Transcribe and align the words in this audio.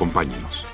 Acompáñenos. 0.00 0.66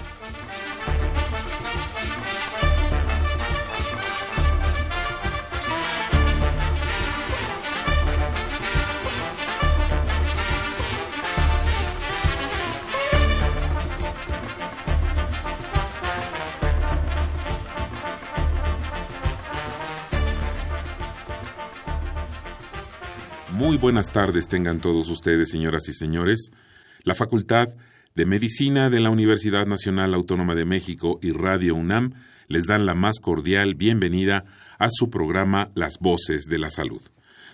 Muy 23.50 23.76
buenas 23.76 24.12
tardes 24.12 24.46
tengan 24.46 24.78
todos 24.80 25.10
ustedes, 25.10 25.50
señoras 25.50 25.88
y 25.88 25.94
señores. 25.94 26.52
La 27.02 27.16
Facultad 27.16 27.70
de 28.16 28.24
Medicina 28.24 28.88
de 28.88 28.98
la 28.98 29.10
Universidad 29.10 29.66
Nacional 29.66 30.14
Autónoma 30.14 30.54
de 30.54 30.64
México 30.64 31.20
y 31.22 31.32
Radio 31.32 31.74
UNAM 31.74 32.14
les 32.48 32.64
dan 32.64 32.86
la 32.86 32.94
más 32.94 33.20
cordial 33.20 33.74
bienvenida 33.74 34.46
a 34.78 34.88
su 34.90 35.10
programa 35.10 35.68
Las 35.74 35.98
Voces 36.00 36.46
de 36.46 36.56
la 36.56 36.70
Salud. 36.70 37.02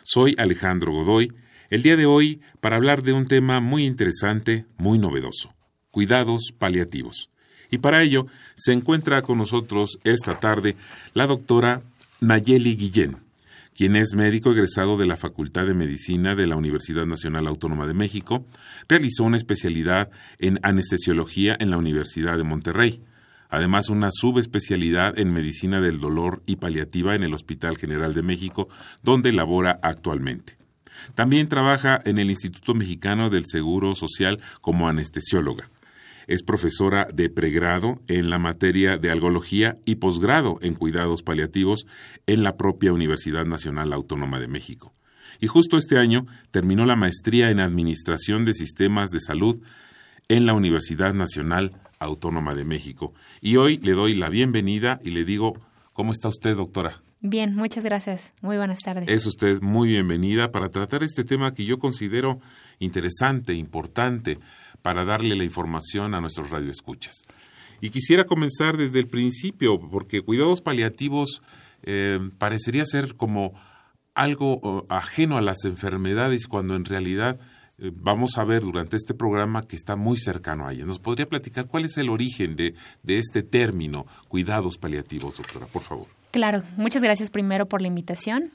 Soy 0.05 0.37
Alejandro 0.39 0.93
Godoy, 0.93 1.33
el 1.71 1.83
día 1.83 1.97
de 1.97 2.07
hoy 2.07 2.41
para 2.61 2.77
hablar 2.77 3.03
de 3.03 3.13
un 3.13 3.27
tema 3.27 3.61
muy 3.61 3.85
interesante, 3.85 4.65
muy 4.79 5.01
novedoso, 5.01 5.53
cuidados 5.91 6.55
paliativos. 6.57 7.31
Y 7.73 7.79
para 7.79 8.01
ello 8.03 8.27
se 8.55 8.73
encuentra 8.73 9.23
con 9.23 9.39
nosotros 9.39 9.99
esta 10.05 10.39
tarde 10.39 10.77
la 11.13 11.27
doctora 11.27 11.83
Nayeli 12.21 12.77
Guillén, 12.77 13.17
quien 13.75 13.97
es 13.97 14.15
médico 14.15 14.53
egresado 14.53 14.97
de 14.97 15.07
la 15.07 15.17
Facultad 15.17 15.67
de 15.67 15.75
Medicina 15.75 16.35
de 16.35 16.47
la 16.47 16.57
Universidad 16.57 17.07
Nacional 17.07 17.47
Autónoma 17.47 17.87
de 17.87 17.95
México, 17.95 18.47
realizó 18.89 19.25
una 19.25 19.37
especialidad 19.37 20.11
en 20.39 20.59
anestesiología 20.63 21.57
en 21.59 21.71
la 21.71 21.79
Universidad 21.79 22.37
de 22.37 22.45
Monterrey, 22.45 23.03
además 23.49 23.89
una 23.89 24.11
subespecialidad 24.13 25.19
en 25.19 25.33
medicina 25.33 25.81
del 25.81 26.01
dolor 26.01 26.43
y 26.47 26.57
paliativa 26.57 27.15
en 27.15 27.23
el 27.23 27.35
Hospital 27.35 27.77
General 27.77 28.15
de 28.15 28.23
México, 28.23 28.69
donde 29.03 29.33
labora 29.33 29.79
actualmente. 29.83 30.57
También 31.15 31.49
trabaja 31.49 32.01
en 32.05 32.19
el 32.19 32.31
Instituto 32.31 32.75
Mexicano 32.75 33.31
del 33.31 33.47
Seguro 33.47 33.95
Social 33.95 34.41
como 34.61 34.89
anestesióloga. 34.89 35.69
Es 36.27 36.43
profesora 36.43 37.09
de 37.13 37.31
pregrado 37.31 38.01
en 38.09 38.31
la 38.31 38.39
materia 38.39 38.99
de 38.99 39.11
algología 39.11 39.79
y 39.85 39.97
posgrado 39.97 40.59
en 40.63 40.75
cuidados 40.75 41.23
paliativos 41.23 41.87
en 42.27 42.43
la 42.43 42.57
propia 42.57 42.93
Universidad 42.93 43.45
Nacional 43.45 43.93
Autónoma 43.93 44.41
de 44.41 44.49
México. 44.49 44.95
Y 45.41 45.47
justo 45.47 45.77
este 45.77 45.99
año 45.99 46.27
terminó 46.51 46.87
la 46.87 46.97
maestría 46.97 47.51
en 47.51 47.61
Administración 47.61 48.45
de 48.45 48.55
Sistemas 48.55 49.11
de 49.11 49.21
Salud 49.21 49.61
en 50.29 50.47
la 50.47 50.55
Universidad 50.55 51.15
Nacional 51.15 51.73
Autónoma 51.99 52.55
de 52.55 52.65
México. 52.65 53.13
Y 53.41 53.57
hoy 53.57 53.79
le 53.79 53.93
doy 53.93 54.15
la 54.15 54.29
bienvenida 54.29 55.01
y 55.05 55.11
le 55.11 55.25
digo, 55.25 55.55
¿cómo 55.93 56.13
está 56.13 56.29
usted, 56.29 56.57
doctora? 56.57 57.03
Bien, 57.25 57.55
muchas 57.55 57.85
gracias. 57.85 58.35
Muy 58.43 58.57
buenas 58.57 58.81
tardes. 58.81 59.09
Es 59.09 59.27
usted 59.27 59.61
muy 59.63 59.89
bienvenida 59.89 60.51
para 60.51 60.71
tratar 60.71 61.05
este 61.05 61.23
tema 61.23 61.55
que 61.55 61.65
yo 61.65 61.79
considero 61.79 62.41
interesante, 62.81 63.55
importante, 63.55 64.41
para 64.83 65.05
darle 65.05 65.37
la 65.37 65.45
información 65.45 66.15
a 66.15 66.21
nuestros 66.21 66.51
radioescuchas. 66.51 67.23
Y 67.81 67.91
quisiera 67.91 68.25
comenzar 68.25 68.77
desde 68.77 69.01
el 69.01 69.09
principio, 69.09 69.81
porque 69.81 70.23
cuidados 70.23 70.61
paliativos 70.61 71.43
eh, 71.83 72.21
parecería 72.39 72.85
ser 72.85 73.15
como 73.15 73.55
algo 74.15 74.87
ajeno 74.89 75.37
a 75.37 75.41
las 75.41 75.65
enfermedades, 75.65 76.47
cuando 76.47 76.77
en 76.77 76.85
realidad 76.85 77.41
eh, 77.79 77.91
vamos 77.93 78.39
a 78.39 78.45
ver 78.45 78.63
durante 78.63 78.97
este 78.97 79.15
programa 79.15 79.63
que 79.63 79.75
está 79.75 79.97
muy 79.97 80.19
cercano 80.19 80.69
a 80.69 80.73
ellas. 80.73 80.87
¿Nos 80.87 81.01
podría 81.01 81.29
platicar 81.29 81.67
cuál 81.67 81.85
es 81.85 81.97
el 81.97 82.09
origen 82.09 82.55
de, 82.55 82.75
de 83.03 83.19
este 83.19 83.43
término, 83.43 84.07
cuidados 84.29 84.79
paliativos, 84.79 85.39
doctora, 85.39 85.67
por 85.67 85.83
favor? 85.83 86.07
Claro, 86.31 86.63
muchas 86.77 87.03
gracias 87.03 87.31
primero 87.31 87.67
por 87.67 87.83
la 87.83 87.89
invitación. 87.89 88.53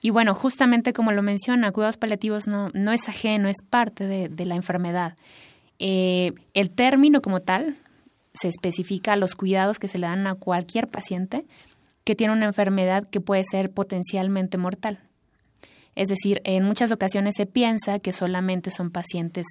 Y 0.00 0.08
bueno, 0.08 0.34
justamente 0.34 0.94
como 0.94 1.12
lo 1.12 1.20
menciona, 1.20 1.72
cuidados 1.72 1.98
paliativos 1.98 2.46
no, 2.46 2.70
no 2.72 2.92
es 2.92 3.06
ajeno, 3.10 3.48
es 3.50 3.58
parte 3.68 4.06
de 4.06 4.46
la 4.46 4.54
enfermedad. 4.54 5.14
Eh, 5.80 6.34
el 6.52 6.70
término 6.70 7.22
como 7.22 7.40
tal 7.40 7.78
se 8.34 8.48
especifica 8.48 9.16
los 9.16 9.34
cuidados 9.34 9.78
que 9.78 9.88
se 9.88 9.98
le 9.98 10.06
dan 10.06 10.26
a 10.26 10.34
cualquier 10.34 10.88
paciente 10.88 11.44
que 12.04 12.14
tiene 12.14 12.34
una 12.34 12.46
enfermedad 12.46 13.06
que 13.06 13.20
puede 13.20 13.42
ser 13.44 13.70
potencialmente 13.70 14.58
mortal. 14.58 15.00
Es 15.96 16.08
decir, 16.08 16.40
en 16.44 16.64
muchas 16.64 16.92
ocasiones 16.92 17.34
se 17.36 17.46
piensa 17.46 17.98
que 17.98 18.12
solamente 18.12 18.70
son 18.70 18.90
pacientes 18.90 19.46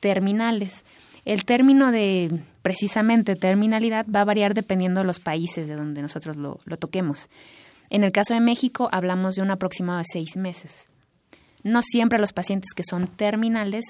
terminales. 0.00 0.84
El 1.24 1.44
término 1.44 1.92
de 1.92 2.30
precisamente 2.62 3.34
terminalidad 3.34 4.06
va 4.14 4.20
a 4.20 4.24
variar 4.24 4.54
dependiendo 4.54 5.00
de 5.00 5.06
los 5.06 5.18
países 5.18 5.66
de 5.66 5.74
donde 5.74 6.02
nosotros 6.02 6.36
lo, 6.36 6.58
lo 6.64 6.76
toquemos. 6.76 7.30
En 7.88 8.04
el 8.04 8.12
caso 8.12 8.34
de 8.34 8.40
México 8.40 8.88
hablamos 8.92 9.34
de 9.34 9.42
un 9.42 9.50
aproximado 9.50 9.98
de 9.98 10.04
seis 10.10 10.36
meses. 10.36 10.88
No 11.62 11.82
siempre 11.82 12.18
los 12.18 12.32
pacientes 12.32 12.70
que 12.74 12.84
son 12.84 13.06
terminales 13.06 13.84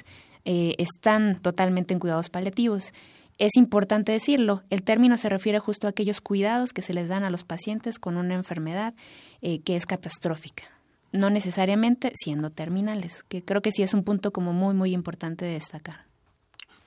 eh, 0.44 0.74
están 0.78 1.40
totalmente 1.40 1.94
en 1.94 2.00
cuidados 2.00 2.30
paliativos. 2.30 2.92
Es 3.38 3.56
importante 3.56 4.12
decirlo, 4.12 4.62
el 4.70 4.82
término 4.82 5.16
se 5.16 5.28
refiere 5.28 5.58
justo 5.58 5.86
a 5.86 5.90
aquellos 5.90 6.20
cuidados 6.20 6.72
que 6.72 6.82
se 6.82 6.92
les 6.92 7.08
dan 7.08 7.24
a 7.24 7.30
los 7.30 7.44
pacientes 7.44 7.98
con 7.98 8.16
una 8.16 8.34
enfermedad 8.34 8.94
eh, 9.40 9.60
que 9.60 9.76
es 9.76 9.86
catastrófica, 9.86 10.64
no 11.12 11.30
necesariamente 11.30 12.12
siendo 12.14 12.50
terminales, 12.50 13.22
que 13.28 13.42
creo 13.42 13.62
que 13.62 13.72
sí 13.72 13.82
es 13.82 13.94
un 13.94 14.04
punto 14.04 14.32
como 14.32 14.52
muy, 14.52 14.74
muy 14.74 14.92
importante 14.92 15.44
de 15.44 15.52
destacar. 15.52 16.06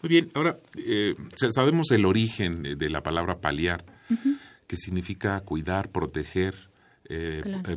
Muy 0.04 0.10
bien, 0.10 0.30
ahora 0.36 0.60
eh, 0.78 1.16
sabemos 1.52 1.92
el 1.92 2.06
origen 2.06 2.78
de 2.78 2.90
la 2.90 3.02
palabra 3.02 3.40
paliar, 3.40 3.86
que 4.68 4.78
significa 4.78 5.40
cuidar, 5.40 5.90
proteger, 5.90 6.56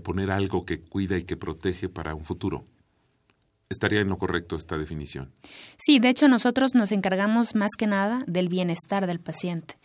poner 0.03 0.33
algo 0.33 0.67
que 0.67 0.81
cuida 0.81 1.17
y 1.17 1.23
que 1.23 1.37
protege 1.37 1.89
para 1.89 2.15
un 2.15 2.25
futuro 2.25 2.65
estaría 3.77 4.01
en 4.01 4.09
lo 4.09 4.19
correcto 4.19 4.57
esta 4.57 4.77
definición. 4.77 5.31
Sí, 5.77 5.99
de 5.99 6.09
hecho 6.09 6.29
nosotros 6.29 6.75
nos 6.75 6.93
encargamos 6.93 7.55
más 7.55 7.71
que 7.79 7.87
nada 7.87 8.25
del 8.27 8.49
bienestar 8.49 9.07
del 9.07 9.21
paciente. 9.21 9.77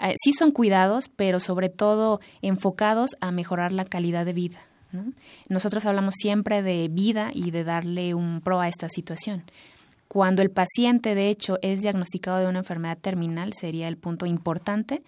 Eh, 0.00 0.14
sí 0.22 0.32
son 0.32 0.50
cuidados, 0.50 1.08
pero 1.08 1.40
sobre 1.40 1.68
todo 1.68 2.20
enfocados 2.42 3.10
a 3.20 3.30
mejorar 3.32 3.72
la 3.72 3.84
calidad 3.84 4.24
de 4.24 4.32
vida. 4.32 4.60
Nosotros 5.48 5.84
hablamos 5.86 6.14
siempre 6.16 6.62
de 6.62 6.88
vida 6.88 7.30
y 7.34 7.50
de 7.50 7.64
darle 7.64 8.14
un 8.14 8.40
pro 8.40 8.60
a 8.60 8.68
esta 8.68 8.88
situación. 8.88 9.42
Cuando 10.06 10.40
el 10.40 10.52
paciente, 10.52 11.16
de 11.16 11.30
hecho, 11.30 11.58
es 11.62 11.82
diagnosticado 11.82 12.38
de 12.38 12.46
una 12.46 12.60
enfermedad 12.60 12.98
terminal, 12.98 13.52
sería 13.52 13.88
el 13.88 13.96
punto 13.96 14.24
importante 14.24 15.02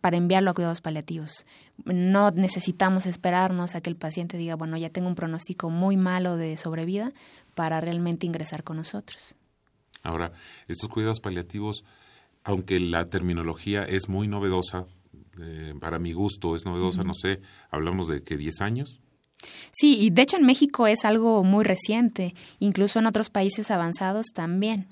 para 0.00 0.16
enviarlo 0.16 0.50
a 0.50 0.54
cuidados 0.54 0.80
paliativos. 0.80 1.44
No 1.84 2.30
necesitamos 2.30 3.06
esperarnos 3.06 3.74
a 3.74 3.80
que 3.80 3.90
el 3.90 3.96
paciente 3.96 4.36
diga, 4.36 4.54
bueno, 4.54 4.76
ya 4.76 4.90
tengo 4.90 5.08
un 5.08 5.14
pronóstico 5.14 5.70
muy 5.70 5.96
malo 5.96 6.36
de 6.36 6.56
sobrevida 6.56 7.12
para 7.58 7.80
realmente 7.80 8.24
ingresar 8.24 8.62
con 8.62 8.76
nosotros. 8.76 9.34
Ahora, 10.04 10.30
estos 10.68 10.88
cuidados 10.88 11.18
paliativos, 11.18 11.84
aunque 12.44 12.78
la 12.78 13.10
terminología 13.10 13.82
es 13.82 14.08
muy 14.08 14.28
novedosa, 14.28 14.86
eh, 15.40 15.74
para 15.80 15.98
mi 15.98 16.12
gusto 16.12 16.54
es 16.54 16.64
novedosa, 16.64 17.02
no 17.02 17.14
sé, 17.14 17.40
hablamos 17.68 18.06
de 18.06 18.22
que 18.22 18.36
10 18.36 18.60
años. 18.60 19.00
Sí, 19.72 19.98
y 19.98 20.10
de 20.10 20.22
hecho 20.22 20.36
en 20.36 20.46
México 20.46 20.86
es 20.86 21.04
algo 21.04 21.42
muy 21.42 21.64
reciente, 21.64 22.36
incluso 22.60 23.00
en 23.00 23.06
otros 23.06 23.28
países 23.28 23.72
avanzados 23.72 24.26
también 24.32 24.86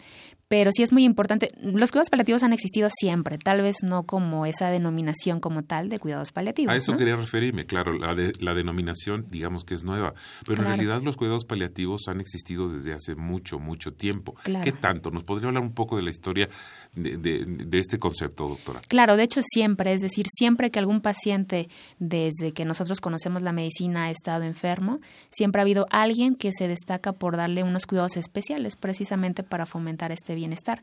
pero 0.48 0.70
sí 0.72 0.82
es 0.82 0.92
muy 0.92 1.04
importante. 1.04 1.50
Los 1.60 1.90
cuidados 1.90 2.10
paliativos 2.10 2.42
han 2.42 2.52
existido 2.52 2.88
siempre, 2.90 3.38
tal 3.38 3.62
vez 3.62 3.76
no 3.82 4.04
como 4.04 4.46
esa 4.46 4.70
denominación 4.70 5.40
como 5.40 5.64
tal 5.64 5.88
de 5.88 5.98
cuidados 5.98 6.32
paliativos. 6.32 6.72
A 6.72 6.76
eso 6.76 6.96
quería 6.96 7.16
referirme, 7.16 7.66
claro, 7.66 7.92
la, 7.98 8.14
de, 8.14 8.32
la 8.40 8.54
denominación 8.54 9.26
digamos 9.28 9.64
que 9.64 9.74
es 9.74 9.82
nueva, 9.82 10.14
pero 10.46 10.62
en 10.62 10.68
realidad 10.68 11.02
los 11.02 11.16
cuidados 11.16 11.44
paliativos 11.44 12.08
han 12.08 12.20
existido 12.20 12.68
desde 12.68 12.92
hace 12.92 13.14
mucho, 13.14 13.58
mucho 13.58 13.92
tiempo. 13.92 14.34
¿Qué 14.62 14.72
tanto? 14.72 15.10
¿Nos 15.10 15.24
podría 15.24 15.48
hablar 15.48 15.62
un 15.62 15.72
poco 15.72 15.96
de 15.96 16.02
la 16.02 16.10
historia 16.10 16.48
de, 16.96 17.44
de, 17.44 17.78
este 17.78 17.98
concepto, 17.98 18.48
doctora? 18.48 18.80
Claro, 18.88 19.16
de 19.16 19.22
hecho 19.22 19.40
siempre, 19.42 19.92
es 19.92 20.00
decir, 20.00 20.26
siempre 20.28 20.70
que 20.70 20.78
algún 20.78 21.00
paciente, 21.00 21.68
desde 21.98 22.52
que 22.52 22.64
nosotros 22.64 23.00
conocemos 23.00 23.42
la 23.42 23.52
medicina, 23.52 24.04
ha 24.04 24.10
estado 24.10 24.44
enfermo, 24.44 25.00
siempre 25.30 25.60
ha 25.60 25.62
habido 25.64 25.86
alguien 25.90 26.34
que 26.34 26.50
se 26.52 26.68
destaca 26.68 27.12
por 27.12 27.36
darle 27.36 27.62
unos 27.62 27.86
cuidados 27.86 28.16
especiales 28.16 28.76
precisamente 28.76 29.42
para 29.42 29.66
fomentar 29.66 30.10
este 30.10 30.34
bienestar. 30.34 30.82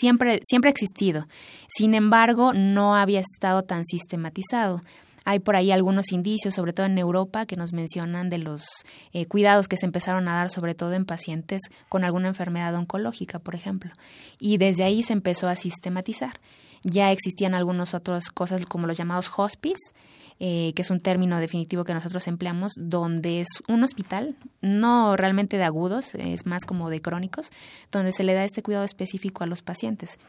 siempre, 0.00 0.40
siempre 0.42 0.70
ha 0.70 0.72
existido. 0.72 1.28
Sin 1.68 1.94
embargo, 1.94 2.52
no 2.52 2.96
había 2.96 3.20
estado 3.20 3.62
tan 3.62 3.84
sistematizado. 3.84 4.82
Hay 5.28 5.40
por 5.40 5.56
ahí 5.56 5.72
algunos 5.72 6.12
indicios, 6.12 6.54
sobre 6.54 6.72
todo 6.72 6.86
en 6.86 6.96
Europa, 6.98 7.46
que 7.46 7.56
nos 7.56 7.72
mencionan 7.72 8.30
de 8.30 8.38
los 8.38 8.64
eh, 9.12 9.26
cuidados 9.26 9.66
que 9.66 9.76
se 9.76 9.84
empezaron 9.84 10.28
a 10.28 10.36
dar, 10.36 10.50
sobre 10.50 10.76
todo 10.76 10.92
en 10.92 11.04
pacientes 11.04 11.62
con 11.88 12.04
alguna 12.04 12.28
enfermedad 12.28 12.72
oncológica, 12.76 13.40
por 13.40 13.56
ejemplo. 13.56 13.90
Y 14.38 14.58
desde 14.58 14.84
ahí 14.84 15.02
se 15.02 15.14
empezó 15.14 15.48
a 15.48 15.56
sistematizar. 15.56 16.38
Ya 16.84 17.10
existían 17.10 17.54
algunas 17.54 17.92
otras 17.92 18.30
cosas 18.30 18.64
como 18.66 18.86
los 18.86 18.96
llamados 18.96 19.28
hospice, 19.36 19.92
eh, 20.38 20.72
que 20.76 20.82
es 20.82 20.90
un 20.92 21.00
término 21.00 21.40
definitivo 21.40 21.82
que 21.82 21.92
nosotros 21.92 22.28
empleamos, 22.28 22.74
donde 22.76 23.40
es 23.40 23.48
un 23.66 23.82
hospital, 23.82 24.36
no 24.60 25.16
realmente 25.16 25.56
de 25.56 25.64
agudos, 25.64 26.14
es 26.14 26.46
más 26.46 26.64
como 26.64 26.88
de 26.88 27.00
crónicos, 27.00 27.50
donde 27.90 28.12
se 28.12 28.22
le 28.22 28.34
da 28.34 28.44
este 28.44 28.62
cuidado 28.62 28.84
específico 28.84 29.42
a 29.42 29.48
los 29.48 29.62
pacientes. 29.62 30.20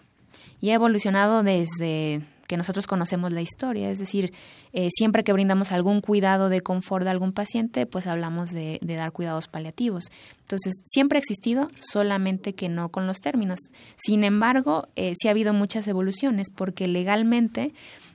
Y 0.59 0.71
ha 0.71 0.73
evolucionado 0.73 1.43
desde 1.43 2.23
que 2.47 2.57
nosotros 2.57 2.87
conocemos 2.87 3.33
la 3.33 3.41
historia, 3.41 3.89
es 3.89 3.99
decir, 3.99 4.33
eh, 4.73 4.87
siempre 4.89 5.23
que 5.23 5.33
brindamos 5.33 5.71
algún 5.71 6.01
cuidado 6.01 6.49
de 6.49 6.61
confort 6.61 7.05
a 7.05 7.11
algún 7.11 7.33
paciente, 7.33 7.85
pues 7.85 8.07
hablamos 8.07 8.51
de, 8.51 8.79
dar 8.81 9.11
cuidados 9.11 9.47
paliativos. 9.47 10.05
Entonces, 10.39 10.73
siempre 10.85 11.17
ha 11.17 11.19
existido, 11.19 11.69
solamente 11.79 12.53
que 12.53 12.69
no 12.69 12.89
con 12.89 13.05
los 13.05 13.17
términos. 13.17 13.59
Sin 13.97 14.23
embargo, 14.23 14.87
eh, 14.95 15.13
sí 15.19 15.27
ha 15.27 15.31
habido 15.31 15.53
muchas 15.53 15.87
evoluciones, 15.87 16.47
porque 16.49 16.87
legalmente 16.87 17.73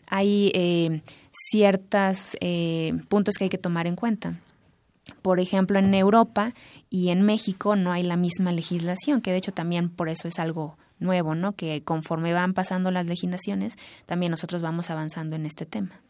hay 0.08 0.50
eh, 0.54 1.00
ciertos 1.32 2.36
eh, 2.40 2.92
puntos 3.08 3.36
que 3.36 3.44
hay 3.44 3.50
que 3.50 3.58
tomar 3.58 3.86
en 3.86 3.96
cuenta. 3.96 4.38
Por 5.22 5.40
ejemplo, 5.40 5.78
en 5.78 5.94
Europa 5.94 6.52
y 6.90 7.08
en 7.08 7.22
México 7.22 7.76
no 7.76 7.92
hay 7.92 8.02
la 8.02 8.16
misma 8.16 8.52
legislación, 8.52 9.20
que 9.20 9.30
de 9.30 9.38
hecho 9.38 9.52
también 9.52 9.88
por 9.88 10.08
eso 10.08 10.28
es 10.28 10.38
algo 10.38 10.76
nuevo, 11.02 11.34
¿no? 11.34 11.52
Que 11.52 11.82
conforme 11.82 12.32
van 12.32 12.54
pasando 12.54 12.90
las 12.90 13.06
legislaciones, 13.06 13.76
también 14.06 14.30
nosotros 14.30 14.62
vamos 14.62 14.90
avanzando 14.90 15.36
en 15.36 15.46
este 15.46 15.66
tema. 15.66 16.00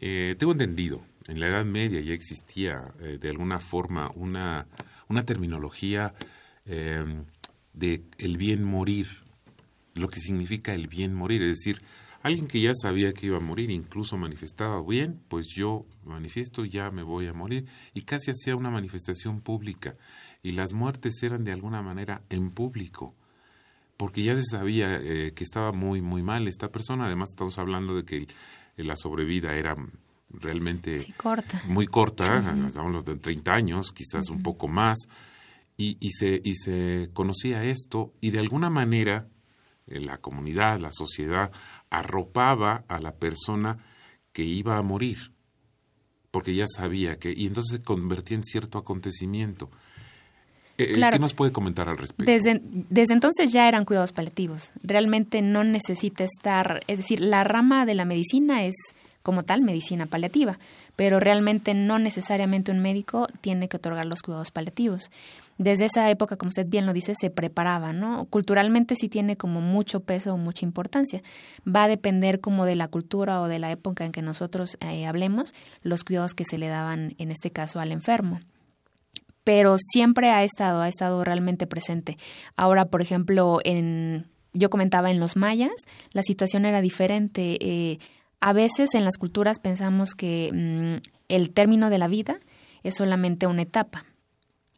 Eh, 0.00 0.34
tengo 0.38 0.52
entendido, 0.52 1.02
en 1.28 1.40
la 1.40 1.48
Edad 1.48 1.64
Media 1.64 2.00
ya 2.00 2.14
existía 2.14 2.82
eh, 3.00 3.18
de 3.20 3.30
alguna 3.30 3.60
forma 3.60 4.10
una, 4.14 4.66
una 5.08 5.24
terminología 5.24 6.14
eh, 6.66 7.04
de 7.72 8.02
el 8.18 8.36
bien 8.36 8.64
morir, 8.64 9.06
lo 9.94 10.08
que 10.08 10.20
significa 10.20 10.74
el 10.74 10.88
bien 10.88 11.14
morir, 11.14 11.42
es 11.42 11.58
decir, 11.58 11.80
alguien 12.22 12.48
que 12.48 12.60
ya 12.60 12.72
sabía 12.74 13.12
que 13.12 13.26
iba 13.26 13.36
a 13.36 13.40
morir, 13.40 13.70
incluso 13.70 14.16
manifestaba, 14.16 14.82
bien, 14.82 15.20
pues 15.28 15.48
yo 15.54 15.86
manifiesto, 16.04 16.64
ya 16.64 16.90
me 16.90 17.02
voy 17.02 17.26
a 17.26 17.32
morir, 17.32 17.66
y 17.92 18.02
casi 18.02 18.30
hacía 18.32 18.56
una 18.56 18.70
manifestación 18.70 19.40
pública, 19.40 19.96
y 20.42 20.50
las 20.50 20.72
muertes 20.72 21.22
eran 21.22 21.44
de 21.44 21.52
alguna 21.52 21.82
manera 21.82 22.22
en 22.30 22.50
público 22.50 23.14
porque 23.96 24.22
ya 24.22 24.34
se 24.34 24.44
sabía 24.44 24.96
eh, 24.96 25.32
que 25.34 25.44
estaba 25.44 25.72
muy, 25.72 26.02
muy 26.02 26.22
mal 26.22 26.48
esta 26.48 26.70
persona. 26.70 27.06
Además, 27.06 27.30
estamos 27.30 27.58
hablando 27.58 27.94
de 27.94 28.04
que 28.04 28.26
la 28.76 28.96
sobrevida 28.96 29.54
era 29.54 29.76
realmente 30.30 31.04
muy 31.68 31.86
corta, 31.86 32.38
hablamos 32.38 33.04
de 33.04 33.16
30 33.16 33.52
años, 33.52 33.92
quizás 33.92 34.30
un 34.30 34.42
poco 34.42 34.68
más, 34.68 34.98
y, 35.76 35.96
y, 36.00 36.10
se, 36.10 36.40
y 36.42 36.54
se 36.54 37.10
conocía 37.12 37.64
esto, 37.64 38.14
y 38.20 38.30
de 38.30 38.40
alguna 38.40 38.70
manera 38.70 39.28
eh, 39.86 40.00
la 40.00 40.18
comunidad, 40.18 40.80
la 40.80 40.92
sociedad, 40.92 41.52
arropaba 41.90 42.84
a 42.88 43.00
la 43.00 43.14
persona 43.16 43.78
que 44.32 44.42
iba 44.42 44.78
a 44.78 44.82
morir, 44.82 45.32
porque 46.30 46.54
ya 46.54 46.66
sabía 46.66 47.18
que, 47.18 47.32
y 47.32 47.46
entonces 47.46 47.78
se 47.78 47.82
convertía 47.82 48.36
en 48.36 48.44
cierto 48.44 48.78
acontecimiento. 48.78 49.70
Eh, 50.76 50.94
¿Qué 51.10 51.18
nos 51.18 51.34
puede 51.34 51.52
comentar 51.52 51.88
al 51.88 51.96
respecto? 51.96 52.30
Desde, 52.30 52.60
desde 52.62 53.14
entonces 53.14 53.52
ya 53.52 53.68
eran 53.68 53.84
cuidados 53.84 54.12
paliativos. 54.12 54.72
Realmente 54.82 55.40
no 55.40 55.62
necesita 55.62 56.24
estar, 56.24 56.82
es 56.88 56.98
decir, 56.98 57.20
la 57.20 57.44
rama 57.44 57.86
de 57.86 57.94
la 57.94 58.04
medicina 58.04 58.64
es 58.64 58.74
como 59.22 59.42
tal 59.44 59.62
medicina 59.62 60.06
paliativa, 60.06 60.58
pero 60.96 61.18
realmente 61.18 61.74
no 61.74 61.98
necesariamente 61.98 62.72
un 62.72 62.80
médico 62.80 63.26
tiene 63.40 63.68
que 63.68 63.78
otorgar 63.78 64.04
los 64.04 64.20
cuidados 64.22 64.50
paliativos. 64.50 65.10
Desde 65.56 65.84
esa 65.84 66.10
época, 66.10 66.36
como 66.36 66.48
usted 66.48 66.66
bien 66.66 66.84
lo 66.84 66.92
dice, 66.92 67.14
se 67.14 67.30
preparaba, 67.30 67.92
¿no? 67.92 68.26
Culturalmente 68.26 68.96
sí 68.96 69.08
tiene 69.08 69.36
como 69.36 69.60
mucho 69.60 70.00
peso 70.00 70.34
o 70.34 70.36
mucha 70.36 70.66
importancia. 70.66 71.22
Va 71.66 71.84
a 71.84 71.88
depender 71.88 72.40
como 72.40 72.66
de 72.66 72.74
la 72.74 72.88
cultura 72.88 73.40
o 73.40 73.46
de 73.46 73.60
la 73.60 73.70
época 73.70 74.04
en 74.04 74.12
que 74.12 74.20
nosotros 74.20 74.76
eh, 74.80 75.06
hablemos 75.06 75.54
los 75.82 76.02
cuidados 76.02 76.34
que 76.34 76.44
se 76.44 76.58
le 76.58 76.66
daban, 76.66 77.14
en 77.18 77.30
este 77.30 77.50
caso, 77.50 77.78
al 77.78 77.92
enfermo 77.92 78.40
pero 79.44 79.76
siempre 79.78 80.30
ha 80.30 80.42
estado, 80.42 80.82
ha 80.82 80.88
estado 80.88 81.22
realmente 81.22 81.66
presente. 81.66 82.16
Ahora, 82.56 82.86
por 82.86 83.02
ejemplo, 83.02 83.60
en, 83.62 84.26
yo 84.52 84.70
comentaba 84.70 85.10
en 85.10 85.20
los 85.20 85.36
mayas, 85.36 85.72
la 86.12 86.22
situación 86.22 86.64
era 86.64 86.80
diferente. 86.80 87.58
Eh, 87.60 87.98
a 88.40 88.52
veces 88.52 88.94
en 88.94 89.04
las 89.04 89.18
culturas 89.18 89.58
pensamos 89.58 90.14
que 90.14 90.50
mm, 90.52 91.08
el 91.28 91.50
término 91.50 91.90
de 91.90 91.98
la 91.98 92.08
vida 92.08 92.40
es 92.82 92.96
solamente 92.96 93.46
una 93.46 93.62
etapa 93.62 94.06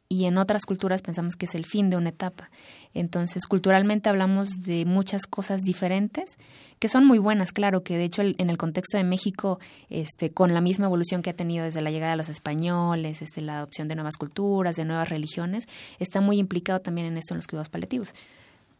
y 0.09 0.27
en 0.27 0.39
otras 0.39 0.67
culturas 0.67 1.03
pensamos 1.03 1.37
que 1.37 1.47
es 1.47 1.55
el 1.55 1.67
fin 1.67 1.91
de 1.91 1.97
una 1.97 2.11
etapa. 2.11 2.51
Entonces, 2.95 3.47
culturalmente 3.47 4.09
hablamos 4.09 4.51
de 4.65 4.85
muchas 4.85 5.27
cosas 5.27 5.63
diferentes 5.63 6.39
que 6.79 6.89
son 6.89 7.05
muy 7.05 7.19
buenas, 7.19 7.53
claro, 7.53 7.83
que 7.83 7.97
de 7.97 8.05
hecho 8.05 8.23
en 8.23 8.51
el 8.51 8.59
contexto 8.59 8.99
de 8.99 9.05
México, 9.05 9.59
este, 9.89 10.31
con 10.31 10.55
la 10.55 10.61
misma 10.61 10.87
evolución 10.87 11.23
que 11.23 11.31
ha 11.31 11.37
tenido 11.37 11.65
desde 11.65 11.81
la 11.81 11.91
llegada 11.91 12.13
de 12.13 12.19
los 12.19 12.29
españoles, 12.29 13.23
este, 13.23 13.41
la 13.41 13.59
adopción 13.59 13.89
de 13.89 13.95
nuevas 13.95 14.17
culturas, 14.17 14.77
de 14.77 14.85
nuevas 14.85 15.09
religiones, 15.09 15.67
está 15.99 16.21
muy 16.21 16.39
implicado 16.39 16.81
también 16.81 17.07
en 17.07 17.17
esto 17.17 17.35
en 17.35 17.39
los 17.39 17.47
cuidados 17.47 17.69
paliativos. 17.69 18.15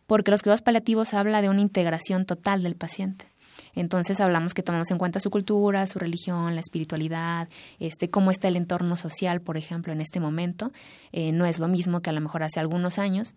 Porque 0.07 0.31
los 0.31 0.43
cuidados 0.43 0.63
paliativos 0.63 1.15
habla 1.15 1.43
de 1.43 1.49
una 1.49 1.63
integración 1.63 2.27
total 2.27 2.63
del 2.63 2.77
paciente. 2.77 3.27
Entonces 3.75 4.21
hablamos 4.21 4.55
que 4.55 4.63
tomamos 4.63 4.91
en 4.91 4.99
cuenta 4.99 5.21
su 5.21 5.31
cultura, 5.31 5.87
su 5.87 5.99
religión, 5.99 6.55
la 6.55 6.61
espiritualidad, 6.61 7.49
este, 7.79 8.11
cómo 8.11 8.31
está 8.31 8.49
el 8.49 8.57
entorno 8.57 8.97
social, 8.97 9.41
por 9.41 9.57
ejemplo, 9.57 9.93
en 9.93 10.01
este 10.01 10.21
momento. 10.21 10.73
Eh, 11.13 11.33
no 11.33 11.47
es 11.47 11.59
lo 11.59 11.69
mismo 11.69 12.01
que 12.01 12.11
a 12.11 12.13
lo 12.13 12.21
mejor 12.21 12.43
hace 12.43 12.61
algunos 12.61 12.99
años, 12.99 13.35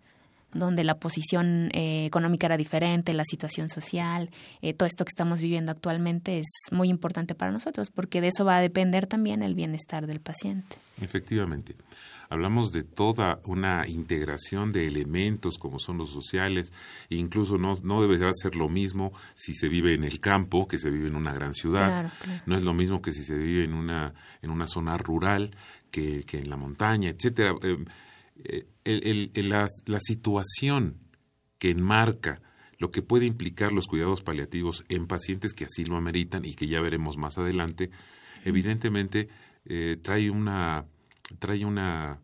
donde 0.52 0.84
la 0.84 0.98
posición 0.98 1.70
eh, 1.72 2.06
económica 2.06 2.46
era 2.46 2.56
diferente, 2.56 3.12
la 3.14 3.24
situación 3.24 3.68
social, 3.68 4.30
eh, 4.62 4.74
todo 4.74 4.86
esto 4.86 5.04
que 5.04 5.10
estamos 5.10 5.40
viviendo 5.40 5.70
actualmente 5.70 6.38
es 6.38 6.48
muy 6.72 6.88
importante 6.88 7.34
para 7.34 7.52
nosotros, 7.52 7.90
porque 7.90 8.20
de 8.20 8.28
eso 8.28 8.44
va 8.44 8.56
a 8.56 8.60
depender 8.60 9.06
también 9.06 9.42
el 9.42 9.54
bienestar 9.54 10.06
del 10.06 10.20
paciente. 10.20 10.76
Efectivamente. 11.00 11.76
Hablamos 12.30 12.70
de 12.70 12.84
toda 12.84 13.40
una 13.44 13.86
integración 13.88 14.70
de 14.70 14.86
elementos 14.86 15.58
como 15.58 15.78
son 15.80 15.98
los 15.98 16.10
sociales, 16.10 16.72
e 17.10 17.16
incluso 17.16 17.58
no, 17.58 17.76
no 17.82 18.00
deberá 18.00 18.32
ser 18.32 18.54
lo 18.54 18.68
mismo 18.68 19.12
si 19.34 19.52
se 19.52 19.68
vive 19.68 19.94
en 19.94 20.04
el 20.04 20.20
campo 20.20 20.68
que 20.68 20.78
se 20.78 20.90
vive 20.90 21.08
en 21.08 21.16
una 21.16 21.34
gran 21.34 21.54
ciudad. 21.54 22.12
No 22.46 22.56
es 22.56 22.62
lo 22.62 22.72
mismo 22.72 23.02
que 23.02 23.12
si 23.12 23.24
se 23.24 23.36
vive 23.36 23.64
en 23.64 23.74
una, 23.74 24.14
en 24.42 24.50
una 24.50 24.68
zona 24.68 24.96
rural 24.96 25.50
que, 25.90 26.22
que 26.24 26.38
en 26.38 26.48
la 26.48 26.56
montaña, 26.56 27.10
etcétera. 27.10 27.54
Eh, 27.62 27.84
eh, 28.44 28.66
el, 28.84 29.30
el, 29.34 29.48
la, 29.48 29.66
la 29.86 30.00
situación 30.00 30.96
que 31.58 31.70
enmarca 31.70 32.40
lo 32.78 32.90
que 32.90 33.02
puede 33.02 33.26
implicar 33.26 33.72
los 33.72 33.86
cuidados 33.86 34.22
paliativos 34.22 34.84
en 34.88 35.06
pacientes 35.06 35.52
que 35.52 35.66
así 35.66 35.84
lo 35.84 35.96
ameritan 35.96 36.44
y 36.44 36.54
que 36.54 36.66
ya 36.66 36.80
veremos 36.80 37.18
más 37.18 37.36
adelante, 37.36 37.90
evidentemente 38.44 39.28
eh, 39.66 39.98
trae 40.02 40.30
una 40.30 40.86
trae 41.38 41.64
una, 41.64 42.20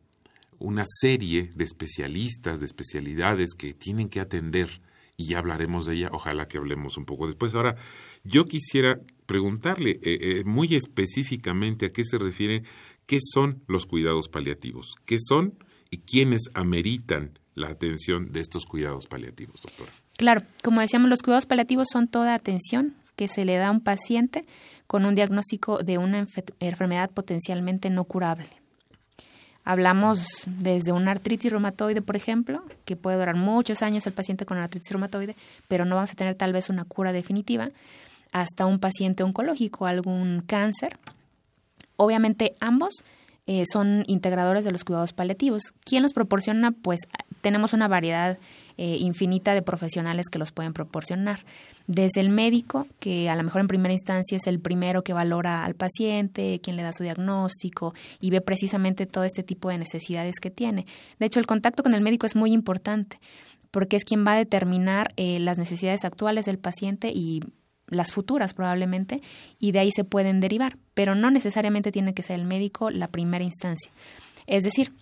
una 0.58 0.84
serie 1.00 1.50
de 1.54 1.64
especialistas, 1.64 2.60
de 2.60 2.66
especialidades 2.66 3.54
que 3.54 3.74
tienen 3.74 4.08
que 4.08 4.20
atender 4.20 4.80
y 5.16 5.28
ya 5.28 5.38
hablaremos 5.38 5.86
de 5.86 5.94
ella, 5.94 6.10
ojalá 6.12 6.46
que 6.46 6.58
hablemos 6.58 6.98
un 6.98 7.06
poco 7.06 7.26
después. 7.26 7.54
Ahora, 7.54 7.76
yo 8.24 8.44
quisiera 8.44 9.00
preguntarle 9.24 9.92
eh, 10.02 10.18
eh, 10.20 10.42
muy 10.44 10.74
específicamente 10.74 11.86
a 11.86 11.92
qué 11.92 12.04
se 12.04 12.18
refiere, 12.18 12.64
qué 13.06 13.18
son 13.20 13.62
los 13.66 13.86
cuidados 13.86 14.28
paliativos, 14.28 14.94
qué 15.06 15.16
son 15.18 15.54
y 15.90 15.98
quiénes 15.98 16.50
ameritan 16.54 17.38
la 17.54 17.68
atención 17.68 18.32
de 18.32 18.40
estos 18.40 18.66
cuidados 18.66 19.06
paliativos, 19.06 19.62
doctora. 19.62 19.90
Claro, 20.18 20.42
como 20.62 20.80
decíamos, 20.80 21.08
los 21.08 21.22
cuidados 21.22 21.46
paliativos 21.46 21.88
son 21.90 22.08
toda 22.08 22.34
atención 22.34 22.94
que 23.16 23.28
se 23.28 23.46
le 23.46 23.56
da 23.56 23.68
a 23.68 23.70
un 23.70 23.80
paciente 23.80 24.44
con 24.86 25.06
un 25.06 25.14
diagnóstico 25.14 25.78
de 25.78 25.96
una 25.96 26.26
enfermedad 26.60 27.10
potencialmente 27.10 27.88
no 27.88 28.04
curable. 28.04 28.48
Hablamos 29.68 30.44
desde 30.46 30.92
una 30.92 31.10
artritis 31.10 31.50
reumatoide, 31.50 32.00
por 32.00 32.14
ejemplo, 32.14 32.62
que 32.84 32.94
puede 32.94 33.16
durar 33.16 33.34
muchos 33.34 33.82
años 33.82 34.06
el 34.06 34.12
paciente 34.12 34.46
con 34.46 34.58
artritis 34.58 34.92
reumatoide, 34.92 35.34
pero 35.66 35.84
no 35.84 35.96
vamos 35.96 36.12
a 36.12 36.14
tener 36.14 36.36
tal 36.36 36.52
vez 36.52 36.70
una 36.70 36.84
cura 36.84 37.12
definitiva, 37.12 37.70
hasta 38.30 38.64
un 38.64 38.78
paciente 38.78 39.24
oncológico, 39.24 39.86
algún 39.86 40.44
cáncer. 40.46 40.96
Obviamente 41.96 42.54
ambos 42.60 43.02
eh, 43.48 43.64
son 43.72 44.04
integradores 44.06 44.64
de 44.64 44.70
los 44.70 44.84
cuidados 44.84 45.12
paliativos. 45.12 45.72
¿Quién 45.84 46.04
los 46.04 46.12
proporciona? 46.12 46.70
Pues 46.70 47.00
tenemos 47.40 47.72
una 47.72 47.88
variedad 47.88 48.38
eh, 48.76 48.98
infinita 49.00 49.52
de 49.52 49.62
profesionales 49.62 50.26
que 50.30 50.38
los 50.38 50.52
pueden 50.52 50.74
proporcionar. 50.74 51.40
Desde 51.86 52.20
el 52.20 52.30
médico, 52.30 52.86
que 52.98 53.30
a 53.30 53.36
lo 53.36 53.44
mejor 53.44 53.60
en 53.60 53.68
primera 53.68 53.92
instancia 53.92 54.36
es 54.36 54.46
el 54.46 54.58
primero 54.58 55.02
que 55.02 55.12
valora 55.12 55.64
al 55.64 55.74
paciente, 55.74 56.60
quien 56.60 56.76
le 56.76 56.82
da 56.82 56.92
su 56.92 57.04
diagnóstico 57.04 57.94
y 58.20 58.30
ve 58.30 58.40
precisamente 58.40 59.06
todo 59.06 59.24
este 59.24 59.42
tipo 59.42 59.68
de 59.68 59.78
necesidades 59.78 60.40
que 60.40 60.50
tiene. 60.50 60.86
De 61.18 61.26
hecho, 61.26 61.38
el 61.38 61.46
contacto 61.46 61.82
con 61.82 61.94
el 61.94 62.00
médico 62.00 62.26
es 62.26 62.34
muy 62.34 62.52
importante 62.52 63.18
porque 63.70 63.96
es 63.96 64.04
quien 64.04 64.24
va 64.26 64.32
a 64.32 64.38
determinar 64.38 65.12
eh, 65.16 65.38
las 65.38 65.58
necesidades 65.58 66.04
actuales 66.04 66.46
del 66.46 66.58
paciente 66.58 67.12
y 67.14 67.42
las 67.88 68.10
futuras 68.10 68.54
probablemente, 68.54 69.22
y 69.58 69.72
de 69.72 69.78
ahí 69.78 69.92
se 69.92 70.04
pueden 70.04 70.40
derivar, 70.40 70.76
pero 70.94 71.14
no 71.14 71.30
necesariamente 71.30 71.92
tiene 71.92 72.14
que 72.14 72.22
ser 72.22 72.40
el 72.40 72.46
médico 72.46 72.90
la 72.90 73.06
primera 73.06 73.44
instancia. 73.44 73.92
Es 74.46 74.64
decir, 74.64 74.92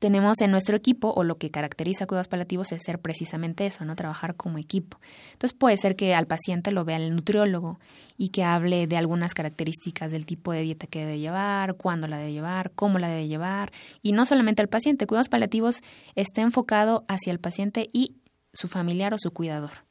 tenemos 0.00 0.40
en 0.40 0.50
nuestro 0.50 0.76
equipo, 0.76 1.12
o 1.14 1.22
lo 1.24 1.36
que 1.36 1.50
caracteriza 1.50 2.06
cuidados 2.06 2.26
paliativos 2.26 2.72
es 2.72 2.82
ser 2.82 2.98
precisamente 2.98 3.66
eso, 3.66 3.84
¿no? 3.84 3.94
Trabajar 3.94 4.34
como 4.34 4.56
equipo. 4.56 4.98
Entonces 5.32 5.56
puede 5.56 5.76
ser 5.76 5.94
que 5.94 6.14
al 6.14 6.26
paciente 6.26 6.72
lo 6.72 6.86
vea 6.86 6.96
el 6.96 7.14
nutriólogo 7.14 7.78
y 8.16 8.30
que 8.30 8.42
hable 8.42 8.86
de 8.86 8.96
algunas 8.96 9.34
características 9.34 10.10
del 10.10 10.24
tipo 10.24 10.52
de 10.52 10.62
dieta 10.62 10.86
que 10.86 11.00
debe 11.00 11.18
llevar, 11.18 11.74
cuándo 11.74 12.08
la 12.08 12.16
debe 12.16 12.32
llevar, 12.32 12.72
cómo 12.72 12.98
la 12.98 13.08
debe 13.08 13.28
llevar, 13.28 13.72
y 14.00 14.12
no 14.12 14.24
solamente 14.24 14.62
al 14.62 14.68
paciente. 14.68 15.06
Cuidados 15.06 15.28
paliativos 15.28 15.82
está 16.14 16.40
enfocado 16.40 17.04
hacia 17.06 17.30
el 17.30 17.38
paciente 17.38 17.90
y 17.92 18.16
su 18.54 18.68
familiar 18.68 19.12
o 19.12 19.18
su 19.18 19.30
cuidador 19.32 19.84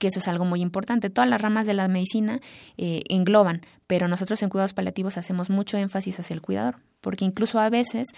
que 0.00 0.08
eso 0.08 0.18
es 0.18 0.28
algo 0.28 0.46
muy 0.46 0.62
importante. 0.62 1.10
Todas 1.10 1.28
las 1.28 1.42
ramas 1.42 1.66
de 1.66 1.74
la 1.74 1.86
medicina 1.86 2.40
eh, 2.78 3.02
engloban, 3.10 3.60
pero 3.86 4.08
nosotros 4.08 4.42
en 4.42 4.48
cuidados 4.48 4.72
paliativos 4.72 5.18
hacemos 5.18 5.50
mucho 5.50 5.76
énfasis 5.76 6.18
hacia 6.18 6.32
el 6.32 6.40
cuidador, 6.40 6.78
porque 7.02 7.26
incluso 7.26 7.60
a 7.60 7.68
veces 7.68 8.08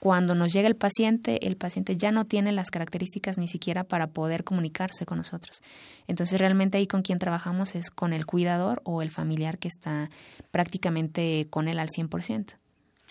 cuando 0.00 0.34
nos 0.34 0.52
llega 0.52 0.66
el 0.66 0.76
paciente, 0.76 1.46
el 1.46 1.56
paciente 1.56 1.94
ya 1.94 2.10
no 2.10 2.24
tiene 2.24 2.52
las 2.52 2.70
características 2.70 3.36
ni 3.36 3.48
siquiera 3.48 3.84
para 3.84 4.08
poder 4.08 4.44
comunicarse 4.44 5.04
con 5.04 5.18
nosotros. 5.18 5.62
Entonces 6.08 6.40
realmente 6.40 6.78
ahí 6.78 6.86
con 6.86 7.02
quien 7.02 7.18
trabajamos 7.18 7.74
es 7.74 7.90
con 7.90 8.14
el 8.14 8.24
cuidador 8.24 8.80
o 8.84 9.02
el 9.02 9.10
familiar 9.10 9.58
que 9.58 9.68
está 9.68 10.10
prácticamente 10.50 11.46
con 11.50 11.68
él 11.68 11.78
al 11.78 11.88
100%. 11.88 12.54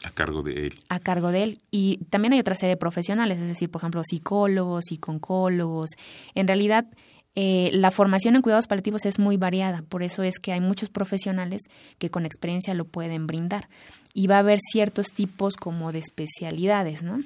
A 0.04 0.10
cargo 0.10 0.42
de 0.42 0.66
él. 0.66 0.74
A 0.90 1.00
cargo 1.00 1.32
de 1.32 1.44
él. 1.44 1.62
Y 1.70 1.98
también 2.10 2.34
hay 2.34 2.40
otra 2.40 2.56
serie 2.56 2.74
de 2.74 2.78
profesionales, 2.78 3.40
es 3.40 3.48
decir, 3.48 3.70
por 3.70 3.82
ejemplo, 3.82 4.02
psicólogos, 4.04 4.86
psiconcólogos. 4.86 5.92
En 6.34 6.48
realidad, 6.48 6.88
eh, 7.36 7.70
la 7.74 7.92
formación 7.92 8.36
en 8.36 8.42
cuidados 8.42 8.68
paliativos 8.68 9.06
es 9.06 9.20
muy 9.20 9.38
variada, 9.38 9.84
por 9.84 10.04
eso 10.04 10.24
es 10.24 10.40
que 10.40 10.52
hay 10.52 10.62
muchos 10.62 10.90
profesionales 10.90 11.64
que 11.98 12.10
con 12.10 12.26
experiencia 12.26 12.74
lo 12.74 12.86
pueden 12.86 13.28
brindar. 13.28 13.70
Y 14.14 14.28
va 14.28 14.38
a 14.38 14.40
haber 14.40 14.60
ciertos 14.60 15.08
tipos 15.08 15.56
como 15.56 15.92
de 15.92 16.00
especialidades, 16.00 17.04
¿no? 17.04 17.20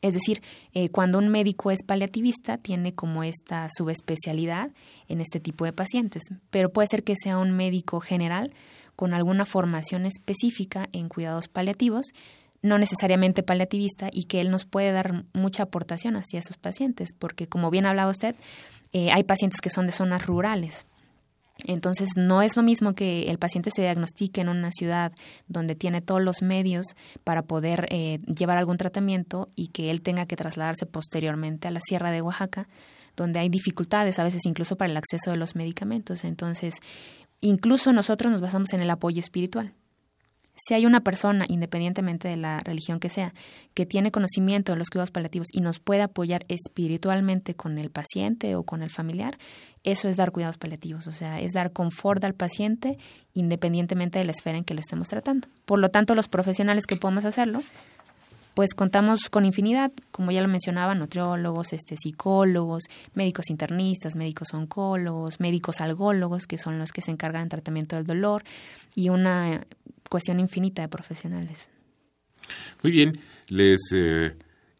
Es 0.00 0.14
decir, 0.14 0.42
eh, 0.74 0.90
cuando 0.90 1.18
un 1.18 1.28
médico 1.28 1.70
es 1.70 1.82
paliativista, 1.82 2.58
tiene 2.58 2.94
como 2.94 3.24
esta 3.24 3.68
subespecialidad 3.74 4.70
en 5.08 5.20
este 5.20 5.40
tipo 5.40 5.64
de 5.64 5.72
pacientes, 5.72 6.22
pero 6.50 6.70
puede 6.70 6.88
ser 6.88 7.04
que 7.04 7.14
sea 7.16 7.38
un 7.38 7.52
médico 7.52 8.00
general 8.00 8.52
con 8.96 9.14
alguna 9.14 9.46
formación 9.46 10.06
específica 10.06 10.88
en 10.92 11.08
cuidados 11.08 11.48
paliativos, 11.48 12.08
no 12.62 12.78
necesariamente 12.78 13.42
paliativista, 13.42 14.08
y 14.12 14.24
que 14.24 14.40
él 14.40 14.50
nos 14.50 14.64
puede 14.64 14.92
dar 14.92 15.24
mucha 15.32 15.64
aportación 15.64 16.16
hacia 16.16 16.38
esos 16.38 16.56
pacientes, 16.56 17.12
porque 17.12 17.46
como 17.46 17.70
bien 17.70 17.86
hablaba 17.86 18.10
usted, 18.10 18.34
eh, 18.94 19.10
hay 19.10 19.24
pacientes 19.24 19.60
que 19.60 19.70
son 19.70 19.86
de 19.86 19.92
zonas 19.92 20.24
rurales. 20.24 20.86
Entonces, 21.66 22.10
no 22.16 22.42
es 22.42 22.56
lo 22.56 22.62
mismo 22.62 22.94
que 22.94 23.28
el 23.28 23.38
paciente 23.38 23.70
se 23.70 23.82
diagnostique 23.82 24.40
en 24.40 24.48
una 24.48 24.70
ciudad 24.70 25.12
donde 25.48 25.74
tiene 25.74 26.00
todos 26.00 26.22
los 26.22 26.42
medios 26.42 26.96
para 27.24 27.42
poder 27.42 27.88
eh, 27.90 28.20
llevar 28.26 28.56
algún 28.56 28.76
tratamiento 28.76 29.48
y 29.56 29.68
que 29.68 29.90
él 29.90 30.00
tenga 30.00 30.26
que 30.26 30.36
trasladarse 30.36 30.86
posteriormente 30.86 31.66
a 31.66 31.72
la 31.72 31.80
Sierra 31.80 32.12
de 32.12 32.22
Oaxaca, 32.22 32.68
donde 33.16 33.40
hay 33.40 33.48
dificultades 33.48 34.18
a 34.20 34.24
veces 34.24 34.46
incluso 34.46 34.76
para 34.76 34.90
el 34.90 34.96
acceso 34.96 35.32
de 35.32 35.38
los 35.38 35.56
medicamentos. 35.56 36.24
Entonces, 36.24 36.76
incluso 37.40 37.92
nosotros 37.92 38.30
nos 38.30 38.40
basamos 38.40 38.72
en 38.74 38.80
el 38.80 38.90
apoyo 38.90 39.20
espiritual 39.20 39.74
si 40.56 40.74
hay 40.74 40.86
una 40.86 41.00
persona, 41.00 41.46
independientemente 41.48 42.28
de 42.28 42.36
la 42.36 42.60
religión 42.60 43.00
que 43.00 43.08
sea, 43.08 43.32
que 43.74 43.86
tiene 43.86 44.12
conocimiento 44.12 44.72
de 44.72 44.78
los 44.78 44.88
cuidados 44.88 45.10
paliativos 45.10 45.48
y 45.52 45.60
nos 45.60 45.80
puede 45.80 46.02
apoyar 46.02 46.44
espiritualmente 46.48 47.54
con 47.54 47.78
el 47.78 47.90
paciente 47.90 48.54
o 48.54 48.62
con 48.62 48.82
el 48.82 48.90
familiar, 48.90 49.38
eso 49.82 50.08
es 50.08 50.16
dar 50.16 50.30
cuidados 50.30 50.56
paliativos, 50.56 51.06
o 51.06 51.12
sea, 51.12 51.40
es 51.40 51.52
dar 51.52 51.72
confort 51.72 52.22
al 52.24 52.34
paciente 52.34 52.98
independientemente 53.34 54.18
de 54.18 54.24
la 54.24 54.32
esfera 54.32 54.56
en 54.56 54.64
que 54.64 54.74
lo 54.74 54.80
estemos 54.80 55.08
tratando. 55.08 55.48
Por 55.64 55.78
lo 55.78 55.90
tanto, 55.90 56.14
los 56.14 56.28
profesionales 56.28 56.86
que 56.86 56.96
podemos 56.96 57.24
hacerlo, 57.24 57.60
pues 58.54 58.74
contamos 58.74 59.28
con 59.30 59.44
infinidad, 59.44 59.90
como 60.12 60.30
ya 60.30 60.40
lo 60.40 60.46
mencionaba, 60.46 60.94
nutriólogos, 60.94 61.72
este, 61.72 61.96
psicólogos, 61.96 62.84
médicos 63.12 63.50
internistas, 63.50 64.14
médicos 64.14 64.54
oncólogos, 64.54 65.40
médicos 65.40 65.80
algólogos, 65.80 66.46
que 66.46 66.56
son 66.56 66.78
los 66.78 66.92
que 66.92 67.02
se 67.02 67.10
encargan 67.10 67.42
del 67.42 67.50
tratamiento 67.50 67.96
del 67.96 68.06
dolor, 68.06 68.44
y 68.94 69.08
una 69.08 69.66
cuestión 70.08 70.40
infinita 70.40 70.82
de 70.82 70.88
profesionales. 70.88 71.70
Muy 72.82 72.92
bien, 72.92 73.18
les 73.48 73.80
eh, 73.92 74.36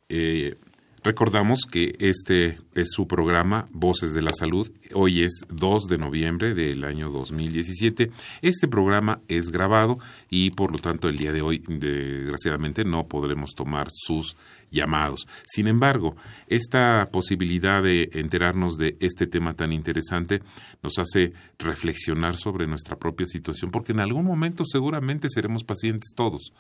eh, 0.08 0.56
recordamos 1.02 1.60
que 1.70 1.96
este 1.98 2.58
es 2.74 2.90
su 2.90 3.06
programa 3.06 3.66
Voces 3.72 4.12
de 4.12 4.22
la 4.22 4.32
Salud. 4.32 4.70
Hoy 4.92 5.22
es 5.22 5.44
2 5.48 5.86
de 5.86 5.98
noviembre 5.98 6.54
del 6.54 6.84
año 6.84 7.10
2017. 7.10 8.10
Este 8.42 8.68
programa 8.68 9.20
es 9.28 9.50
grabado 9.50 9.98
y 10.30 10.50
por 10.50 10.72
lo 10.72 10.78
tanto 10.78 11.08
el 11.08 11.16
día 11.16 11.32
de 11.32 11.42
hoy, 11.42 11.62
desgraciadamente, 11.66 12.84
no 12.84 13.06
podremos 13.06 13.54
tomar 13.54 13.88
sus 13.90 14.36
llamados. 14.74 15.26
Sin 15.46 15.68
embargo, 15.68 16.16
esta 16.48 17.08
posibilidad 17.10 17.82
de 17.82 18.10
enterarnos 18.12 18.76
de 18.76 18.96
este 19.00 19.26
tema 19.26 19.54
tan 19.54 19.72
interesante 19.72 20.42
nos 20.82 20.98
hace 20.98 21.32
reflexionar 21.58 22.36
sobre 22.36 22.66
nuestra 22.66 22.96
propia 22.96 23.26
situación, 23.26 23.70
porque 23.70 23.92
en 23.92 24.00
algún 24.00 24.26
momento 24.26 24.64
seguramente 24.66 25.28
seremos 25.30 25.64
pacientes 25.64 26.12
todos. 26.14 26.52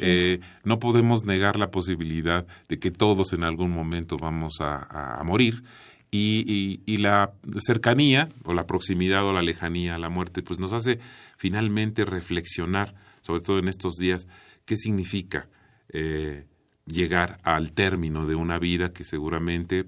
Eh, 0.00 0.38
no 0.64 0.78
podemos 0.78 1.24
negar 1.24 1.58
la 1.58 1.72
posibilidad 1.72 2.46
de 2.68 2.78
que 2.78 2.92
todos 2.92 3.32
en 3.32 3.42
algún 3.42 3.72
momento 3.72 4.16
vamos 4.16 4.60
a, 4.60 5.20
morir 5.24 5.64
y, 6.10 6.80
y, 6.86 6.96
la 6.98 7.32
cercanía 7.58 8.28
o 8.44 8.54
la 8.54 8.66
proximidad 8.66 9.24
o 9.24 9.32
la 9.32 9.42
lejanía 9.42 9.96
a 9.96 9.98
la 9.98 10.08
muerte 10.08 10.42
pues 10.42 10.60
nos 10.60 10.72
hace 10.72 11.00
finalmente 11.36 12.04
reflexionar, 12.04 12.94
sobre 13.22 13.42
todo 13.42 13.58
en 13.58 13.66
estos 13.66 13.94
días, 13.96 14.28
qué 14.64 14.76
significa 14.76 15.48
eh, 15.88 16.44
llegar 16.86 17.38
al 17.42 17.72
término 17.72 18.26
de 18.26 18.34
una 18.34 18.58
vida 18.58 18.92
que 18.92 19.04
seguramente 19.04 19.86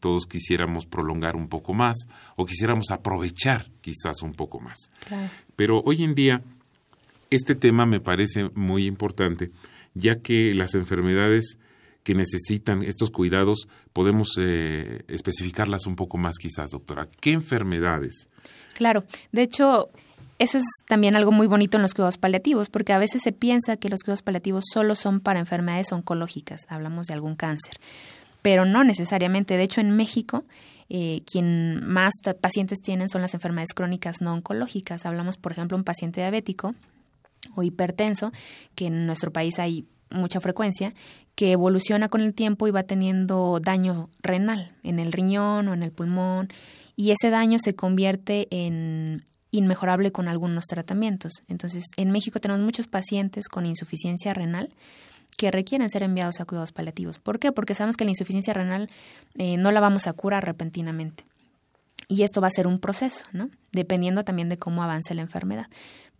todos 0.00 0.26
quisiéramos 0.26 0.86
prolongar 0.86 1.36
un 1.36 1.48
poco 1.48 1.74
más 1.74 1.96
o 2.36 2.46
quisiéramos 2.46 2.90
aprovechar 2.90 3.66
quizás 3.80 4.22
un 4.22 4.32
poco 4.32 4.60
más. 4.60 4.90
Pero 5.56 5.82
hoy 5.84 6.02
en 6.02 6.14
día 6.14 6.42
este 7.30 7.54
tema 7.54 7.86
me 7.86 8.00
parece 8.00 8.50
muy 8.54 8.86
importante, 8.86 9.48
ya 9.94 10.20
que 10.20 10.52
las 10.54 10.74
enfermedades 10.74 11.58
que 12.02 12.14
necesitan 12.14 12.82
estos 12.82 13.10
cuidados 13.10 13.68
podemos 13.92 14.30
eh, 14.38 15.02
especificarlas 15.08 15.86
un 15.86 15.96
poco 15.96 16.16
más 16.18 16.36
quizás, 16.38 16.70
doctora. 16.70 17.08
¿Qué 17.20 17.32
enfermedades? 17.32 18.28
Claro, 18.74 19.04
de 19.32 19.42
hecho, 19.42 19.90
eso 20.40 20.56
es 20.56 20.64
también 20.88 21.16
algo 21.16 21.32
muy 21.32 21.46
bonito 21.46 21.76
en 21.76 21.82
los 21.82 21.92
cuidados 21.92 22.16
paliativos, 22.16 22.70
porque 22.70 22.94
a 22.94 22.98
veces 22.98 23.20
se 23.22 23.30
piensa 23.30 23.76
que 23.76 23.90
los 23.90 24.00
cuidados 24.00 24.22
paliativos 24.22 24.64
solo 24.72 24.94
son 24.94 25.20
para 25.20 25.38
enfermedades 25.38 25.92
oncológicas, 25.92 26.62
hablamos 26.70 27.08
de 27.08 27.14
algún 27.14 27.36
cáncer, 27.36 27.78
pero 28.40 28.64
no 28.64 28.82
necesariamente. 28.82 29.58
De 29.58 29.64
hecho, 29.64 29.82
en 29.82 29.90
México, 29.90 30.44
eh, 30.88 31.20
quien 31.30 31.86
más 31.86 32.14
pacientes 32.40 32.78
tienen 32.80 33.10
son 33.10 33.20
las 33.20 33.34
enfermedades 33.34 33.74
crónicas 33.74 34.22
no 34.22 34.32
oncológicas. 34.32 35.04
Hablamos, 35.04 35.36
por 35.36 35.52
ejemplo, 35.52 35.76
un 35.76 35.84
paciente 35.84 36.22
diabético 36.22 36.74
o 37.54 37.62
hipertenso, 37.62 38.32
que 38.74 38.86
en 38.86 39.04
nuestro 39.04 39.34
país 39.34 39.58
hay 39.58 39.84
mucha 40.10 40.40
frecuencia, 40.40 40.94
que 41.34 41.52
evoluciona 41.52 42.08
con 42.08 42.22
el 42.22 42.32
tiempo 42.32 42.66
y 42.66 42.70
va 42.70 42.84
teniendo 42.84 43.60
daño 43.60 44.08
renal 44.22 44.72
en 44.84 45.00
el 45.00 45.12
riñón 45.12 45.68
o 45.68 45.74
en 45.74 45.82
el 45.82 45.92
pulmón, 45.92 46.48
y 46.96 47.10
ese 47.10 47.28
daño 47.28 47.58
se 47.58 47.74
convierte 47.74 48.48
en 48.50 49.22
inmejorable 49.50 50.12
con 50.12 50.28
algunos 50.28 50.66
tratamientos. 50.66 51.32
Entonces, 51.48 51.84
en 51.96 52.10
México 52.10 52.40
tenemos 52.40 52.62
muchos 52.62 52.86
pacientes 52.86 53.48
con 53.48 53.66
insuficiencia 53.66 54.34
renal 54.34 54.70
que 55.36 55.50
requieren 55.50 55.88
ser 55.88 56.02
enviados 56.02 56.40
a 56.40 56.44
cuidados 56.44 56.72
paliativos. 56.72 57.18
¿Por 57.18 57.38
qué? 57.38 57.52
Porque 57.52 57.74
sabemos 57.74 57.96
que 57.96 58.04
la 58.04 58.10
insuficiencia 58.10 58.52
renal 58.52 58.90
eh, 59.36 59.56
no 59.56 59.72
la 59.72 59.80
vamos 59.80 60.06
a 60.06 60.12
curar 60.12 60.44
repentinamente. 60.44 61.24
Y 62.08 62.22
esto 62.22 62.40
va 62.40 62.48
a 62.48 62.50
ser 62.50 62.66
un 62.66 62.80
proceso, 62.80 63.24
¿no? 63.32 63.50
Dependiendo 63.72 64.24
también 64.24 64.48
de 64.48 64.58
cómo 64.58 64.82
avance 64.82 65.14
la 65.14 65.22
enfermedad. 65.22 65.68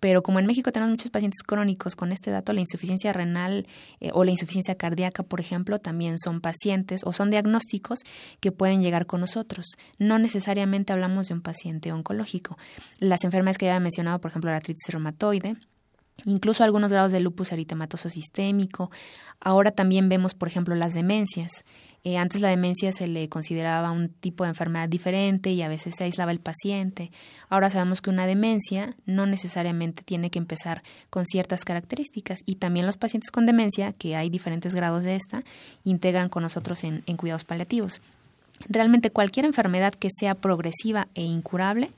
Pero 0.01 0.23
como 0.23 0.39
en 0.39 0.47
México 0.47 0.73
tenemos 0.73 0.91
muchos 0.91 1.11
pacientes 1.11 1.43
crónicos 1.43 1.95
con 1.95 2.11
este 2.11 2.31
dato, 2.31 2.53
la 2.53 2.61
insuficiencia 2.61 3.13
renal 3.13 3.67
eh, 4.01 4.11
o 4.13 4.25
la 4.25 4.31
insuficiencia 4.31 4.75
cardíaca, 4.75 5.23
por 5.23 5.41
ejemplo, 5.41 5.79
también 5.79 6.19
son 6.19 6.41
pacientes 6.41 7.03
o 7.05 7.13
son 7.13 7.31
diagnósticos 7.31 8.01
que 8.41 8.51
pueden 8.51 8.83
llegar 8.83 9.07
con 9.07 9.21
nosotros. 9.21 9.67
No 9.99 10.19
necesariamente 10.19 10.93
hablamos 10.93 11.29
de 11.29 11.35
un 11.35 11.43
paciente 11.43 11.93
oncológico. 11.93 12.57
Las 12.99 13.25
enfermedades 13.25 13.59
que 13.59 13.67
ya 13.67 13.77
he 13.77 13.81
mencionado, 13.81 14.21
por 14.21 14.31
ejemplo, 14.31 14.51
la 14.51 14.57
artritis 14.57 14.89
reumatoide, 14.89 15.57
incluso 16.25 16.65
algunos 16.65 16.93
grados 16.93 17.13
de 17.13 17.21
lupus 17.21 17.53
eritematoso 17.53 18.09
sistémico. 18.09 18.91
Ahora 19.41 19.71
también 19.71 20.09
vemos, 20.09 20.35
por 20.35 20.49
ejemplo, 20.49 20.75
las 20.75 20.95
demencias. 20.95 21.65
Eh, 22.03 22.17
antes 22.17 22.41
la 22.41 22.49
demencia 22.49 22.93
se 22.93 23.07
le 23.07 23.29
consideraba 23.29 23.91
un 23.91 24.09
tipo 24.09 24.45
de 24.45 24.51
enfermedad 24.51 24.89
diferente 24.89 25.51
y 25.51 25.61
a 25.61 25.69
veces 25.69 25.95
se 25.97 26.05
aislaba 26.05 26.33
el 26.33 26.41
paciente. 26.41 27.11
Ahora 27.49 27.69
sabemos 27.69 28.01
que 28.01 28.11
una 28.11 28.27
demencia 28.27 28.97
no 29.05 29.27
necesariamente 29.27 30.03
tiene 30.03 30.31
que 30.31 30.39
empezar 30.39 30.83
con 31.11 31.27
ciertas 31.27 31.65
características 31.65 32.41
y 32.47 32.57
también 32.57 32.87
los 32.87 32.97
pacientes 32.97 33.31
con 33.31 33.45
demencia, 33.45 33.93
que 33.93 34.17
hay 34.17 34.31
diferentes 34.31 34.75
grados 34.75 35.05
de 35.05 35.17
esta, 35.17 35.45
integran 35.85 36.31
con 36.31 36.43
nosotros 36.43 36.85
en, 36.85 37.03
en 37.07 37.17
cuidados 37.17 37.45
paliativos. 37.45 38.01
realmente 38.69 39.11
cualquier 39.11 39.47
enfermedad 39.47 39.95
que 39.95 40.09
sea 40.11 40.35
progresiva 40.35 41.09
e 41.15 41.23
incurable 41.23 41.91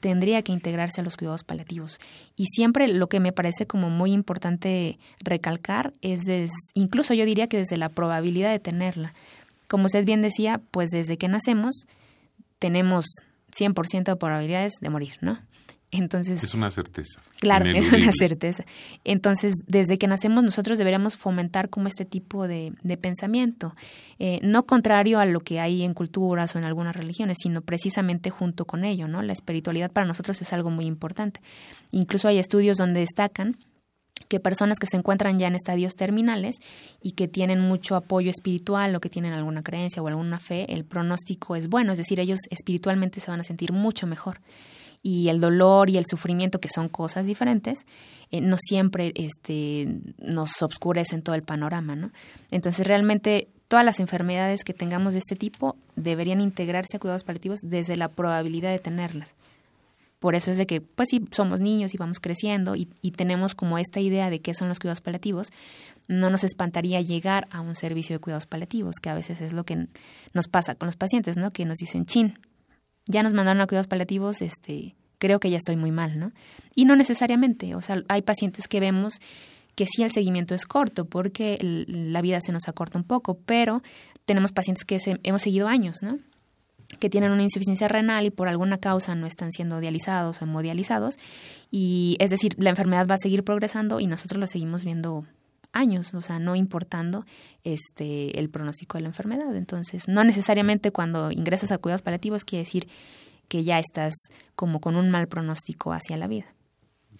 tendría 0.00 0.42
que 0.42 0.52
integrarse 0.52 1.00
a 1.00 1.04
los 1.04 1.16
cuidados 1.16 1.44
paliativos. 1.44 1.98
Y 2.36 2.46
siempre 2.46 2.88
lo 2.88 3.08
que 3.08 3.20
me 3.20 3.32
parece 3.32 3.66
como 3.66 3.90
muy 3.90 4.12
importante 4.12 4.98
recalcar 5.20 5.92
es, 6.02 6.20
incluso 6.74 7.14
yo 7.14 7.24
diría 7.24 7.48
que 7.48 7.58
desde 7.58 7.76
la 7.76 7.88
probabilidad 7.88 8.50
de 8.50 8.58
tenerla. 8.58 9.14
Como 9.68 9.86
usted 9.86 10.04
bien 10.04 10.22
decía, 10.22 10.60
pues 10.70 10.90
desde 10.90 11.18
que 11.18 11.28
nacemos 11.28 11.86
tenemos 12.58 13.06
100% 13.56 14.04
de 14.04 14.16
probabilidades 14.16 14.74
de 14.80 14.90
morir, 14.90 15.14
¿no? 15.20 15.38
Entonces, 15.90 16.42
es 16.42 16.52
una 16.52 16.70
certeza. 16.70 17.20
Claro, 17.40 17.70
es 17.70 17.92
una 17.92 18.12
certeza. 18.12 18.64
Entonces, 19.04 19.54
desde 19.66 19.96
que 19.96 20.06
nacemos 20.06 20.44
nosotros 20.44 20.76
deberíamos 20.76 21.16
fomentar 21.16 21.70
como 21.70 21.88
este 21.88 22.04
tipo 22.04 22.46
de, 22.46 22.74
pensamiento, 23.00 23.74
eh, 24.18 24.38
no 24.42 24.66
contrario 24.66 25.18
a 25.18 25.24
lo 25.24 25.40
que 25.40 25.60
hay 25.60 25.82
en 25.84 25.94
culturas 25.94 26.54
o 26.54 26.58
en 26.58 26.64
algunas 26.64 26.94
religiones, 26.94 27.38
sino 27.42 27.62
precisamente 27.62 28.28
junto 28.28 28.66
con 28.66 28.84
ello, 28.84 29.08
¿no? 29.08 29.22
La 29.22 29.32
espiritualidad 29.32 29.90
para 29.90 30.06
nosotros 30.06 30.42
es 30.42 30.52
algo 30.52 30.70
muy 30.70 30.84
importante. 30.84 31.40
Incluso 31.90 32.28
hay 32.28 32.38
estudios 32.38 32.76
donde 32.76 33.00
destacan 33.00 33.56
que 34.28 34.40
personas 34.40 34.78
que 34.78 34.86
se 34.86 34.96
encuentran 34.96 35.38
ya 35.38 35.48
en 35.48 35.54
estadios 35.54 35.94
terminales 35.94 36.56
y 37.02 37.12
que 37.12 37.28
tienen 37.28 37.60
mucho 37.60 37.96
apoyo 37.96 38.30
espiritual 38.30 38.94
o 38.94 39.00
que 39.00 39.08
tienen 39.08 39.32
alguna 39.32 39.62
creencia 39.62 40.02
o 40.02 40.08
alguna 40.08 40.38
fe, 40.38 40.72
el 40.72 40.84
pronóstico 40.84 41.56
es 41.56 41.68
bueno, 41.68 41.92
es 41.92 41.98
decir, 41.98 42.20
ellos 42.20 42.40
espiritualmente 42.50 43.20
se 43.20 43.30
van 43.30 43.40
a 43.40 43.44
sentir 43.44 43.72
mucho 43.72 44.06
mejor 44.06 44.40
y 45.02 45.28
el 45.28 45.40
dolor 45.40 45.90
y 45.90 45.96
el 45.96 46.04
sufrimiento, 46.06 46.60
que 46.60 46.68
son 46.68 46.88
cosas 46.88 47.26
diferentes, 47.26 47.86
eh, 48.30 48.40
no 48.40 48.56
siempre 48.58 49.12
este, 49.14 50.00
nos 50.18 50.62
obscurecen 50.62 51.22
todo 51.22 51.34
el 51.34 51.42
panorama, 51.42 51.96
¿no? 51.96 52.10
Entonces, 52.50 52.86
realmente 52.86 53.48
todas 53.68 53.84
las 53.84 54.00
enfermedades 54.00 54.64
que 54.64 54.74
tengamos 54.74 55.14
de 55.14 55.20
este 55.20 55.36
tipo 55.36 55.76
deberían 55.96 56.40
integrarse 56.40 56.96
a 56.96 57.00
cuidados 57.00 57.24
paliativos 57.24 57.60
desde 57.62 57.96
la 57.96 58.08
probabilidad 58.08 58.70
de 58.70 58.78
tenerlas. 58.78 59.34
Por 60.18 60.34
eso 60.34 60.50
es 60.50 60.56
de 60.56 60.66
que, 60.66 60.80
pues 60.80 61.10
si 61.10 61.24
somos 61.30 61.60
niños 61.60 61.94
y 61.94 61.96
vamos 61.96 62.18
creciendo 62.18 62.74
y, 62.74 62.88
y 63.02 63.12
tenemos 63.12 63.54
como 63.54 63.78
esta 63.78 64.00
idea 64.00 64.30
de 64.30 64.40
qué 64.40 64.52
son 64.52 64.68
los 64.68 64.80
cuidados 64.80 65.00
paliativos, 65.00 65.52
no 66.08 66.30
nos 66.30 66.42
espantaría 66.42 67.00
llegar 67.00 67.46
a 67.50 67.60
un 67.60 67.76
servicio 67.76 68.16
de 68.16 68.20
cuidados 68.20 68.46
paliativos, 68.46 68.96
que 69.00 69.10
a 69.10 69.14
veces 69.14 69.40
es 69.40 69.52
lo 69.52 69.64
que 69.64 69.86
nos 70.32 70.48
pasa 70.48 70.74
con 70.74 70.86
los 70.86 70.96
pacientes, 70.96 71.36
¿no? 71.36 71.52
Que 71.52 71.64
nos 71.64 71.78
dicen, 71.78 72.04
chin, 72.06 72.38
ya 73.06 73.22
nos 73.22 73.32
mandaron 73.32 73.60
a 73.60 73.66
cuidados 73.66 73.86
paliativos, 73.86 74.42
este, 74.42 74.96
creo 75.18 75.38
que 75.38 75.50
ya 75.50 75.58
estoy 75.58 75.76
muy 75.76 75.92
mal, 75.92 76.18
¿no? 76.18 76.32
Y 76.74 76.84
no 76.84 76.96
necesariamente, 76.96 77.74
o 77.74 77.82
sea, 77.82 78.02
hay 78.08 78.22
pacientes 78.22 78.66
que 78.66 78.80
vemos 78.80 79.20
que 79.74 79.86
sí 79.86 80.02
el 80.02 80.10
seguimiento 80.10 80.56
es 80.56 80.66
corto 80.66 81.04
porque 81.04 81.56
la 81.60 82.20
vida 82.20 82.40
se 82.40 82.50
nos 82.50 82.66
acorta 82.68 82.98
un 82.98 83.04
poco, 83.04 83.38
pero 83.46 83.82
tenemos 84.24 84.50
pacientes 84.50 84.84
que 84.84 84.98
hemos 85.22 85.42
seguido 85.42 85.68
años, 85.68 85.98
¿no? 86.02 86.18
Que 86.98 87.10
tienen 87.10 87.32
una 87.32 87.42
insuficiencia 87.42 87.86
renal 87.88 88.24
y 88.24 88.30
por 88.30 88.48
alguna 88.48 88.78
causa 88.78 89.14
no 89.14 89.26
están 89.26 89.52
siendo 89.52 89.78
dializados 89.80 90.40
o 90.40 90.44
hemodializados 90.44 91.18
y 91.70 92.16
es 92.18 92.30
decir, 92.30 92.54
la 92.58 92.70
enfermedad 92.70 93.06
va 93.06 93.16
a 93.16 93.18
seguir 93.18 93.44
progresando 93.44 94.00
y 94.00 94.06
nosotros 94.06 94.40
la 94.40 94.46
seguimos 94.46 94.84
viendo 94.84 95.26
años, 95.72 96.14
o 96.14 96.22
sea, 96.22 96.38
no 96.38 96.56
importando 96.56 97.26
este 97.62 98.38
el 98.38 98.48
pronóstico 98.48 98.96
de 98.96 99.02
la 99.02 99.08
enfermedad. 99.08 99.54
Entonces, 99.54 100.08
no 100.08 100.24
necesariamente 100.24 100.90
cuando 100.90 101.30
ingresas 101.30 101.72
a 101.72 101.78
cuidados 101.78 102.02
paliativos 102.02 102.44
quiere 102.44 102.64
decir 102.64 102.88
que 103.48 103.64
ya 103.64 103.78
estás 103.78 104.14
como 104.54 104.80
con 104.80 104.96
un 104.96 105.10
mal 105.10 105.28
pronóstico 105.28 105.92
hacia 105.92 106.16
la 106.16 106.26
vida. 106.26 106.46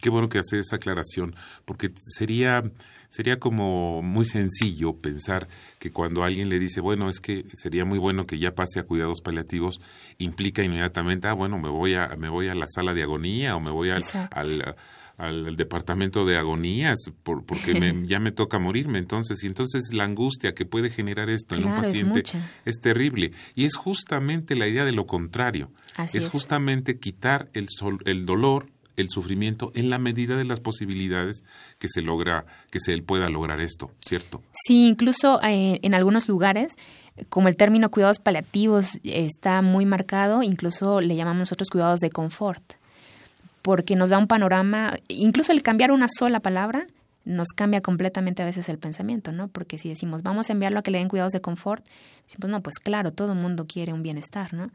Qué 0.01 0.11
bueno 0.11 0.29
que 0.29 0.39
hace 0.39 0.61
esa 0.61 0.77
aclaración, 0.77 1.35
porque 1.65 1.91
sería, 2.03 2.63
sería 3.09 3.39
como 3.39 4.03
muy 4.03 4.25
sencillo 4.25 4.97
pensar 4.97 5.49
que 5.79 5.91
cuando 5.91 6.25
alguien 6.25 6.49
le 6.49 6.59
dice, 6.59 6.81
bueno, 6.81 7.09
es 7.09 7.21
que 7.21 7.45
sería 7.55 7.85
muy 7.85 7.99
bueno 7.99 8.27
que 8.27 8.39
ya 8.39 8.55
pase 8.55 8.81
a 8.81 8.85
cuidados 8.85 9.21
paliativos, 9.21 9.81
implica 10.19 10.63
inmediatamente, 10.63 11.29
ah, 11.29 11.33
bueno, 11.33 11.59
me 11.59 11.69
voy 11.69 11.95
a, 11.95 12.09
me 12.17 12.29
voy 12.29 12.49
a 12.49 12.55
la 12.55 12.67
sala 12.67 12.95
de 12.95 13.03
agonía 13.03 13.57
o 13.57 13.61
me 13.61 13.71
voy 13.71 13.91
al, 13.91 14.05
al 14.33 14.77
al, 15.19 15.57
departamento 15.57 16.25
de 16.25 16.39
agonías 16.39 16.97
porque 17.23 17.75
ya 18.07 18.21
me 18.21 18.33
toca 18.33 18.59
morirme 18.59 18.99
entonces 18.99 19.43
y 19.43 19.47
entonces 19.47 19.93
la 19.93 20.05
angustia 20.05 20.55
que 20.55 20.65
puede 20.65 20.91
generar 20.91 21.29
esto 21.29 21.57
en 21.57 21.67
un 21.67 21.77
paciente 21.77 22.23
es, 22.65 22.81
terrible. 22.81 23.33
Y 23.55 23.65
es 23.65 23.77
justamente 23.77 24.57
la 24.57 24.69
idea 24.69 24.85
de 24.85 24.93
lo 24.93 25.07
contrario. 25.07 25.71
Es, 26.13 26.29
justamente 26.29 26.99
quitar 26.99 27.51
el, 27.53 27.69
sol, 27.69 27.99
el 28.05 28.25
dolor 28.25 28.71
el 28.99 29.09
sufrimiento 29.09 29.73
en 29.75 29.91
la 29.91 29.99
medida 29.99 30.37
de 30.37 30.45
las 30.45 30.61
posibilidades 30.61 31.45
que 31.79 31.89
se 31.89 32.03
logra 32.03 32.45
que 32.71 32.81
se 32.81 32.97
pueda 33.03 33.31
lograr 33.31 33.61
esto 33.61 33.91
cierto 34.01 34.43
sí 34.53 34.89
incluso 34.89 35.41
eh, 35.43 35.81
en 35.83 35.95
algunos 35.95 36.29
lugares 36.29 36.75
como 37.29 37.49
el 37.49 37.57
término 37.57 37.91
cuidados 37.91 38.19
paliativos 38.19 39.01
está 39.03 39.63
muy 39.63 39.87
marcado 39.87 40.43
incluso 40.43 41.01
le 41.01 41.17
llamamos 41.17 41.41
nosotros 41.41 41.69
cuidados 41.71 42.01
de 42.01 42.11
confort 42.11 42.79
porque 43.69 43.97
nos 43.97 44.09
da 44.09 44.17
un 44.17 44.29
panorama, 44.29 44.99
incluso 45.09 45.53
el 45.53 45.63
cambiar 45.63 45.91
una 45.93 46.07
sola 46.09 46.41
palabra 46.41 46.87
nos 47.27 47.49
cambia 47.49 47.83
completamente 47.83 48.43
a 48.43 48.47
veces 48.47 48.71
el 48.71 48.79
pensamiento, 48.79 49.33
¿no? 49.33 49.49
Porque 49.49 49.77
si 49.77 49.91
decimos, 49.91 50.23
vamos 50.23 50.49
a 50.49 50.55
enviarlo 50.55 50.79
a 50.79 50.83
que 50.83 50.91
le 50.91 50.97
den 50.97 51.09
cuidados 51.09 51.33
de 51.33 51.43
confort, 51.43 51.85
decimos, 52.25 52.49
no, 52.49 52.63
pues 52.63 52.79
claro, 52.79 53.13
todo 53.13 53.33
el 53.33 53.39
mundo 53.39 53.67
quiere 53.67 53.93
un 53.93 54.03
bienestar, 54.03 54.55
¿no? 54.55 54.71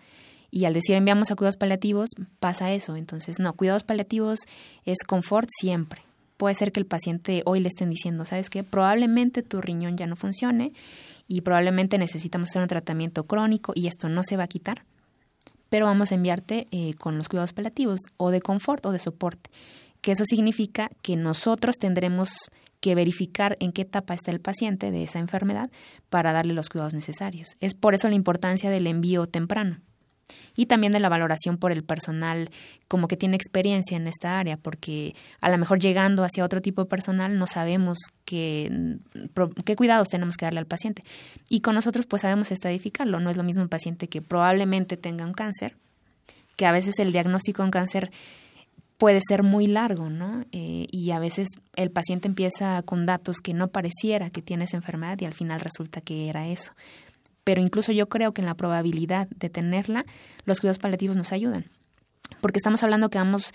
Y 0.56 0.66
al 0.66 0.74
decir 0.76 0.96
enviamos 0.96 1.32
a 1.32 1.36
cuidados 1.36 1.58
paliativos, 1.58 2.10
pasa 2.40 2.72
eso. 2.74 2.96
Entonces, 2.96 3.40
no, 3.40 3.54
cuidados 3.54 3.84
paliativos 3.84 4.42
es 4.86 5.00
confort 5.04 5.50
siempre. 5.50 6.04
Puede 6.38 6.54
ser 6.54 6.72
que 6.72 6.80
el 6.80 6.86
paciente 6.86 7.42
hoy 7.46 7.60
le 7.60 7.70
estén 7.70 7.90
diciendo, 7.90 8.24
¿sabes 8.24 8.52
qué? 8.52 8.64
Probablemente 8.64 9.42
tu 9.42 9.62
riñón 9.62 9.98
ya 9.98 10.06
no 10.06 10.16
funcione 10.16 10.72
y 11.28 11.42
probablemente 11.42 11.98
necesitamos 11.98 12.50
hacer 12.50 12.62
un 12.62 12.68
tratamiento 12.68 13.24
crónico 13.24 13.74
y 13.76 13.88
esto 13.88 14.10
no 14.10 14.24
se 14.24 14.38
va 14.38 14.44
a 14.44 14.48
quitar 14.48 14.84
pero 15.70 15.88
vamos 15.88 16.12
a 16.12 16.16
enviarte 16.16 16.68
eh, 16.70 16.94
con 17.00 17.18
los 17.18 17.30
cuidados 17.30 17.52
paliativos 17.52 18.02
o 18.18 18.30
de 18.30 18.42
confort 18.42 18.86
o 18.86 18.92
de 18.92 19.00
soporte, 19.00 19.50
que 20.02 20.12
eso 20.12 20.24
significa 20.24 20.92
que 21.02 21.16
nosotros 21.16 21.78
tendremos 21.80 22.30
que 22.80 22.94
verificar 22.94 23.56
en 23.60 23.72
qué 23.72 23.82
etapa 23.82 24.14
está 24.14 24.30
el 24.30 24.40
paciente 24.40 24.92
de 24.92 25.02
esa 25.02 25.18
enfermedad 25.18 25.72
para 26.12 26.32
darle 26.32 26.54
los 26.54 26.70
cuidados 26.70 26.94
necesarios. 26.94 27.56
Es 27.60 27.74
por 27.74 27.96
eso 27.96 28.08
la 28.08 28.14
importancia 28.14 28.70
del 28.70 28.86
envío 28.86 29.26
temprano 29.26 29.80
y 30.56 30.68
también 30.68 30.94
de 30.94 31.00
la 31.00 31.10
valoración 31.10 31.58
por 31.58 31.72
el 31.72 31.84
personal 31.84 32.50
como 32.88 33.08
que 33.08 33.18
tiene 33.18 33.36
experiencia 33.36 33.98
en 33.98 34.08
esta 34.08 34.40
área, 34.40 34.58
porque 34.58 35.16
a 35.42 35.50
lo 35.50 35.58
mejor 35.58 35.80
llegando 35.80 36.24
hacia 36.24 36.46
otro 36.46 36.62
tipo 36.62 36.84
de 36.84 36.90
personal 36.90 37.38
no 37.38 37.48
sabemos 37.48 37.98
qué, 38.26 38.98
cuidados 39.76 40.10
tenemos 40.10 40.38
que 40.38 40.46
darle 40.46 40.60
al 40.60 40.68
paciente. 40.68 41.04
Y 41.50 41.62
con 41.62 41.76
nosotros 41.76 42.06
pues 42.06 42.22
sabemos 42.22 42.52
estadificarlo, 42.52 43.20
no 43.20 43.30
es 43.30 43.38
lo 43.38 43.44
mismo 43.44 43.64
un 43.64 43.70
paciente 43.70 44.08
que 44.08 44.22
probablemente 44.22 44.98
tenga 44.98 45.26
un 45.26 45.34
cáncer, 45.34 45.76
que 46.56 46.66
a 46.66 46.72
veces 46.72 47.00
el 47.00 47.12
diagnóstico 47.12 47.64
de 47.64 47.68
un 47.68 47.72
cáncer 47.72 48.12
puede 48.98 49.20
ser 49.28 49.44
muy 49.44 49.66
largo, 49.68 50.10
¿no? 50.10 50.46
Eh, 50.52 50.86
y 50.92 51.12
a 51.12 51.20
veces 51.20 51.48
el 51.76 51.90
paciente 51.90 52.28
empieza 52.28 52.82
con 52.84 53.06
datos 53.06 53.38
que 53.38 53.54
no 53.54 53.70
pareciera 53.70 54.30
que 54.30 54.44
tiene 54.44 54.66
esa 54.66 54.78
enfermedad 54.78 55.20
y 55.20 55.26
al 55.26 55.34
final 55.34 55.60
resulta 55.60 56.00
que 56.00 56.30
era 56.30 56.48
eso 56.48 56.74
pero 57.44 57.62
incluso 57.62 57.92
yo 57.92 58.10
creo 58.10 58.34
que 58.34 58.42
en 58.42 58.48
la 58.48 58.56
probabilidad 58.56 59.28
de 59.30 59.50
tenerla, 59.50 60.06
los 60.46 60.60
cuidados 60.60 60.80
paliativos 60.80 61.18
nos 61.18 61.32
ayudan. 61.32 61.66
Porque 62.42 62.58
estamos 62.58 62.84
hablando 62.84 63.10
que 63.10 63.18
vamos 63.18 63.54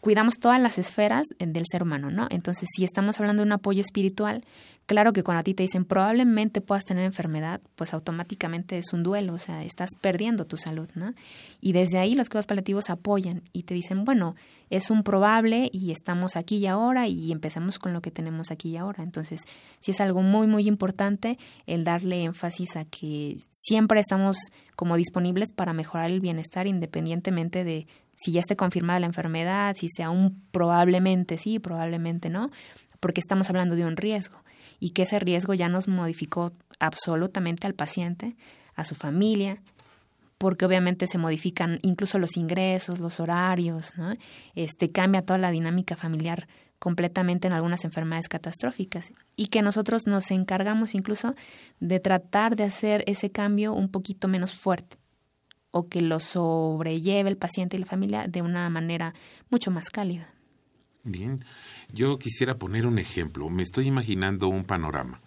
cuidamos 0.00 0.38
todas 0.38 0.60
las 0.60 0.78
esferas 0.78 1.26
del 1.38 1.64
ser 1.70 1.82
humano, 1.82 2.10
¿no? 2.10 2.26
Entonces, 2.30 2.68
si 2.74 2.84
estamos 2.84 3.18
hablando 3.20 3.42
de 3.42 3.46
un 3.46 3.52
apoyo 3.52 3.80
espiritual, 3.80 4.44
claro 4.86 5.12
que 5.12 5.22
cuando 5.22 5.40
a 5.40 5.44
ti 5.44 5.54
te 5.54 5.64
dicen 5.64 5.84
probablemente 5.84 6.60
puedas 6.60 6.84
tener 6.84 7.04
enfermedad, 7.04 7.60
pues 7.74 7.92
automáticamente 7.92 8.78
es 8.78 8.92
un 8.92 9.02
duelo, 9.02 9.34
o 9.34 9.38
sea, 9.38 9.62
estás 9.64 9.90
perdiendo 10.00 10.46
tu 10.46 10.56
salud, 10.56 10.88
¿no? 10.94 11.14
Y 11.60 11.72
desde 11.72 11.98
ahí 11.98 12.14
los 12.14 12.28
cuidados 12.28 12.46
paliativos 12.46 12.90
apoyan 12.90 13.42
y 13.52 13.64
te 13.64 13.74
dicen, 13.74 14.04
bueno, 14.04 14.36
es 14.70 14.90
un 14.90 15.02
probable 15.02 15.68
y 15.72 15.90
estamos 15.90 16.36
aquí 16.36 16.56
y 16.56 16.66
ahora 16.66 17.08
y 17.08 17.32
empezamos 17.32 17.78
con 17.78 17.92
lo 17.92 18.00
que 18.00 18.10
tenemos 18.10 18.50
aquí 18.50 18.70
y 18.70 18.76
ahora. 18.76 19.02
Entonces, 19.02 19.40
sí 19.80 19.90
es 19.90 20.00
algo 20.00 20.22
muy, 20.22 20.46
muy 20.46 20.68
importante 20.68 21.38
el 21.66 21.84
darle 21.84 22.22
énfasis 22.24 22.76
a 22.76 22.84
que 22.84 23.36
siempre 23.50 24.00
estamos 24.00 24.38
como 24.76 24.96
disponibles 24.96 25.52
para 25.52 25.72
mejorar 25.72 26.10
el 26.10 26.20
bienestar 26.20 26.66
independientemente 26.66 27.64
de 27.64 27.86
si 28.18 28.32
ya 28.32 28.40
esté 28.40 28.56
confirmada 28.56 29.00
la 29.00 29.06
enfermedad, 29.06 29.76
si 29.76 29.88
sea 29.88 30.10
un 30.10 30.42
probablemente 30.50 31.38
sí, 31.38 31.58
probablemente 31.60 32.30
no, 32.30 32.50
porque 33.00 33.20
estamos 33.20 33.48
hablando 33.48 33.76
de 33.76 33.84
un 33.84 33.96
riesgo 33.96 34.42
y 34.80 34.90
que 34.90 35.02
ese 35.02 35.18
riesgo 35.20 35.54
ya 35.54 35.68
nos 35.68 35.86
modificó 35.86 36.52
absolutamente 36.80 37.66
al 37.66 37.74
paciente, 37.74 38.36
a 38.74 38.84
su 38.84 38.94
familia, 38.94 39.62
porque 40.36 40.64
obviamente 40.64 41.06
se 41.06 41.18
modifican 41.18 41.78
incluso 41.82 42.18
los 42.18 42.36
ingresos, 42.36 42.98
los 42.98 43.20
horarios, 43.20 43.96
¿no? 43.96 44.14
Este 44.54 44.90
cambia 44.90 45.22
toda 45.22 45.38
la 45.38 45.50
dinámica 45.50 45.96
familiar 45.96 46.48
completamente 46.78 47.46
en 47.48 47.54
algunas 47.54 47.84
enfermedades 47.84 48.28
catastróficas 48.28 49.12
y 49.36 49.46
que 49.48 49.62
nosotros 49.62 50.06
nos 50.06 50.30
encargamos 50.30 50.94
incluso 50.94 51.34
de 51.80 52.00
tratar 52.00 52.56
de 52.56 52.64
hacer 52.64 53.04
ese 53.06 53.30
cambio 53.30 53.74
un 53.74 53.88
poquito 53.88 54.28
menos 54.28 54.54
fuerte 54.54 54.96
o 55.78 55.88
que 55.88 56.00
lo 56.00 56.18
sobrelleve 56.18 57.30
el 57.30 57.36
paciente 57.36 57.76
y 57.76 57.80
la 57.80 57.86
familia 57.86 58.26
de 58.26 58.42
una 58.42 58.68
manera 58.68 59.14
mucho 59.50 59.70
más 59.70 59.90
cálida. 59.90 60.28
Bien, 61.04 61.44
yo 61.92 62.18
quisiera 62.18 62.58
poner 62.58 62.86
un 62.86 62.98
ejemplo. 62.98 63.48
Me 63.48 63.62
estoy 63.62 63.86
imaginando 63.86 64.48
un 64.48 64.64
panorama. 64.64 65.20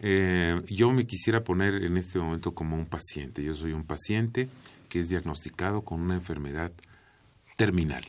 Eh, 0.00 0.60
yo 0.68 0.90
me 0.90 1.06
quisiera 1.06 1.44
poner 1.44 1.84
en 1.84 1.96
este 1.98 2.18
momento 2.18 2.52
como 2.52 2.76
un 2.76 2.86
paciente. 2.86 3.44
Yo 3.44 3.54
soy 3.54 3.72
un 3.72 3.84
paciente 3.84 4.48
que 4.88 5.00
es 5.00 5.08
diagnosticado 5.08 5.82
con 5.82 6.00
una 6.00 6.14
enfermedad 6.14 6.72
terminal, 7.56 8.02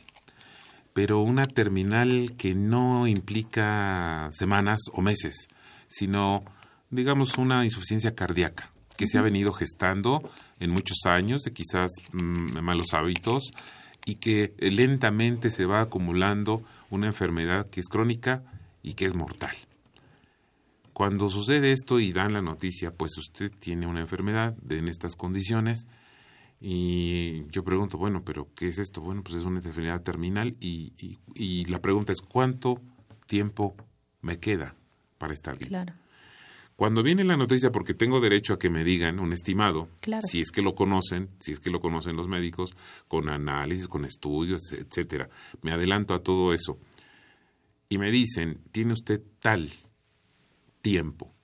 pero 0.94 1.20
una 1.20 1.44
terminal 1.44 2.32
que 2.38 2.54
no 2.54 3.06
implica 3.06 4.30
semanas 4.32 4.80
o 4.92 5.02
meses, 5.02 5.48
sino, 5.88 6.42
digamos, 6.88 7.36
una 7.36 7.64
insuficiencia 7.64 8.14
cardíaca 8.14 8.70
que 8.96 9.06
se 9.06 9.18
ha 9.18 9.22
venido 9.22 9.52
gestando 9.52 10.22
en 10.60 10.70
muchos 10.70 10.98
años 11.06 11.42
de 11.42 11.52
quizás 11.52 11.90
mm, 12.12 12.60
malos 12.60 12.94
hábitos 12.94 13.50
y 14.04 14.16
que 14.16 14.54
lentamente 14.58 15.50
se 15.50 15.66
va 15.66 15.80
acumulando 15.80 16.62
una 16.90 17.06
enfermedad 17.06 17.68
que 17.68 17.80
es 17.80 17.88
crónica 17.88 18.42
y 18.82 18.94
que 18.94 19.06
es 19.06 19.14
mortal. 19.14 19.54
Cuando 20.92 21.30
sucede 21.30 21.72
esto 21.72 21.98
y 21.98 22.12
dan 22.12 22.34
la 22.34 22.42
noticia, 22.42 22.92
pues 22.92 23.16
usted 23.16 23.50
tiene 23.58 23.86
una 23.86 24.00
enfermedad 24.00 24.54
de, 24.62 24.78
en 24.78 24.88
estas 24.88 25.16
condiciones 25.16 25.86
y 26.60 27.46
yo 27.48 27.64
pregunto, 27.64 27.96
bueno, 27.96 28.22
pero 28.22 28.48
¿qué 28.54 28.68
es 28.68 28.78
esto? 28.78 29.00
Bueno, 29.00 29.22
pues 29.22 29.36
es 29.36 29.44
una 29.44 29.60
enfermedad 29.60 30.02
terminal 30.02 30.56
y, 30.60 30.92
y, 31.34 31.64
la 31.66 31.80
pregunta 31.80 32.12
es, 32.12 32.20
¿cuánto 32.20 32.78
tiempo 33.26 33.74
me 34.20 34.38
queda 34.38 34.74
para 35.16 35.32
estar 35.32 35.56
bien? 35.56 35.70
Claro. 35.70 35.94
Cuando 36.80 37.02
viene 37.02 37.24
la 37.24 37.36
noticia, 37.36 37.70
porque 37.70 37.92
tengo 37.92 38.22
derecho 38.22 38.54
a 38.54 38.58
que 38.58 38.70
me 38.70 38.84
digan 38.84 39.20
un 39.20 39.34
estimado, 39.34 39.90
si 40.26 40.40
es 40.40 40.50
que 40.50 40.62
lo 40.62 40.74
conocen, 40.74 41.28
si 41.38 41.52
es 41.52 41.60
que 41.60 41.68
lo 41.68 41.78
conocen 41.78 42.16
los 42.16 42.26
médicos, 42.26 42.70
con 43.06 43.28
análisis, 43.28 43.86
con 43.86 44.06
estudios, 44.06 44.72
etcétera. 44.72 45.28
Me 45.60 45.72
adelanto 45.72 46.14
a 46.14 46.22
todo 46.22 46.54
eso. 46.54 46.78
Y 47.90 47.98
me 47.98 48.10
dicen, 48.10 48.62
tiene 48.72 48.94
usted 48.94 49.20
tal 49.40 49.68
tiempo 50.80 51.34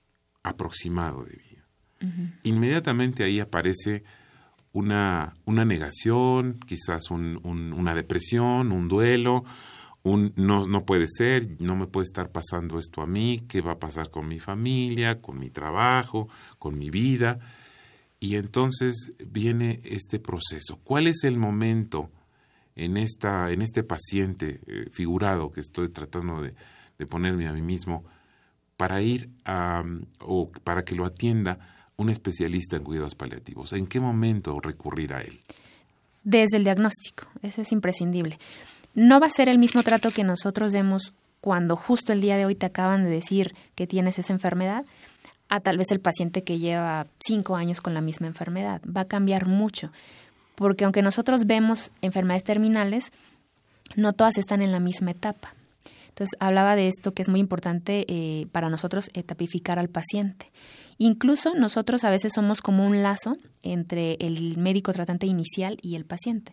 aproximado 0.42 1.22
de 1.24 1.36
vida. 1.36 1.66
Inmediatamente 2.44 3.22
ahí 3.22 3.38
aparece 3.38 4.04
una, 4.72 5.36
una 5.44 5.66
negación, 5.66 6.60
quizás 6.66 7.10
un, 7.10 7.42
una 7.44 7.94
depresión, 7.94 8.72
un 8.72 8.88
duelo, 8.88 9.44
un 10.06 10.32
no, 10.36 10.64
no 10.64 10.84
puede 10.84 11.06
ser, 11.08 11.60
no 11.60 11.76
me 11.76 11.86
puede 11.86 12.04
estar 12.04 12.30
pasando 12.30 12.78
esto 12.78 13.02
a 13.02 13.06
mí, 13.06 13.44
qué 13.48 13.60
va 13.60 13.72
a 13.72 13.78
pasar 13.78 14.10
con 14.10 14.28
mi 14.28 14.38
familia, 14.38 15.18
con 15.18 15.38
mi 15.38 15.50
trabajo, 15.50 16.28
con 16.58 16.78
mi 16.78 16.90
vida. 16.90 17.38
Y 18.18 18.36
entonces 18.36 19.12
viene 19.26 19.80
este 19.84 20.18
proceso. 20.18 20.78
¿Cuál 20.82 21.06
es 21.06 21.24
el 21.24 21.36
momento 21.36 22.10
en, 22.74 22.96
esta, 22.96 23.50
en 23.50 23.62
este 23.62 23.82
paciente 23.82 24.60
eh, 24.66 24.86
figurado 24.90 25.50
que 25.50 25.60
estoy 25.60 25.88
tratando 25.90 26.40
de, 26.40 26.54
de 26.98 27.06
ponerme 27.06 27.48
a 27.48 27.52
mí 27.52 27.62
mismo? 27.62 28.04
para 28.76 29.00
ir 29.00 29.30
a, 29.44 29.82
o 30.20 30.50
para 30.64 30.84
que 30.84 30.94
lo 30.94 31.04
atienda 31.04 31.58
un 31.96 32.10
especialista 32.10 32.76
en 32.76 32.84
cuidados 32.84 33.14
paliativos? 33.14 33.72
¿En 33.72 33.86
qué 33.86 34.00
momento 34.00 34.60
recurrir 34.60 35.14
a 35.14 35.22
él? 35.22 35.40
Desde 36.22 36.56
el 36.56 36.64
diagnóstico, 36.64 37.28
eso 37.42 37.62
es 37.62 37.72
imprescindible. 37.72 38.38
No 38.96 39.20
va 39.20 39.26
a 39.26 39.30
ser 39.30 39.50
el 39.50 39.58
mismo 39.58 39.82
trato 39.82 40.10
que 40.10 40.24
nosotros 40.24 40.72
demos 40.72 41.12
cuando 41.42 41.76
justo 41.76 42.14
el 42.14 42.22
día 42.22 42.38
de 42.38 42.46
hoy 42.46 42.54
te 42.54 42.64
acaban 42.64 43.04
de 43.04 43.10
decir 43.10 43.54
que 43.74 43.86
tienes 43.86 44.18
esa 44.18 44.32
enfermedad, 44.32 44.86
a 45.50 45.60
tal 45.60 45.76
vez 45.76 45.90
el 45.90 46.00
paciente 46.00 46.40
que 46.40 46.58
lleva 46.58 47.06
cinco 47.20 47.56
años 47.56 47.82
con 47.82 47.92
la 47.92 48.00
misma 48.00 48.26
enfermedad. 48.26 48.80
Va 48.84 49.02
a 49.02 49.06
cambiar 49.06 49.46
mucho, 49.46 49.92
porque 50.54 50.84
aunque 50.84 51.02
nosotros 51.02 51.44
vemos 51.44 51.92
enfermedades 52.00 52.44
terminales, 52.44 53.12
no 53.96 54.14
todas 54.14 54.38
están 54.38 54.62
en 54.62 54.72
la 54.72 54.80
misma 54.80 55.10
etapa. 55.10 55.54
Entonces, 56.08 56.34
hablaba 56.40 56.74
de 56.74 56.88
esto 56.88 57.12
que 57.12 57.20
es 57.20 57.28
muy 57.28 57.40
importante 57.40 58.06
eh, 58.08 58.46
para 58.50 58.70
nosotros 58.70 59.10
etapificar 59.12 59.78
al 59.78 59.90
paciente. 59.90 60.50
Incluso 60.96 61.54
nosotros 61.54 62.02
a 62.04 62.10
veces 62.10 62.32
somos 62.32 62.62
como 62.62 62.86
un 62.86 63.02
lazo 63.02 63.36
entre 63.62 64.14
el 64.20 64.56
médico 64.56 64.94
tratante 64.94 65.26
inicial 65.26 65.76
y 65.82 65.96
el 65.96 66.06
paciente. 66.06 66.52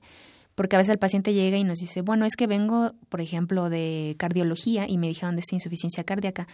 Porque 0.56 0.76
a 0.76 0.80
veces 0.80 0.92
el 0.92 1.00
paciente 1.00 1.34
llega 1.34 1.58
y 1.58 1.64
nos 1.64 1.80
dice, 1.80 2.02
bueno, 2.02 2.26
es 2.26 2.36
que 2.36 2.48
vengo, 2.48 2.94
por 3.10 3.22
ejemplo, 3.22 3.70
de 3.70 4.16
cardiología 4.18 4.88
y 4.88 4.98
me 4.98 5.08
dijeron 5.08 5.36
de 5.36 5.42
esta 5.42 5.56
insuficiencia 5.56 6.04
cardíaca 6.04 6.48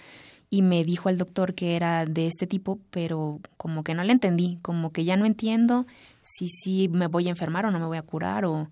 y 0.49 0.61
me 0.61 0.83
dijo 0.83 1.09
el 1.09 1.17
doctor 1.17 1.53
que 1.53 1.75
era 1.75 2.05
de 2.05 2.27
este 2.27 2.47
tipo, 2.47 2.79
pero 2.89 3.39
como 3.57 3.83
que 3.83 3.93
no 3.93 4.03
le 4.03 4.13
entendí, 4.13 4.57
como 4.61 4.91
que 4.91 5.03
ya 5.03 5.15
no 5.17 5.25
entiendo 5.25 5.85
si 6.21 6.47
sí 6.47 6.89
me 6.89 7.07
voy 7.07 7.27
a 7.27 7.31
enfermar 7.31 7.65
o 7.65 7.71
no 7.71 7.79
me 7.79 7.85
voy 7.85 7.97
a 7.97 8.01
curar 8.01 8.45
o, 8.45 8.69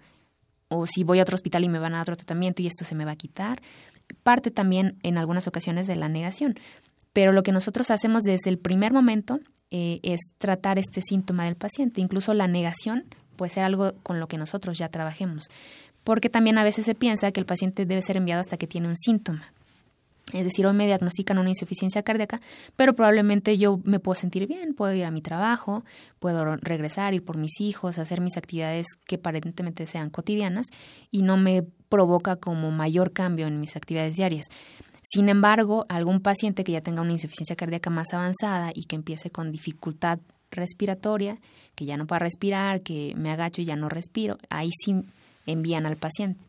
o 0.70 0.88
si 0.88 1.04
voy 1.04 1.20
a 1.20 1.24
otro 1.24 1.36
hospital 1.36 1.64
y 1.66 1.70
me 1.70 1.80
van 1.80 1.94
a 1.94 1.98
dar 1.98 2.04
otro 2.04 2.16
tratamiento 2.16 2.62
y 2.62 2.68
esto 2.68 2.86
se 2.86 2.96
me 2.96 3.06
va 3.06 3.12
a 3.12 3.16
quitar 3.16 3.62
parte 4.24 4.52
también 4.52 4.98
en 5.04 5.18
algunas 5.18 5.48
ocasiones 5.48 5.88
de 5.88 5.96
la 5.96 6.10
negación. 6.10 6.56
Pero 7.14 7.32
lo 7.32 7.44
que 7.44 7.52
nosotros 7.52 7.90
hacemos 7.92 8.24
desde 8.24 8.50
el 8.50 8.58
primer 8.58 8.94
momento 8.94 9.40
eh, 9.72 10.00
es 10.04 10.20
tratar 10.38 10.78
este 10.80 11.02
síntoma 11.02 11.46
del 11.46 11.56
paciente. 11.56 12.02
Incluso 12.02 12.34
la 12.34 12.48
negación 12.48 13.06
puede 13.38 13.52
ser 13.52 13.64
algo 13.64 13.94
con 14.04 14.20
lo 14.20 14.28
que 14.28 14.38
nosotros 14.38 14.78
ya 14.78 14.90
trabajemos. 14.90 15.46
Porque 16.04 16.30
también 16.30 16.58
a 16.58 16.64
veces 16.64 16.86
se 16.86 16.96
piensa 16.96 17.32
que 17.32 17.40
el 17.40 17.46
paciente 17.46 17.86
debe 17.86 18.02
ser 18.02 18.18
enviado 18.18 18.42
hasta 18.42 18.58
que 18.58 18.68
tiene 18.68 18.88
un 18.88 18.98
síntoma. 18.98 19.54
Es 20.34 20.44
decir, 20.44 20.68
hoy 20.68 20.74
me 20.74 20.86
diagnostican 20.88 21.38
una 21.38 21.50
insuficiencia 21.50 22.04
cardíaca, 22.04 22.42
pero 22.76 22.94
probablemente 22.94 23.58
yo 23.58 23.80
me 23.86 24.00
puedo 24.00 24.16
sentir 24.16 24.46
bien, 24.46 24.74
puedo 24.74 24.94
ir 24.94 25.06
a 25.06 25.12
mi 25.12 25.22
trabajo, 25.22 25.86
puedo 26.20 26.58
regresar, 26.58 27.14
ir 27.14 27.24
por 27.24 27.38
mis 27.38 27.62
hijos, 27.62 27.98
hacer 27.98 28.20
mis 28.20 28.36
actividades 28.36 28.88
que 29.06 29.16
aparentemente 29.16 29.88
sean 29.88 30.10
cotidianas 30.10 30.68
y 31.12 31.22
no 31.22 31.38
me 31.38 31.64
provoca 31.88 32.36
como 32.36 32.72
mayor 32.72 33.14
cambio 33.14 33.48
en 33.48 33.62
mis 33.62 33.78
actividades 33.78 34.18
diarias. 34.18 34.48
Sin 35.02 35.30
embargo, 35.30 35.86
algún 35.88 36.20
paciente 36.20 36.66
que 36.66 36.74
ya 36.74 36.82
tenga 36.82 37.02
una 37.02 37.14
insuficiencia 37.14 37.56
cardíaca 37.56 37.90
más 37.90 38.14
avanzada 38.14 38.72
y 38.74 38.84
que 38.84 38.98
empiece 38.98 39.30
con 39.30 39.54
dificultad 39.54 40.20
respiratoria, 40.52 41.40
que 41.76 41.86
ya 41.86 41.98
no 41.98 42.08
pueda 42.08 42.20
respirar, 42.20 42.82
que 42.82 43.14
me 43.16 43.32
agacho 43.32 43.62
y 43.62 43.66
ya 43.66 43.76
no 43.76 43.90
respiro, 43.90 44.38
ahí 44.50 44.72
sí 44.84 44.96
envían 45.46 45.86
al 45.86 45.98
paciente. 45.98 46.40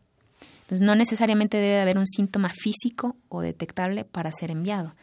Entonces, 0.61 0.85
no 0.85 0.95
necesariamente 0.95 1.57
debe 1.57 1.81
haber 1.81 1.97
un 1.97 2.05
síntoma 2.05 2.49
físico 2.49 3.15
o 3.27 3.41
detectable 3.41 4.05
para 4.05 4.31
ser 4.31 4.51
enviado. 4.51 4.93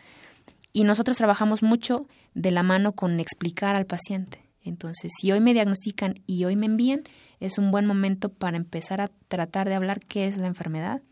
Y 0.72 0.85
nosotros 0.85 1.16
trabajamos 1.16 1.62
mucho 1.62 2.06
de 2.35 2.50
la 2.50 2.62
mano 2.62 2.92
con 2.92 3.18
explicar 3.18 3.74
al 3.74 3.87
paciente. 3.87 4.42
Entonces, 4.62 5.12
si 5.18 5.32
hoy 5.32 5.40
me 5.40 5.54
diagnostican 5.54 6.20
y 6.26 6.44
hoy 6.44 6.54
me 6.54 6.66
envían, 6.66 7.02
es 7.40 7.59
un 7.59 7.70
buen 7.70 7.87
momento 7.87 8.28
para 8.28 8.56
empezar 8.56 9.00
a 9.00 9.11
tratar 9.28 9.68
de 9.68 9.74
hablar 9.74 10.00
qué 10.00 10.26
es 10.26 10.37
la 10.37 10.46
enfermedad, 10.46 11.02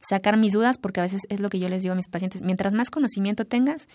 sacar 0.00 0.36
mis 0.36 0.52
dudas, 0.52 0.78
porque 0.78 1.00
a 1.00 1.04
veces 1.04 1.22
es 1.28 1.40
lo 1.40 1.50
que 1.50 1.58
yo 1.58 1.68
les 1.68 1.82
digo 1.82 1.92
a 1.92 1.96
mis 1.96 2.08
pacientes, 2.08 2.42
mientras 2.42 2.74
más 2.74 2.90
conocimiento 2.90 3.44
tengas, 3.44 3.88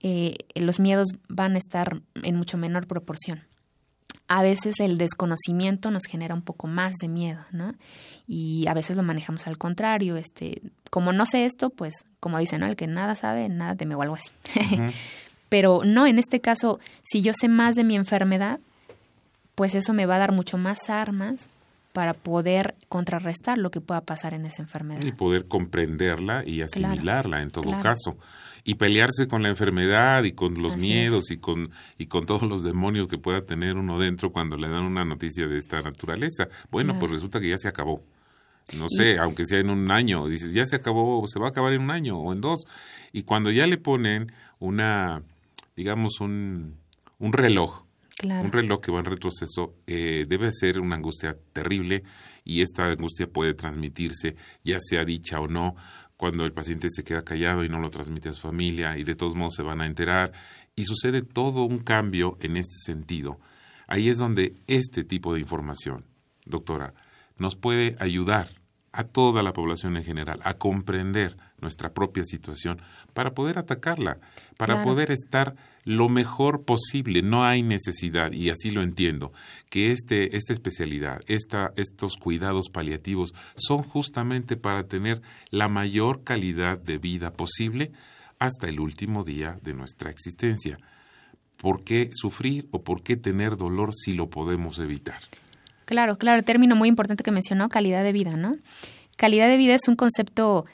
eh, 0.00 0.36
los 0.54 0.80
miedos 0.80 1.08
van 1.28 1.54
a 1.54 1.58
estar 1.58 2.00
en 2.22 2.36
mucho 2.36 2.56
menor 2.56 2.86
proporción 2.86 3.42
a 4.28 4.42
veces 4.42 4.78
el 4.78 4.98
desconocimiento 4.98 5.90
nos 5.90 6.04
genera 6.04 6.34
un 6.34 6.42
poco 6.42 6.66
más 6.66 6.94
de 7.00 7.08
miedo, 7.08 7.40
¿no? 7.50 7.74
Y 8.26 8.66
a 8.68 8.74
veces 8.74 8.96
lo 8.96 9.02
manejamos 9.02 9.46
al 9.46 9.56
contrario, 9.56 10.18
este, 10.18 10.60
como 10.90 11.12
no 11.12 11.24
sé 11.24 11.46
esto, 11.46 11.70
pues 11.70 12.04
como 12.20 12.38
dicen, 12.38 12.60
¿no? 12.60 12.66
El 12.66 12.76
que 12.76 12.86
nada 12.86 13.14
sabe, 13.14 13.48
nada 13.48 13.74
teme 13.74 13.94
o 13.94 14.02
algo 14.02 14.16
así. 14.16 14.30
Pero 15.48 15.80
no, 15.84 16.06
en 16.06 16.18
este 16.18 16.40
caso, 16.40 16.78
si 17.02 17.22
yo 17.22 17.32
sé 17.32 17.48
más 17.48 17.74
de 17.74 17.84
mi 17.84 17.96
enfermedad, 17.96 18.60
pues 19.54 19.74
eso 19.74 19.94
me 19.94 20.04
va 20.04 20.16
a 20.16 20.18
dar 20.18 20.32
mucho 20.32 20.58
más 20.58 20.90
armas 20.90 21.48
para 21.94 22.12
poder 22.12 22.74
contrarrestar 22.90 23.56
lo 23.56 23.70
que 23.70 23.80
pueda 23.80 24.02
pasar 24.02 24.34
en 24.34 24.44
esa 24.44 24.60
enfermedad. 24.60 25.02
Y 25.04 25.12
poder 25.12 25.48
comprenderla 25.48 26.42
y 26.44 26.60
asimilarla 26.60 27.40
en 27.40 27.48
todo 27.48 27.80
caso 27.80 28.18
y 28.68 28.74
pelearse 28.74 29.26
con 29.28 29.42
la 29.42 29.48
enfermedad 29.48 30.24
y 30.24 30.32
con 30.32 30.60
los 30.60 30.76
miedos 30.76 31.30
y 31.30 31.38
con 31.38 31.70
y 31.96 32.04
con 32.04 32.26
todos 32.26 32.42
los 32.42 32.62
demonios 32.62 33.06
que 33.06 33.16
pueda 33.16 33.40
tener 33.46 33.76
uno 33.76 33.98
dentro 33.98 34.30
cuando 34.30 34.58
le 34.58 34.68
dan 34.68 34.84
una 34.84 35.06
noticia 35.06 35.48
de 35.48 35.56
esta 35.56 35.80
naturaleza. 35.80 36.48
Bueno, 36.70 36.98
pues 36.98 37.12
resulta 37.12 37.40
que 37.40 37.48
ya 37.48 37.56
se 37.56 37.66
acabó. 37.66 38.02
No 38.78 38.90
sé, 38.90 39.16
aunque 39.16 39.46
sea 39.46 39.60
en 39.60 39.70
un 39.70 39.90
año, 39.90 40.28
dices, 40.28 40.52
ya 40.52 40.66
se 40.66 40.76
acabó, 40.76 41.26
se 41.28 41.38
va 41.38 41.46
a 41.46 41.48
acabar 41.48 41.72
en 41.72 41.80
un 41.80 41.90
año 41.90 42.18
o 42.18 42.30
en 42.30 42.42
dos. 42.42 42.66
Y 43.10 43.22
cuando 43.22 43.50
ya 43.50 43.66
le 43.66 43.78
ponen 43.78 44.32
una, 44.58 45.22
digamos, 45.74 46.20
un, 46.20 46.76
un 47.18 47.32
reloj, 47.32 47.86
un 48.22 48.52
reloj 48.52 48.82
que 48.82 48.92
va 48.92 48.98
en 48.98 49.06
retroceso, 49.06 49.76
eh, 49.86 50.26
debe 50.28 50.52
ser 50.52 50.78
una 50.78 50.96
angustia 50.96 51.38
terrible 51.54 52.02
y 52.44 52.60
esta 52.60 52.84
angustia 52.84 53.28
puede 53.28 53.54
transmitirse, 53.54 54.36
ya 54.62 54.78
sea 54.78 55.06
dicha 55.06 55.40
o 55.40 55.48
no, 55.48 55.74
cuando 56.18 56.44
el 56.44 56.52
paciente 56.52 56.88
se 56.90 57.04
queda 57.04 57.22
callado 57.22 57.64
y 57.64 57.68
no 57.68 57.78
lo 57.78 57.90
transmite 57.90 58.28
a 58.28 58.32
su 58.32 58.40
familia 58.40 58.98
y 58.98 59.04
de 59.04 59.14
todos 59.14 59.36
modos 59.36 59.54
se 59.54 59.62
van 59.62 59.80
a 59.80 59.86
enterar 59.86 60.32
y 60.74 60.84
sucede 60.84 61.22
todo 61.22 61.62
un 61.62 61.78
cambio 61.78 62.36
en 62.40 62.56
este 62.56 62.74
sentido. 62.84 63.38
Ahí 63.86 64.08
es 64.08 64.18
donde 64.18 64.52
este 64.66 65.04
tipo 65.04 65.32
de 65.32 65.40
información, 65.40 66.04
doctora, 66.44 66.92
nos 67.38 67.54
puede 67.54 67.94
ayudar 68.00 68.48
a 68.90 69.04
toda 69.04 69.44
la 69.44 69.52
población 69.52 69.96
en 69.96 70.04
general 70.04 70.40
a 70.42 70.54
comprender 70.54 71.36
nuestra 71.60 71.92
propia 71.92 72.24
situación 72.24 72.80
para 73.14 73.32
poder 73.32 73.58
atacarla, 73.58 74.18
para 74.56 74.82
poder 74.82 75.10
estar 75.10 75.54
lo 75.84 76.08
mejor 76.08 76.64
posible. 76.64 77.22
No 77.22 77.44
hay 77.44 77.62
necesidad, 77.62 78.32
y 78.32 78.50
así 78.50 78.70
lo 78.70 78.82
entiendo, 78.82 79.32
que 79.70 79.90
este, 79.90 80.36
esta 80.36 80.52
especialidad, 80.52 81.20
esta, 81.26 81.72
estos 81.76 82.16
cuidados 82.16 82.68
paliativos 82.70 83.34
son 83.56 83.82
justamente 83.82 84.56
para 84.56 84.84
tener 84.84 85.22
la 85.50 85.68
mayor 85.68 86.24
calidad 86.24 86.78
de 86.78 86.98
vida 86.98 87.32
posible 87.32 87.92
hasta 88.38 88.68
el 88.68 88.80
último 88.80 89.24
día 89.24 89.58
de 89.62 89.74
nuestra 89.74 90.10
existencia. 90.10 90.78
¿Por 91.56 91.82
qué 91.82 92.10
sufrir 92.12 92.68
o 92.70 92.82
por 92.82 93.02
qué 93.02 93.16
tener 93.16 93.56
dolor 93.56 93.90
si 93.94 94.14
lo 94.14 94.30
podemos 94.30 94.78
evitar? 94.78 95.20
Claro, 95.86 96.18
claro, 96.18 96.42
término 96.42 96.76
muy 96.76 96.88
importante 96.88 97.24
que 97.24 97.30
mencionó, 97.30 97.68
calidad 97.68 98.04
de 98.04 98.12
vida, 98.12 98.36
¿no? 98.36 98.56
Calidad 99.16 99.48
de 99.48 99.56
vida 99.56 99.74
es 99.74 99.88
un 99.88 99.96
concepto 99.96 100.66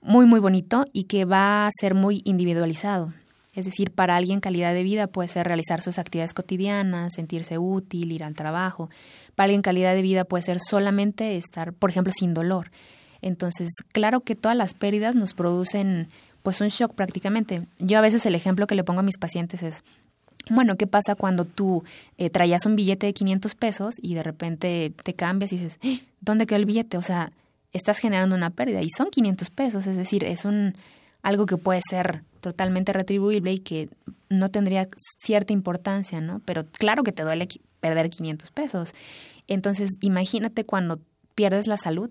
muy, 0.00 0.26
muy 0.26 0.40
bonito 0.40 0.84
y 0.92 1.04
que 1.04 1.24
va 1.24 1.66
a 1.66 1.70
ser 1.72 1.94
muy 1.94 2.22
individualizado. 2.24 3.12
Es 3.54 3.64
decir, 3.64 3.90
para 3.90 4.14
alguien 4.14 4.40
calidad 4.40 4.72
de 4.72 4.84
vida 4.84 5.08
puede 5.08 5.28
ser 5.28 5.46
realizar 5.46 5.82
sus 5.82 5.98
actividades 5.98 6.34
cotidianas, 6.34 7.14
sentirse 7.14 7.58
útil, 7.58 8.12
ir 8.12 8.22
al 8.22 8.36
trabajo. 8.36 8.88
Para 9.34 9.46
alguien 9.46 9.62
calidad 9.62 9.94
de 9.94 10.02
vida 10.02 10.24
puede 10.24 10.42
ser 10.42 10.60
solamente 10.60 11.36
estar, 11.36 11.72
por 11.72 11.90
ejemplo, 11.90 12.12
sin 12.12 12.34
dolor. 12.34 12.70
Entonces, 13.20 13.68
claro 13.92 14.20
que 14.20 14.36
todas 14.36 14.56
las 14.56 14.74
pérdidas 14.74 15.16
nos 15.16 15.34
producen 15.34 16.06
pues 16.42 16.60
un 16.60 16.68
shock 16.68 16.94
prácticamente. 16.94 17.62
Yo 17.80 17.98
a 17.98 18.02
veces 18.02 18.24
el 18.26 18.34
ejemplo 18.34 18.66
que 18.66 18.76
le 18.76 18.84
pongo 18.84 19.00
a 19.00 19.02
mis 19.02 19.18
pacientes 19.18 19.62
es, 19.62 19.82
bueno, 20.50 20.76
¿qué 20.76 20.86
pasa 20.86 21.14
cuando 21.14 21.44
tú 21.44 21.82
eh, 22.16 22.30
traías 22.30 22.64
un 22.64 22.76
billete 22.76 23.06
de 23.06 23.12
500 23.12 23.54
pesos 23.54 23.94
y 24.00 24.14
de 24.14 24.22
repente 24.22 24.92
te 25.02 25.14
cambias 25.14 25.52
y 25.52 25.56
dices, 25.56 25.78
¡Eh! 25.82 26.00
¿dónde 26.20 26.46
quedó 26.46 26.58
el 26.58 26.64
billete? 26.64 26.96
O 26.96 27.02
sea, 27.02 27.32
estás 27.72 27.98
generando 27.98 28.34
una 28.34 28.50
pérdida 28.50 28.82
y 28.82 28.88
son 28.90 29.10
500 29.10 29.50
pesos, 29.50 29.86
es 29.86 29.96
decir, 29.96 30.24
es 30.24 30.44
un 30.44 30.74
algo 31.22 31.46
que 31.46 31.56
puede 31.56 31.80
ser 31.88 32.22
totalmente 32.40 32.92
retribuible 32.92 33.52
y 33.52 33.58
que 33.58 33.88
no 34.28 34.48
tendría 34.48 34.88
cierta 35.18 35.52
importancia, 35.52 36.20
¿no? 36.20 36.40
Pero 36.44 36.64
claro 36.66 37.02
que 37.02 37.12
te 37.12 37.22
duele 37.22 37.48
perder 37.80 38.10
500 38.10 38.50
pesos. 38.50 38.92
Entonces, 39.46 39.90
imagínate 40.00 40.64
cuando 40.64 41.00
pierdes 41.34 41.66
la 41.66 41.76
salud 41.76 42.10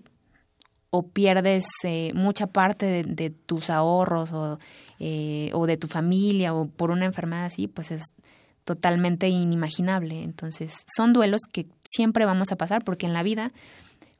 o 0.90 1.06
pierdes 1.06 1.66
eh, 1.84 2.12
mucha 2.14 2.46
parte 2.46 3.04
de, 3.04 3.30
tus 3.30 3.70
ahorros 3.70 4.32
o, 4.32 4.58
eh, 4.98 5.50
o 5.52 5.66
de 5.66 5.76
tu 5.76 5.86
familia 5.86 6.54
o 6.54 6.66
por 6.66 6.90
una 6.90 7.04
enfermedad 7.04 7.44
así, 7.44 7.68
pues 7.68 7.90
es 7.90 8.02
totalmente 8.64 9.28
inimaginable. 9.28 10.22
Entonces, 10.22 10.84
son 10.94 11.12
duelos 11.12 11.42
que 11.50 11.66
siempre 11.84 12.24
vamos 12.26 12.52
a 12.52 12.56
pasar 12.56 12.84
porque 12.84 13.06
en 13.06 13.12
la 13.12 13.22
vida, 13.22 13.52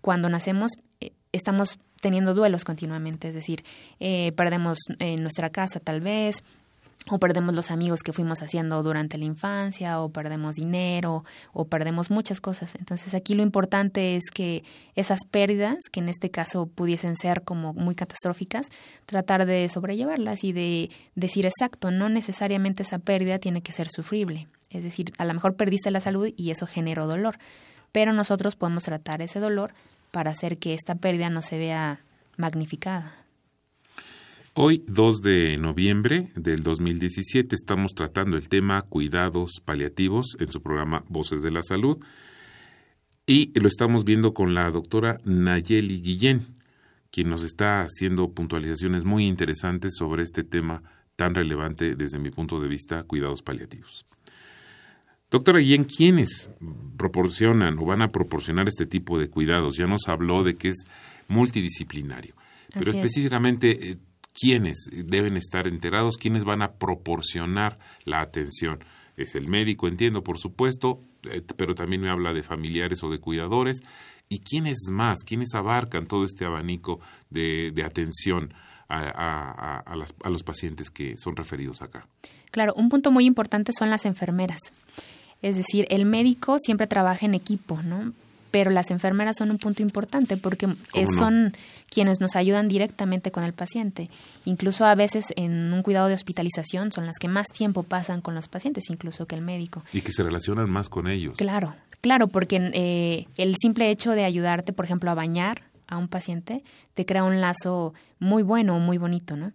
cuando 0.01 0.29
nacemos, 0.29 0.73
eh, 1.01 1.13
estamos 1.33 1.79
teniendo 2.01 2.35
duelos 2.35 2.65
continuamente, 2.65 3.29
es 3.29 3.35
decir, 3.35 3.65
eh, 4.01 4.33
perdemos 4.33 4.79
en 4.99 5.23
nuestra 5.23 5.51
casa 5.51 5.81
tal 5.81 6.01
vez, 6.01 6.43
o 7.11 7.19
perdemos 7.19 7.55
los 7.55 7.71
amigos 7.71 8.03
que 8.03 8.13
fuimos 8.13 8.43
haciendo 8.43 8.83
durante 8.83 9.19
la 9.19 9.25
infancia, 9.25 10.01
o 10.01 10.11
perdemos 10.11 10.57
dinero, 10.57 11.25
o 11.53 11.67
perdemos 11.67 12.11
muchas 12.11 12.41
cosas. 12.41 12.75
Entonces 12.75 13.15
aquí 13.15 13.35
lo 13.35 13.43
importante 13.43 14.17
es 14.17 14.25
que 14.33 14.63
esas 14.95 15.21
pérdidas, 15.31 15.77
que 15.91 16.01
en 16.01 16.09
este 16.09 16.31
caso 16.31 16.67
pudiesen 16.67 17.17
ser 17.17 17.43
como 17.43 17.73
muy 17.73 17.95
catastróficas, 17.95 18.69
tratar 19.07 19.47
de 19.47 19.69
sobrellevarlas 19.69 20.45
y 20.45 20.53
de 20.53 20.91
decir 21.15 21.47
exacto, 21.47 21.91
no 21.91 22.09
necesariamente 22.09 22.83
esa 22.83 22.99
pérdida 22.99 23.39
tiene 23.39 23.63
que 23.63 23.73
ser 23.73 23.89
sufrible. 23.91 24.49
Es 24.71 24.85
decir, 24.85 25.13
a 25.19 25.25
lo 25.25 25.33
mejor 25.33 25.57
perdiste 25.57 25.91
la 25.91 26.01
salud 26.01 26.29
y 26.37 26.51
eso 26.51 26.67
generó 26.67 27.07
dolor, 27.07 27.39
pero 27.91 28.13
nosotros 28.13 28.55
podemos 28.55 28.85
tratar 28.85 29.23
ese 29.23 29.41
dolor 29.41 29.73
para 30.19 30.33
hacer 30.33 30.59
que 30.59 30.75
esta 30.75 30.97
pérdida 30.97 31.31
no 31.31 31.43
se 31.43 31.59
vea 31.59 32.01
magnificada. 32.37 33.25
Hoy, 34.53 34.83
2 34.89 35.23
de 35.23 35.57
noviembre 35.59 36.33
del 36.35 36.65
2017, 36.65 37.55
estamos 37.55 37.95
tratando 37.95 38.37
el 38.37 38.49
tema 38.49 38.81
cuidados 38.81 39.63
paliativos 39.65 40.37
en 40.41 40.51
su 40.51 40.61
programa 40.61 41.05
Voces 41.09 41.43
de 41.43 41.53
la 41.53 41.63
Salud 41.63 41.99
y 43.29 43.57
lo 43.61 43.69
estamos 43.69 44.05
viendo 44.05 44.35
con 44.35 44.55
la 44.55 44.69
doctora 44.73 45.21
Nayeli 45.25 46.01
Guillén, 46.01 46.49
quien 47.13 47.29
nos 47.29 47.45
está 47.45 47.83
haciendo 47.83 48.29
puntualizaciones 48.33 49.05
muy 49.05 49.25
interesantes 49.25 49.95
sobre 49.95 50.25
este 50.25 50.43
tema 50.43 50.83
tan 51.15 51.33
relevante 51.37 51.95
desde 51.95 52.19
mi 52.19 52.33
punto 52.33 52.59
de 52.59 52.67
vista, 52.67 53.05
cuidados 53.05 53.43
paliativos. 53.43 54.05
Doctora 55.31 55.59
Guillén, 55.59 55.85
¿quiénes 55.85 56.51
proporcionan 56.97 57.79
o 57.79 57.85
van 57.85 58.01
a 58.01 58.09
proporcionar 58.09 58.67
este 58.67 58.87
tipo 58.87 59.19
de 59.19 59.29
cuidados? 59.29 59.77
Ya 59.77 59.87
nos 59.87 60.09
habló 60.09 60.43
de 60.43 60.57
que 60.57 60.71
es 60.71 60.85
multidisciplinario, 61.29 62.35
pero 62.73 62.93
específicamente, 62.93 63.91
eh, 63.91 63.99
¿quiénes 64.33 64.89
deben 64.91 65.37
estar 65.37 65.69
enterados? 65.69 66.17
¿Quiénes 66.17 66.45
van 66.45 66.63
a 66.63 66.73
proporcionar 66.73 67.79
la 68.05 68.23
atención? 68.23 68.83
Es 69.19 69.35
el 69.35 69.49
médico, 69.49 69.87
entiendo, 69.87 70.25
por 70.25 70.39
supuesto, 70.39 71.03
eh, 71.31 71.43
pero 71.57 71.75
también 71.75 72.01
me 72.01 72.09
habla 72.09 72.33
de 72.33 72.43
familiares 72.43 73.05
o 73.05 73.11
de 73.11 73.21
cuidadores. 73.21 73.83
¿Y 74.31 74.39
quiénes 74.39 74.79
más? 74.91 75.25
¿Quiénes 75.25 75.55
abarcan 75.55 76.07
todo 76.07 76.25
este 76.25 76.47
abanico 76.47 77.01
de, 77.29 77.75
atención 77.85 78.55
a, 78.89 79.83
a 79.87 80.31
los 80.31 80.43
pacientes 80.43 80.91
que 80.91 81.15
son 81.19 81.37
referidos 81.37 81.83
acá? 81.83 82.07
Claro, 82.51 82.73
un 82.75 82.89
punto 82.89 83.11
muy 83.11 83.27
importante 83.27 83.73
son 83.73 83.91
las 83.91 84.07
enfermeras. 84.07 84.61
Es 85.43 85.57
decir, 85.57 85.87
el 85.91 86.05
médico 86.05 86.59
siempre 86.59 86.87
trabaja 86.87 87.27
en 87.27 87.35
equipo, 87.35 87.81
¿no? 87.83 88.13
Pero 88.51 88.71
las 88.71 88.91
enfermeras 88.91 89.37
son 89.37 89.51
un 89.51 89.59
punto 89.59 89.83
importante 89.83 90.37
porque 90.37 90.69
son 91.17 91.55
quienes 91.91 92.21
nos 92.21 92.35
ayudan 92.35 92.69
directamente 92.69 93.31
con 93.31 93.45
el 93.45 93.53
paciente. 93.53 94.09
Incluso 94.47 94.87
a 94.87 94.95
veces 94.95 95.27
en 95.37 95.73
un 95.73 95.83
cuidado 95.83 96.09
de 96.09 96.15
hospitalización 96.15 96.91
son 96.91 97.07
las 97.07 97.19
que 97.19 97.29
más 97.29 97.47
tiempo 97.49 97.83
pasan 97.83 98.21
con 98.23 98.35
los 98.35 98.49
pacientes, 98.49 98.89
incluso 98.89 99.27
que 99.27 99.35
el 99.35 99.43
médico. 99.43 99.83
Y 99.93 100.01
que 100.01 100.13
se 100.13 100.23
relacionan 100.23 100.71
más 100.71 100.89
con 100.89 101.09
ellos. 101.09 101.37
Claro, 101.37 101.75
claro, 102.01 102.29
porque 102.29 102.71
eh, 102.73 103.27
el 103.37 103.55
simple 103.61 103.91
hecho 103.91 104.13
de 104.13 104.25
ayudarte, 104.25 104.73
por 104.73 104.87
ejemplo, 104.87 105.11
a 105.11 105.15
bañar 105.15 105.63
a 105.87 105.99
un 105.99 106.09
paciente, 106.09 106.63
te 106.95 107.05
crea 107.05 107.25
un 107.25 107.41
lazo 107.41 107.93
muy 108.19 108.43
bueno, 108.43 108.79
muy 108.79 108.97
bonito, 108.99 109.37
¿no? 109.37 109.53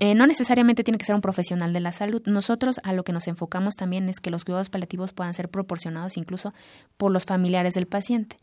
Eh, 0.00 0.14
no 0.14 0.26
necesariamente 0.26 0.82
tiene 0.82 0.98
que 0.98 1.04
ser 1.04 1.14
un 1.14 1.20
profesional 1.20 1.72
de 1.72 1.80
la 1.80 1.92
salud. 1.92 2.22
Nosotros 2.26 2.80
a 2.82 2.92
lo 2.92 3.04
que 3.04 3.12
nos 3.12 3.28
enfocamos 3.28 3.74
también 3.74 4.08
es 4.08 4.18
que 4.20 4.30
los 4.30 4.44
cuidados 4.44 4.70
paliativos 4.70 5.12
puedan 5.12 5.34
ser 5.34 5.48
proporcionados 5.48 6.16
incluso 6.16 6.52
por 6.96 7.12
los 7.12 7.24
familiares 7.24 7.74
del 7.74 7.86
paciente. 7.86 8.38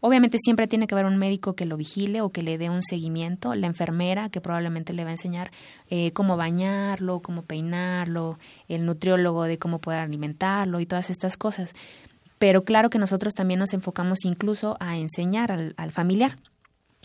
Obviamente 0.00 0.38
siempre 0.42 0.66
tiene 0.66 0.86
que 0.86 0.94
haber 0.94 1.06
un 1.06 1.16
médico 1.16 1.54
que 1.54 1.64
lo 1.64 1.76
vigile 1.76 2.20
o 2.20 2.30
que 2.30 2.42
le 2.42 2.58
dé 2.58 2.70
un 2.70 2.82
seguimiento, 2.82 3.54
la 3.54 3.66
enfermera 3.66 4.30
que 4.30 4.40
probablemente 4.40 4.92
le 4.92 5.04
va 5.04 5.10
a 5.10 5.12
enseñar 5.12 5.50
eh, 5.90 6.12
cómo 6.12 6.36
bañarlo, 6.36 7.20
cómo 7.20 7.42
peinarlo, 7.42 8.38
el 8.68 8.84
nutriólogo 8.84 9.44
de 9.44 9.58
cómo 9.58 9.80
poder 9.80 10.00
alimentarlo 10.00 10.80
y 10.80 10.86
todas 10.86 11.10
estas 11.10 11.36
cosas. 11.36 11.72
Pero 12.38 12.64
claro 12.64 12.90
que 12.90 12.98
nosotros 12.98 13.34
también 13.34 13.60
nos 13.60 13.72
enfocamos 13.72 14.24
incluso 14.24 14.76
a 14.80 14.96
enseñar 14.96 15.50
al 15.50 15.92
familiar. 15.92 16.36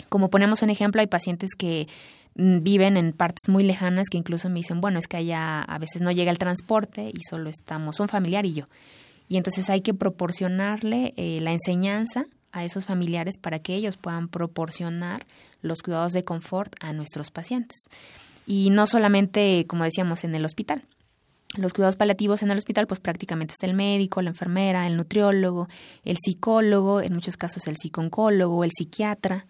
Como 0.10 0.30
ponemos 0.30 0.62
un 0.62 0.70
ejemplo, 0.70 1.02
hay 1.02 1.08
pacientes 1.08 1.52
que 1.58 1.88
viven 2.36 2.98
en 2.98 3.14
partes 3.14 3.50
muy 3.50 3.64
lejanas 3.64 4.08
que 4.10 4.18
incluso 4.18 4.50
me 4.50 4.60
dicen, 4.60 4.82
bueno, 4.82 5.00
es 5.00 5.08
que 5.08 5.18
allá 5.18 5.62
a 5.62 5.78
veces 5.78 6.02
no 6.02 6.12
llega 6.12 6.32
el 6.32 6.38
transporte 6.38 7.12
y 7.14 7.20
solo 7.30 7.50
estamos 7.50 8.00
un 8.00 8.08
familiar 8.08 8.46
y 8.46 8.54
yo. 8.54 8.68
Y 9.28 9.38
entonces 9.38 9.70
hay 9.70 9.82
que 9.82 9.94
proporcionarle 9.94 11.14
eh, 11.18 11.40
la 11.42 11.52
enseñanza 11.52 12.26
a 12.52 12.66
esos 12.66 12.86
familiares 12.86 13.38
para 13.38 13.60
que 13.60 13.76
ellos 13.76 13.98
puedan 13.98 14.28
proporcionar 14.28 15.26
los 15.62 15.82
cuidados 15.82 16.14
de 16.14 16.24
confort 16.24 16.76
a 16.80 16.94
nuestros 16.94 17.32
pacientes. 17.32 17.86
Y 18.46 18.70
no 18.72 18.88
solamente, 18.88 19.66
como 19.68 19.84
decíamos, 19.84 20.24
en 20.24 20.36
el 20.36 20.44
hospital. 20.44 20.84
Los 21.58 21.74
cuidados 21.74 21.98
paliativos 21.98 22.44
en 22.44 22.52
el 22.52 22.58
hospital, 22.58 22.88
pues 22.88 23.00
prácticamente 23.00 23.54
está 23.54 23.68
el 23.68 23.74
médico, 23.74 24.22
la 24.22 24.30
enfermera, 24.30 24.88
el 24.88 24.96
nutriólogo, 24.96 25.68
el 26.04 26.18
psicólogo, 26.18 27.02
en 27.02 27.14
muchos 27.14 27.38
casos 27.38 27.68
el 27.68 27.76
psiconcólogo, 27.76 28.64
el 28.64 28.72
psiquiatra. 28.72 29.46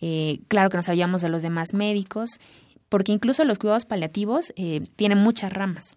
Eh, 0.00 0.40
claro 0.48 0.70
que 0.70 0.76
nos 0.76 0.88
hablamos 0.88 1.22
de 1.22 1.28
los 1.28 1.42
demás 1.42 1.74
médicos, 1.74 2.40
porque 2.88 3.12
incluso 3.12 3.44
los 3.44 3.58
cuidados 3.58 3.84
paliativos 3.84 4.52
eh, 4.56 4.82
tienen 4.96 5.18
muchas 5.18 5.52
ramas. 5.52 5.96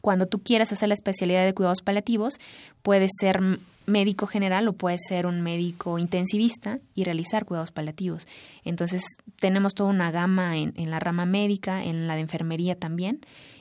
Cuando 0.00 0.26
tú 0.26 0.40
quieres 0.40 0.72
hacer 0.72 0.88
la 0.88 0.94
especialidad 0.94 1.44
de 1.44 1.54
cuidados 1.54 1.82
paliativos, 1.82 2.34
puedes 2.82 3.10
ser 3.20 3.40
médico 3.86 4.26
general 4.26 4.66
o 4.68 4.72
puedes 4.72 5.00
ser 5.08 5.26
un 5.26 5.42
médico 5.42 5.98
intensivista 5.98 6.80
y 6.94 7.04
realizar 7.04 7.44
cuidados 7.44 7.70
paliativos. 7.70 8.26
Entonces, 8.64 9.04
tenemos 9.38 9.74
toda 9.74 9.90
una 9.90 10.10
gama 10.10 10.56
en, 10.56 10.72
en 10.76 10.90
la 10.90 10.98
rama 10.98 11.24
médica, 11.24 11.84
en 11.84 12.08
la 12.08 12.14
de 12.14 12.22
enfermería 12.22 12.76
también, 12.76 13.20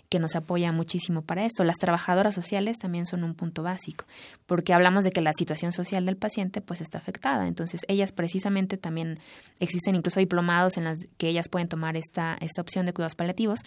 que 0.09 0.19
nos 0.19 0.35
apoya 0.35 0.71
muchísimo 0.71 1.21
para 1.21 1.45
esto. 1.45 1.63
Las 1.63 1.77
trabajadoras 1.77 2.35
sociales 2.35 2.77
también 2.77 3.05
son 3.05 3.23
un 3.23 3.35
punto 3.35 3.63
básico, 3.63 4.05
porque 4.45 4.73
hablamos 4.73 5.03
de 5.03 5.11
que 5.11 5.21
la 5.21 5.33
situación 5.33 5.71
social 5.71 6.05
del 6.05 6.17
paciente 6.17 6.61
pues 6.61 6.81
está 6.81 6.97
afectada. 6.97 7.47
Entonces, 7.47 7.81
ellas 7.87 8.11
precisamente 8.11 8.77
también 8.77 9.19
existen 9.59 9.95
incluso 9.95 10.19
diplomados 10.19 10.77
en 10.77 10.83
las 10.83 10.99
que 11.17 11.29
ellas 11.29 11.49
pueden 11.49 11.67
tomar 11.67 11.97
esta, 11.97 12.37
esta 12.39 12.61
opción 12.61 12.85
de 12.85 12.93
cuidados 12.93 13.15
paliativos 13.15 13.59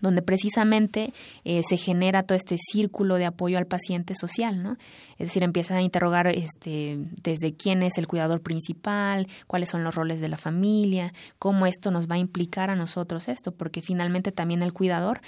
donde 0.00 0.22
precisamente 0.22 1.12
eh, 1.44 1.62
se 1.66 1.76
genera 1.76 2.22
todo 2.22 2.36
este 2.36 2.56
círculo 2.58 3.16
de 3.16 3.26
apoyo 3.26 3.58
al 3.58 3.66
paciente 3.66 4.14
social, 4.14 4.62
¿no? 4.62 4.76
Es 5.18 5.28
decir, 5.28 5.42
empieza 5.42 5.76
a 5.76 5.82
interrogar 5.82 6.26
este, 6.28 6.98
desde 7.22 7.54
quién 7.54 7.82
es 7.82 7.98
el 7.98 8.06
cuidador 8.06 8.40
principal, 8.40 9.28
cuáles 9.46 9.70
son 9.70 9.84
los 9.84 9.94
roles 9.94 10.20
de 10.20 10.28
la 10.28 10.36
familia, 10.36 11.12
cómo 11.38 11.66
esto 11.66 11.90
nos 11.90 12.08
va 12.08 12.16
a 12.16 12.18
implicar 12.18 12.70
a 12.70 12.76
nosotros 12.76 13.28
esto, 13.28 13.52
porque 13.52 13.82
finalmente 13.82 14.32
también 14.32 14.62
el 14.62 14.72
cuidador 14.72 15.20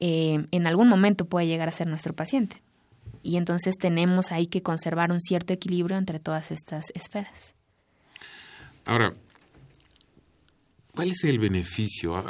eh, 0.00 0.46
en 0.50 0.66
algún 0.66 0.88
momento 0.88 1.24
puede 1.24 1.46
llegar 1.46 1.68
a 1.68 1.72
ser 1.72 1.88
nuestro 1.88 2.14
paciente. 2.14 2.62
Y 3.22 3.36
entonces 3.36 3.74
tenemos 3.76 4.30
ahí 4.30 4.46
que 4.46 4.62
conservar 4.62 5.10
un 5.10 5.20
cierto 5.20 5.52
equilibrio 5.52 5.96
entre 5.96 6.20
todas 6.20 6.50
estas 6.52 6.90
esferas. 6.94 7.54
Ahora, 8.84 9.14
¿Cuál 10.96 11.10
es 11.10 11.24
el 11.24 11.38
beneficio? 11.38 12.24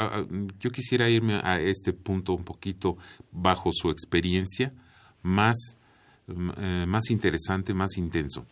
Yo 0.59 0.71
quisiera 0.71 1.09
irme 1.09 1.35
a 1.35 1.61
este 1.61 1.93
punto 1.93 2.33
un 2.33 2.43
poquito 2.43 2.97
bajo 3.31 3.71
su 3.73 3.91
experiencia, 3.91 4.73
más, 5.23 5.79
eh, 6.27 6.85
más 6.89 7.11
interesante, 7.11 7.75
más 7.75 7.97
intenso. 7.97 8.45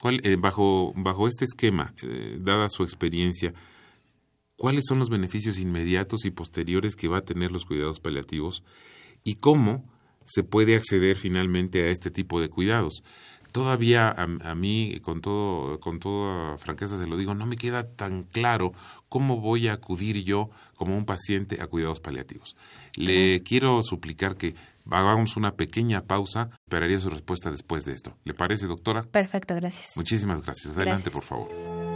¿Cuál, 0.00 0.22
eh, 0.24 0.36
bajo, 0.40 0.94
bajo 0.96 1.28
este 1.28 1.44
esquema, 1.44 1.92
eh, 2.02 2.38
dada 2.40 2.70
su 2.70 2.84
experiencia, 2.84 3.52
cuáles 4.56 4.84
son 4.88 4.98
los 4.98 5.10
beneficios 5.10 5.58
inmediatos 5.58 6.24
y 6.24 6.30
posteriores 6.30 6.96
que 6.96 7.08
va 7.08 7.18
a 7.18 7.24
tener 7.26 7.52
los 7.52 7.66
cuidados 7.66 8.00
paliativos 8.00 8.64
y 9.24 9.34
cómo 9.34 9.84
se 10.24 10.42
puede 10.42 10.74
acceder 10.74 11.16
finalmente 11.16 11.82
a 11.82 11.88
este 11.88 12.10
tipo 12.10 12.40
de 12.40 12.48
cuidados? 12.48 13.02
Todavía 13.52 14.10
a, 14.10 14.54
mí, 14.54 15.00
con, 15.00 15.20
todo, 15.20 15.80
con 15.80 15.98
toda 15.98 16.58
franqueza 16.58 17.00
se 17.00 17.06
lo 17.06 17.16
digo, 17.16 17.34
no 17.34 17.46
me 17.46 17.56
queda 17.56 17.84
tan 17.84 18.22
claro 18.22 18.72
cómo 19.08 19.40
voy 19.40 19.68
a 19.68 19.74
acudir 19.74 20.24
yo 20.24 20.50
como 20.76 20.96
un 20.96 21.04
paciente 21.04 21.60
a 21.60 21.66
cuidados 21.66 22.00
paliativos. 22.00 22.56
Le 22.96 23.42
quiero 23.42 23.82
suplicar 23.82 24.36
que 24.36 24.54
hagamos 24.90 25.36
una 25.36 25.52
pequeña 25.52 26.02
pausa. 26.02 26.50
Esperaría 26.64 27.00
su 27.00 27.10
respuesta 27.10 27.50
después 27.50 27.84
de 27.84 27.92
esto. 27.92 28.16
¿Le 28.24 28.34
parece, 28.34 28.66
doctora? 28.66 29.02
Perfecto, 29.02 29.54
gracias. 29.54 29.96
Muchísimas 29.96 30.42
gracias. 30.44 30.76
Adelante, 30.76 31.10
por 31.10 31.22
favor. 31.22 31.89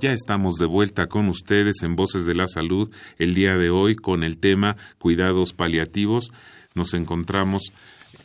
Ya 0.00 0.12
estamos 0.12 0.54
de 0.54 0.66
vuelta 0.66 1.08
con 1.08 1.28
ustedes 1.28 1.82
en 1.82 1.96
Voces 1.96 2.24
de 2.24 2.36
la 2.36 2.46
Salud 2.46 2.88
el 3.18 3.34
día 3.34 3.56
de 3.56 3.70
hoy 3.70 3.96
con 3.96 4.22
el 4.22 4.38
tema 4.38 4.76
cuidados 4.98 5.52
paliativos. 5.52 6.30
Nos 6.76 6.94
encontramos 6.94 7.72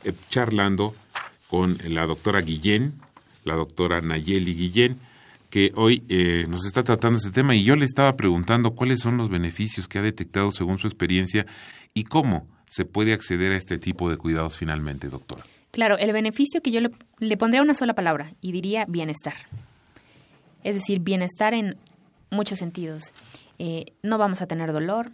eh, 0.04 0.14
charlando 0.30 0.94
con 1.48 1.76
la 1.90 2.06
doctora 2.06 2.42
Guillén, 2.42 2.94
la 3.44 3.56
doctora 3.56 4.02
Nayeli 4.02 4.54
Guillén, 4.54 5.00
que 5.50 5.72
hoy 5.76 6.04
eh, 6.10 6.46
nos 6.48 6.68
está 6.68 6.84
tratando 6.84 7.18
este 7.18 7.32
tema 7.32 7.56
y 7.56 7.64
yo 7.64 7.76
le 7.76 7.86
estaba 7.86 8.14
preguntando 8.14 8.76
cuáles 8.76 9.00
son 9.00 9.18
los 9.18 9.30
beneficios 9.30 9.88
que 9.88 9.98
ha 9.98 10.04
detectado 10.04 10.52
según 10.52 10.78
su 10.78 10.86
experiencia 10.86 11.48
y 11.96 12.04
cómo 12.04 12.48
se 12.68 12.86
puede 12.86 13.14
acceder 13.14 13.52
a 13.52 13.58
este 13.58 13.80
tipo 13.80 14.12
de 14.12 14.18
cuidados 14.18 14.58
finalmente, 14.58 15.10
doctora. 15.10 15.44
Claro, 15.72 15.98
el 15.98 16.14
beneficio 16.14 16.62
que 16.62 16.70
yo 16.70 16.82
le, 16.82 16.92
le 17.18 17.36
pondría 17.36 17.64
una 17.64 17.74
sola 17.74 17.96
palabra 17.96 18.36
y 18.42 18.52
diría 18.52 18.86
bienestar 18.88 19.34
es 20.64 20.76
decir, 20.76 21.00
bienestar 21.00 21.54
en 21.54 21.76
muchos 22.30 22.60
sentidos. 22.60 23.12
Eh, 23.60 23.94
no 24.02 24.18
vamos 24.18 24.42
a 24.42 24.48
tener 24.48 24.74
dolor, 24.74 25.12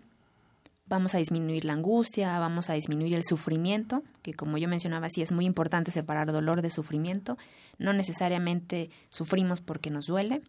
vamos 0.87 1.13
a 1.13 1.19
disminuir 1.19 1.65
la 1.65 1.73
angustia, 1.73 2.39
vamos 2.39 2.69
a 2.69 2.73
disminuir 2.73 3.13
el 3.13 3.23
sufrimiento, 3.23 4.03
que 4.23 4.33
como 4.33 4.57
yo 4.57 4.67
mencionaba, 4.67 5.07
sí 5.09 5.21
es 5.21 5.31
muy 5.31 5.45
importante 5.45 5.91
separar 5.91 6.31
dolor 6.31 6.61
de 6.61 6.69
sufrimiento. 6.69 7.37
No 7.77 7.93
necesariamente 7.93 8.89
sufrimos 9.09 9.61
porque 9.61 9.91
nos 9.91 10.07
duele. 10.07 10.41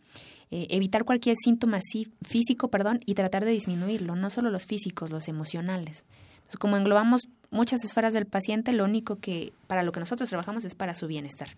Eh, 0.50 0.66
evitar 0.70 1.04
cualquier 1.04 1.36
síntoma 1.36 1.78
físico 2.22 2.68
perdón, 2.68 3.00
y 3.06 3.14
tratar 3.14 3.44
de 3.44 3.52
disminuirlo, 3.52 4.16
no 4.16 4.30
solo 4.30 4.50
los 4.50 4.66
físicos, 4.66 5.10
los 5.10 5.28
emocionales. 5.28 6.04
Entonces, 6.38 6.58
como 6.58 6.76
englobamos 6.76 7.28
muchas 7.50 7.84
esferas 7.84 8.14
del 8.14 8.26
paciente, 8.26 8.72
lo 8.72 8.84
único 8.84 9.16
que 9.16 9.52
para 9.68 9.84
lo 9.84 9.92
que 9.92 10.00
nosotros 10.00 10.28
trabajamos 10.28 10.64
es 10.64 10.74
para 10.74 10.94
su 10.94 11.06
bienestar 11.06 11.50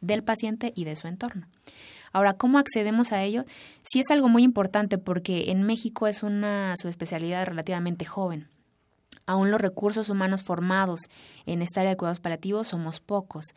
del 0.00 0.24
paciente 0.24 0.72
y 0.74 0.84
de 0.84 0.96
su 0.96 1.06
entorno. 1.06 1.46
Ahora, 2.12 2.34
¿cómo 2.34 2.58
accedemos 2.58 3.12
a 3.12 3.22
ello? 3.22 3.44
Sí 3.82 4.00
es 4.00 4.10
algo 4.10 4.28
muy 4.28 4.42
importante 4.42 4.98
porque 4.98 5.50
en 5.50 5.62
México 5.62 6.06
es 6.06 6.22
una 6.22 6.74
subespecialidad 6.76 7.46
relativamente 7.46 8.04
joven. 8.04 8.48
Aún 9.26 9.50
los 9.50 9.60
recursos 9.60 10.08
humanos 10.08 10.42
formados 10.42 11.00
en 11.46 11.62
esta 11.62 11.80
área 11.80 11.90
de 11.90 11.96
cuidados 11.96 12.20
paliativos 12.20 12.68
somos 12.68 13.00
pocos 13.00 13.54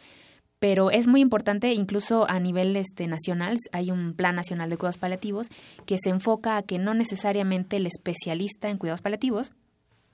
pero 0.59 0.91
es 0.91 1.07
muy 1.07 1.21
importante 1.21 1.73
incluso 1.73 2.29
a 2.29 2.39
nivel 2.39 2.75
este 2.75 3.07
nacional 3.07 3.57
hay 3.71 3.91
un 3.91 4.13
plan 4.13 4.35
nacional 4.35 4.69
de 4.69 4.77
cuidados 4.77 4.97
paliativos 4.97 5.47
que 5.85 5.97
se 5.97 6.09
enfoca 6.09 6.57
a 6.57 6.63
que 6.63 6.77
no 6.77 6.93
necesariamente 6.93 7.77
el 7.77 7.87
especialista 7.87 8.69
en 8.69 8.77
cuidados 8.77 9.01
paliativos 9.01 9.53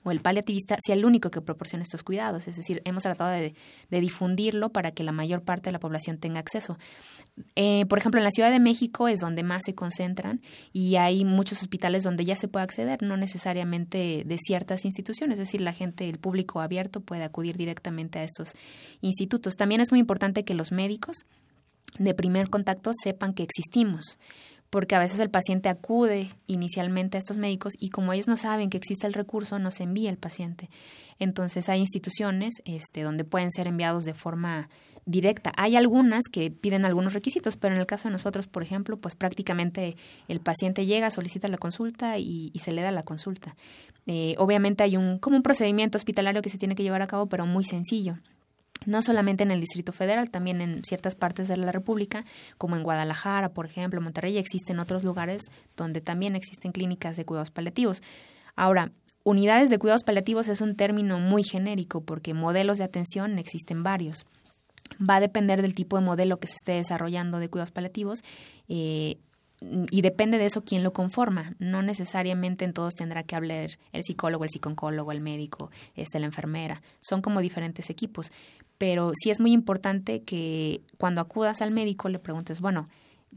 o 0.06 0.12
el 0.12 0.20
paliativista 0.20 0.76
sea 0.78 0.94
el 0.94 1.04
único 1.04 1.32
que 1.32 1.40
proporcione 1.40 1.82
estos 1.82 2.04
cuidados. 2.04 2.46
Es 2.46 2.54
decir, 2.54 2.80
hemos 2.84 3.02
tratado 3.02 3.30
de, 3.30 3.54
difundirlo 3.90 4.70
para 4.70 4.92
que 4.92 5.02
la 5.02 5.10
mayor 5.10 5.42
parte 5.42 5.64
de 5.64 5.72
la 5.72 5.80
población 5.80 6.18
tenga 6.18 6.38
acceso. 6.38 6.78
Eh, 7.56 7.86
por 7.86 7.98
ejemplo, 7.98 8.20
en 8.20 8.24
la 8.24 8.30
Ciudad 8.30 8.52
de 8.52 8.60
México 8.60 9.08
es 9.08 9.18
donde 9.18 9.42
más 9.42 9.62
se 9.64 9.74
concentran 9.74 10.40
y 10.72 10.94
hay 10.94 11.24
muchos 11.24 11.60
hospitales 11.60 12.04
donde 12.04 12.24
ya 12.24 12.36
se 12.36 12.46
puede 12.46 12.62
acceder, 12.62 13.02
no 13.02 13.16
necesariamente 13.16 14.22
de 14.24 14.38
ciertas 14.38 14.84
instituciones, 14.84 15.40
es 15.40 15.48
decir, 15.48 15.60
la 15.60 15.72
gente, 15.72 16.08
el 16.08 16.18
público 16.18 16.60
abierto 16.60 17.00
puede 17.00 17.24
acudir 17.24 17.56
directamente 17.56 18.20
a 18.20 18.22
estos 18.22 18.52
institutos. 19.00 19.56
También 19.56 19.80
es 19.80 19.90
muy 19.90 19.98
importante 19.98 20.44
que 20.44 20.54
los 20.54 20.70
médicos 20.70 21.26
de 21.98 22.14
primer 22.14 22.48
contacto 22.48 22.92
sepan 22.94 23.34
que 23.34 23.42
existimos 23.42 24.20
porque 24.70 24.94
a 24.94 24.98
veces 24.98 25.20
el 25.20 25.30
paciente 25.30 25.68
acude 25.68 26.30
inicialmente 26.46 27.16
a 27.16 27.20
estos 27.20 27.38
médicos 27.38 27.74
y 27.78 27.90
como 27.90 28.12
ellos 28.12 28.28
no 28.28 28.36
saben 28.36 28.70
que 28.70 28.76
existe 28.76 29.06
el 29.06 29.14
recurso, 29.14 29.58
no 29.58 29.70
se 29.70 29.84
envía 29.84 30.10
el 30.10 30.18
paciente. 30.18 30.68
Entonces 31.18 31.68
hay 31.68 31.80
instituciones 31.80 32.54
este, 32.64 33.02
donde 33.02 33.24
pueden 33.24 33.50
ser 33.50 33.66
enviados 33.66 34.04
de 34.04 34.14
forma 34.14 34.68
directa. 35.06 35.52
Hay 35.56 35.76
algunas 35.76 36.24
que 36.30 36.50
piden 36.50 36.84
algunos 36.84 37.14
requisitos, 37.14 37.56
pero 37.56 37.74
en 37.74 37.80
el 37.80 37.86
caso 37.86 38.08
de 38.08 38.12
nosotros, 38.12 38.48
por 38.48 38.62
ejemplo, 38.62 38.96
pues 38.96 39.14
prácticamente 39.14 39.96
el 40.26 40.40
paciente 40.40 40.84
llega, 40.84 41.10
solicita 41.10 41.48
la 41.48 41.58
consulta 41.58 42.18
y, 42.18 42.50
se 42.56 42.72
le 42.72 42.82
da 42.82 42.90
la 42.90 43.04
consulta. 43.04 43.54
Eh, 44.06 44.34
obviamente 44.38 44.82
hay 44.82 44.96
un 44.96 45.18
como 45.18 45.36
un 45.36 45.42
procedimiento 45.42 45.96
hospitalario 45.96 46.42
que 46.42 46.50
se 46.50 46.58
tiene 46.58 46.74
que 46.74 46.82
llevar 46.82 47.02
a 47.02 47.06
cabo, 47.06 47.26
pero 47.26 47.46
muy 47.46 47.64
sencillo 47.64 48.18
no 48.84 49.02
solamente 49.02 49.42
en 49.42 49.50
el 49.50 49.60
Distrito 49.60 49.92
Federal, 49.92 50.30
también 50.30 50.60
en 50.60 50.84
ciertas 50.84 51.14
partes 51.14 51.48
de 51.48 51.56
la 51.56 51.72
República, 51.72 52.24
como 52.58 52.76
en 52.76 52.82
Guadalajara, 52.82 53.50
por 53.50 53.66
ejemplo, 53.66 54.00
Monterrey, 54.00 54.36
existen 54.36 54.78
otros 54.78 55.02
lugares 55.02 55.42
donde 55.76 56.00
también 56.00 56.36
existen 56.36 56.72
clínicas 56.72 57.16
de 57.16 57.24
cuidados 57.24 57.50
paliativos. 57.50 58.02
Ahora, 58.54 58.92
unidades 59.24 59.70
de 59.70 59.78
cuidados 59.78 60.04
paliativos 60.04 60.48
es 60.48 60.60
un 60.60 60.76
término 60.76 61.18
muy 61.18 61.42
genérico 61.42 62.02
porque 62.02 62.34
modelos 62.34 62.78
de 62.78 62.84
atención 62.84 63.38
existen 63.38 63.82
varios. 63.82 64.26
Va 64.98 65.16
a 65.16 65.20
depender 65.20 65.62
del 65.62 65.74
tipo 65.74 65.98
de 65.98 66.04
modelo 66.04 66.38
que 66.38 66.46
se 66.46 66.54
esté 66.54 66.72
desarrollando 66.72 67.38
de 67.38 67.48
cuidados 67.48 67.72
paliativos. 67.72 68.22
Eh, 68.68 69.18
y 69.90 70.02
depende 70.02 70.36
de 70.38 70.44
eso 70.44 70.64
quién 70.64 70.82
lo 70.82 70.92
conforma. 70.92 71.54
No 71.58 71.82
necesariamente 71.82 72.64
en 72.64 72.72
todos 72.72 72.94
tendrá 72.94 73.22
que 73.22 73.36
hablar 73.36 73.70
el 73.92 74.04
psicólogo, 74.04 74.44
el 74.44 74.50
psicólogo, 74.50 75.12
el 75.12 75.20
médico, 75.20 75.70
este, 75.94 76.20
la 76.20 76.26
enfermera. 76.26 76.82
Son 77.00 77.22
como 77.22 77.40
diferentes 77.40 77.88
equipos 77.88 78.30
pero 78.78 79.12
sí 79.14 79.30
es 79.30 79.40
muy 79.40 79.52
importante 79.52 80.22
que 80.22 80.82
cuando 80.98 81.20
acudas 81.20 81.62
al 81.62 81.70
médico 81.70 82.08
le 82.08 82.18
preguntes, 82.18 82.60
bueno, 82.60 82.88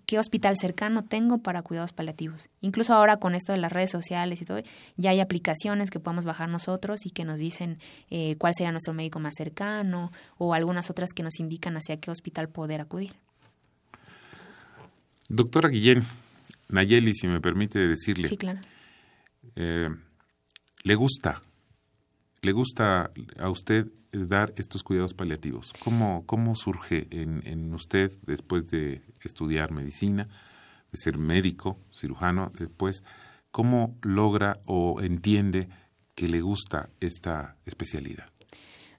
qué 0.05 0.19
hospital 0.19 0.57
cercano 0.57 1.03
tengo 1.03 1.39
para 1.39 1.61
cuidados 1.61 1.93
paliativos. 1.93 2.49
Incluso 2.61 2.93
ahora 2.93 3.17
con 3.17 3.35
esto 3.35 3.51
de 3.51 3.59
las 3.59 3.71
redes 3.71 3.91
sociales 3.91 4.41
y 4.41 4.45
todo, 4.45 4.61
ya 4.97 5.11
hay 5.11 5.19
aplicaciones 5.19 5.89
que 5.89 5.99
podemos 5.99 6.25
bajar 6.25 6.49
nosotros 6.49 7.05
y 7.05 7.11
que 7.11 7.25
nos 7.25 7.39
dicen 7.39 7.77
eh, 8.09 8.35
cuál 8.37 8.53
sería 8.55 8.71
nuestro 8.71 8.93
médico 8.93 9.19
más 9.19 9.33
cercano 9.37 10.11
o 10.37 10.53
algunas 10.53 10.89
otras 10.89 11.09
que 11.13 11.23
nos 11.23 11.39
indican 11.39 11.75
hacia 11.75 11.97
qué 11.97 12.11
hospital 12.11 12.49
poder 12.49 12.81
acudir. 12.81 13.13
Doctora 15.27 15.69
Guillén, 15.69 16.03
Nayeli, 16.69 17.13
si 17.13 17.27
me 17.27 17.39
permite 17.39 17.79
decirle. 17.79 18.27
Sí, 18.27 18.37
claro. 18.37 18.59
Eh, 19.55 19.89
¿Le 20.83 20.95
gusta? 20.95 21.41
¿Le 22.41 22.51
gusta 22.51 23.11
a 23.37 23.49
usted 23.49 23.87
dar 24.11 24.53
estos 24.57 24.83
cuidados 24.83 25.13
paliativos? 25.13 25.73
¿Cómo, 25.83 26.23
cómo 26.25 26.55
surge 26.55 27.07
en, 27.11 27.41
en 27.45 27.73
usted 27.73 28.11
después 28.25 28.67
de 28.67 29.01
estudiar 29.21 29.71
medicina, 29.71 30.27
de 30.91 30.97
ser 30.97 31.17
médico, 31.17 31.79
cirujano, 31.93 32.51
después, 32.57 33.03
cómo 33.51 33.97
logra 34.01 34.59
o 34.65 35.01
entiende 35.01 35.69
que 36.15 36.27
le 36.27 36.41
gusta 36.41 36.89
esta 36.99 37.55
especialidad? 37.65 38.29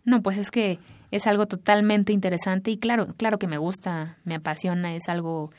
No, 0.04 0.22
pues 0.22 0.38
es 0.38 0.50
que 0.50 0.78
es 1.10 1.26
algo 1.26 1.46
totalmente 1.46 2.12
interesante 2.12 2.70
y 2.70 2.78
claro, 2.78 3.08
claro 3.16 3.38
que 3.38 3.46
me 3.46 3.58
gusta, 3.58 4.18
me 4.24 4.34
apasiona, 4.34 4.94
es 4.94 5.08
algo 5.08 5.50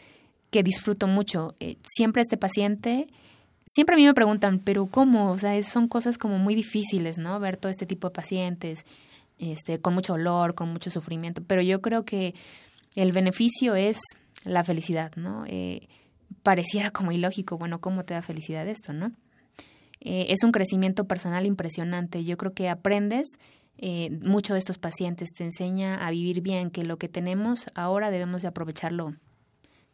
que 0.49 0.63
disfruto 0.63 1.07
mucho. 1.07 1.55
Eh, 1.59 1.77
siempre 1.87 2.21
este 2.21 2.37
paciente, 2.37 3.07
siempre 3.71 3.95
a 3.95 3.97
mí 3.97 4.05
me 4.05 4.13
preguntan, 4.13 4.59
pero 4.59 4.85
¿cómo? 4.85 5.31
O 5.31 5.37
sea, 5.37 5.61
son 5.63 5.87
cosas 5.87 6.17
como 6.17 6.37
muy 6.37 6.55
difíciles, 6.55 7.17
¿no? 7.17 7.39
Ver 7.39 7.57
todo 7.57 7.69
este 7.69 7.85
tipo 7.85 8.09
de 8.09 8.13
pacientes, 8.13 8.85
este, 9.39 9.79
con 9.79 9.93
mucho 9.93 10.13
dolor, 10.13 10.55
con 10.55 10.69
mucho 10.69 10.91
sufrimiento, 10.91 11.41
pero 11.45 11.61
yo 11.61 11.81
creo 11.81 12.03
que 12.03 12.35
el 12.95 13.11
beneficio 13.13 13.75
es 13.75 13.99
la 14.43 14.63
felicidad, 14.63 15.13
¿no? 15.15 15.45
Eh, 15.47 15.87
pareciera 16.43 16.91
como 16.91 17.11
ilógico, 17.11 17.57
bueno, 17.57 17.79
¿cómo 17.79 18.03
te 18.03 18.13
da 18.13 18.21
felicidad 18.21 18.67
esto, 18.67 18.93
no? 18.93 19.11
Eh, 20.01 20.27
es 20.29 20.43
un 20.43 20.51
crecimiento 20.51 21.05
personal 21.05 21.45
impresionante. 21.45 22.25
Yo 22.25 22.35
creo 22.35 22.53
que 22.53 22.69
aprendes 22.69 23.27
eh, 23.77 24.09
mucho 24.21 24.53
de 24.53 24.59
estos 24.59 24.77
pacientes, 24.77 25.29
te 25.29 25.43
enseña 25.43 25.95
a 25.95 26.11
vivir 26.11 26.41
bien, 26.41 26.71
que 26.71 26.83
lo 26.83 26.97
que 26.97 27.07
tenemos 27.07 27.67
ahora 27.75 28.11
debemos 28.11 28.41
de 28.41 28.49
aprovecharlo 28.49 29.15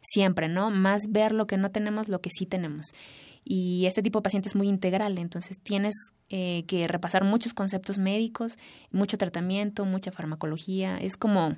siempre, 0.00 0.48
¿no? 0.48 0.70
Más 0.70 1.02
ver 1.10 1.32
lo 1.32 1.46
que 1.46 1.56
no 1.56 1.70
tenemos, 1.70 2.08
lo 2.08 2.20
que 2.20 2.30
sí 2.30 2.46
tenemos. 2.46 2.92
Y 3.50 3.86
este 3.86 4.02
tipo 4.02 4.18
de 4.18 4.24
paciente 4.24 4.46
es 4.50 4.54
muy 4.54 4.68
integral, 4.68 5.16
entonces 5.16 5.58
tienes 5.58 5.94
eh, 6.28 6.64
que 6.66 6.86
repasar 6.86 7.24
muchos 7.24 7.54
conceptos 7.54 7.96
médicos, 7.96 8.58
mucho 8.90 9.16
tratamiento, 9.16 9.86
mucha 9.86 10.12
farmacología. 10.12 10.98
Es 10.98 11.16
como 11.16 11.56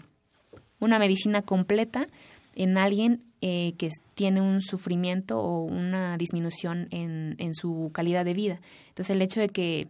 una 0.79 1.01
medicina 1.01 1.43
completa 1.43 2.07
en 2.55 2.79
alguien 2.79 3.25
eh, 3.41 3.75
que 3.77 3.89
tiene 4.15 4.41
un 4.41 4.61
sufrimiento 4.63 5.41
o 5.41 5.65
una 5.65 6.17
disminución 6.17 6.87
en, 6.93 7.35
en 7.39 7.55
su 7.55 7.91
calidad 7.93 8.25
de 8.25 8.35
vida. 8.35 8.61
Entonces, 8.91 9.17
el 9.17 9.21
hecho 9.21 9.41
de 9.41 9.49
que 9.49 9.89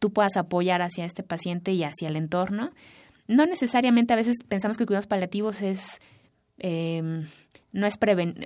tú 0.00 0.12
puedas 0.12 0.36
apoyar 0.36 0.82
hacia 0.82 1.04
este 1.04 1.22
paciente 1.22 1.70
y 1.70 1.84
hacia 1.84 2.08
el 2.08 2.16
entorno, 2.16 2.72
no 3.28 3.46
necesariamente 3.46 4.12
a 4.12 4.16
veces 4.16 4.38
pensamos 4.48 4.76
que 4.76 4.86
cuidados 4.86 5.06
paliativos 5.06 5.62
es 5.62 6.00
eh, 6.58 7.24
no 7.72 7.86
es 7.86 7.98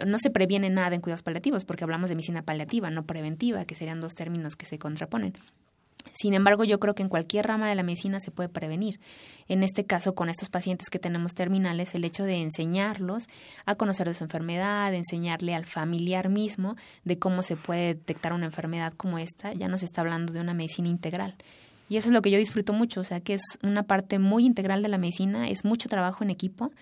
no 0.07 0.19
se 0.19 0.31
previene 0.31 0.71
nada 0.71 0.95
en 0.95 1.01
cuidados 1.01 1.23
paliativos 1.23 1.65
porque 1.65 1.85
hablamos 1.85 2.09
de 2.09 2.17
medicina 2.17 2.43
paliativa, 2.43 2.91
no 2.91 3.05
preventiva, 3.05 3.65
que 3.65 3.75
serían 3.75 4.01
dos 4.01 4.15
términos 4.15 4.57
que 4.57 4.67
se 4.67 4.79
contraponen. 4.79 5.35
Sin 6.13 6.35
embargo, 6.35 6.65
yo 6.65 6.79
creo 6.79 6.95
que 6.95 7.03
en 7.03 7.09
cualquier 7.09 7.47
rama 7.47 7.69
de 7.69 7.75
la 7.75 7.83
medicina 7.83 8.21
se 8.21 8.31
puede 8.31 8.49
prevenir. 8.49 9.01
En 9.49 9.63
este 9.63 9.85
caso, 9.85 10.15
con 10.15 10.29
estos 10.29 10.49
pacientes 10.49 10.89
que 10.89 10.99
tenemos 10.99 11.35
terminales, 11.35 11.95
el 11.95 12.05
hecho 12.05 12.25
de 12.25 12.37
enseñarlos 12.37 13.29
a 13.65 13.75
conocer 13.75 14.07
de 14.07 14.15
su 14.15 14.25
enfermedad, 14.25 14.91
de 14.91 14.99
enseñarle 14.99 15.55
al 15.55 15.67
familiar 15.67 16.29
mismo 16.29 16.77
de 17.05 17.19
cómo 17.19 17.43
se 17.43 17.57
puede 17.57 17.95
detectar 17.95 18.33
una 18.33 18.47
enfermedad 18.47 18.93
como 18.97 19.19
esta, 19.19 19.53
ya 19.53 19.69
nos 19.69 19.83
está 19.83 20.01
hablando 20.01 20.33
de 20.33 20.41
una 20.41 20.55
medicina 20.55 20.89
integral. 20.89 21.35
Y 21.89 21.97
eso 21.97 22.09
es 22.09 22.13
lo 22.13 22.23
que 22.23 22.31
yo 22.31 22.39
disfruto 22.39 22.73
mucho, 22.73 23.01
o 23.01 23.05
sea, 23.05 23.21
que 23.21 23.35
es 23.35 23.43
una 23.63 23.85
parte 23.85 24.19
muy 24.19 24.45
integral 24.45 24.83
de 24.83 24.89
la 24.89 24.99
medicina, 24.99 25.49
es 25.49 25.65
mucho 25.65 25.89
trabajo 25.89 26.25
en 26.25 26.31
equipo. 26.31 26.73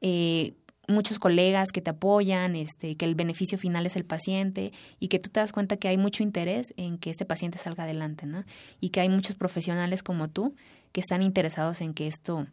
Eh, 0.00 0.54
muchos 0.88 1.18
colegas 1.18 1.70
que 1.70 1.80
te 1.80 1.90
apoyan, 1.90 2.56
este, 2.56 2.96
que 2.96 3.04
el 3.04 3.14
beneficio 3.14 3.58
final 3.58 3.86
es 3.86 3.94
el 3.94 4.04
paciente 4.04 4.72
y 4.98 5.08
que 5.08 5.18
tú 5.18 5.28
te 5.28 5.40
das 5.40 5.52
cuenta 5.52 5.76
que 5.76 5.88
hay 5.88 5.98
mucho 5.98 6.22
interés 6.22 6.72
en 6.76 6.98
que 6.98 7.10
este 7.10 7.24
paciente 7.24 7.58
salga 7.58 7.84
adelante, 7.84 8.26
¿no? 8.26 8.44
Y 8.80 8.88
que 8.88 9.00
hay 9.00 9.08
muchos 9.08 9.36
profesionales 9.36 10.02
como 10.02 10.28
tú 10.28 10.54
que 10.92 11.00
están 11.00 11.22
interesados 11.22 11.80
en 11.82 11.94
que 11.94 12.06
esto 12.06 12.46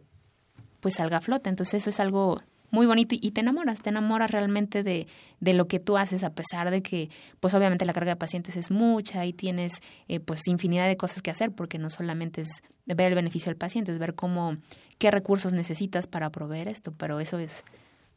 pues 0.82 0.96
salga 0.96 1.18
a 1.18 1.22
flote. 1.22 1.50
Entonces 1.50 1.82
eso 1.82 1.90
es 1.90 2.00
algo 2.00 2.42
muy 2.72 2.86
bonito 2.88 3.16
y 3.20 3.32
te 3.32 3.42
enamoras, 3.42 3.82
te 3.82 3.90
enamoras 3.90 4.32
realmente 4.32 4.84
de, 4.84 5.08
de 5.40 5.54
lo 5.54 5.68
que 5.68 5.80
tú 5.80 5.98
haces 5.98 6.24
a 6.24 6.32
pesar 6.32 6.72
de 6.72 6.82
que 6.82 7.10
pues 7.40 7.54
obviamente 7.54 7.86
la 7.86 7.94
carga 7.94 8.12
de 8.12 8.16
pacientes 8.18 8.58
es 8.58 8.70
mucha 8.70 9.26
y 9.26 9.32
tienes 9.32 9.82
eh, 10.10 10.20
pues 10.20 10.42
infinidad 10.48 10.88
de 10.88 10.98
cosas 10.98 11.22
que 11.22 11.32
hacer 11.32 11.52
porque 11.52 11.78
no 11.80 11.90
solamente 11.90 12.42
es 12.42 12.50
ver 12.86 13.08
el 13.08 13.16
beneficio 13.16 13.50
del 13.50 13.58
paciente, 13.58 13.94
es 13.94 14.00
ver 14.00 14.14
cómo, 14.14 14.58
qué 14.98 15.10
recursos 15.10 15.54
necesitas 15.54 16.06
para 16.06 16.30
proveer 16.32 16.68
esto, 16.68 16.92
pero 16.92 17.20
eso 17.20 17.40
es 17.40 17.64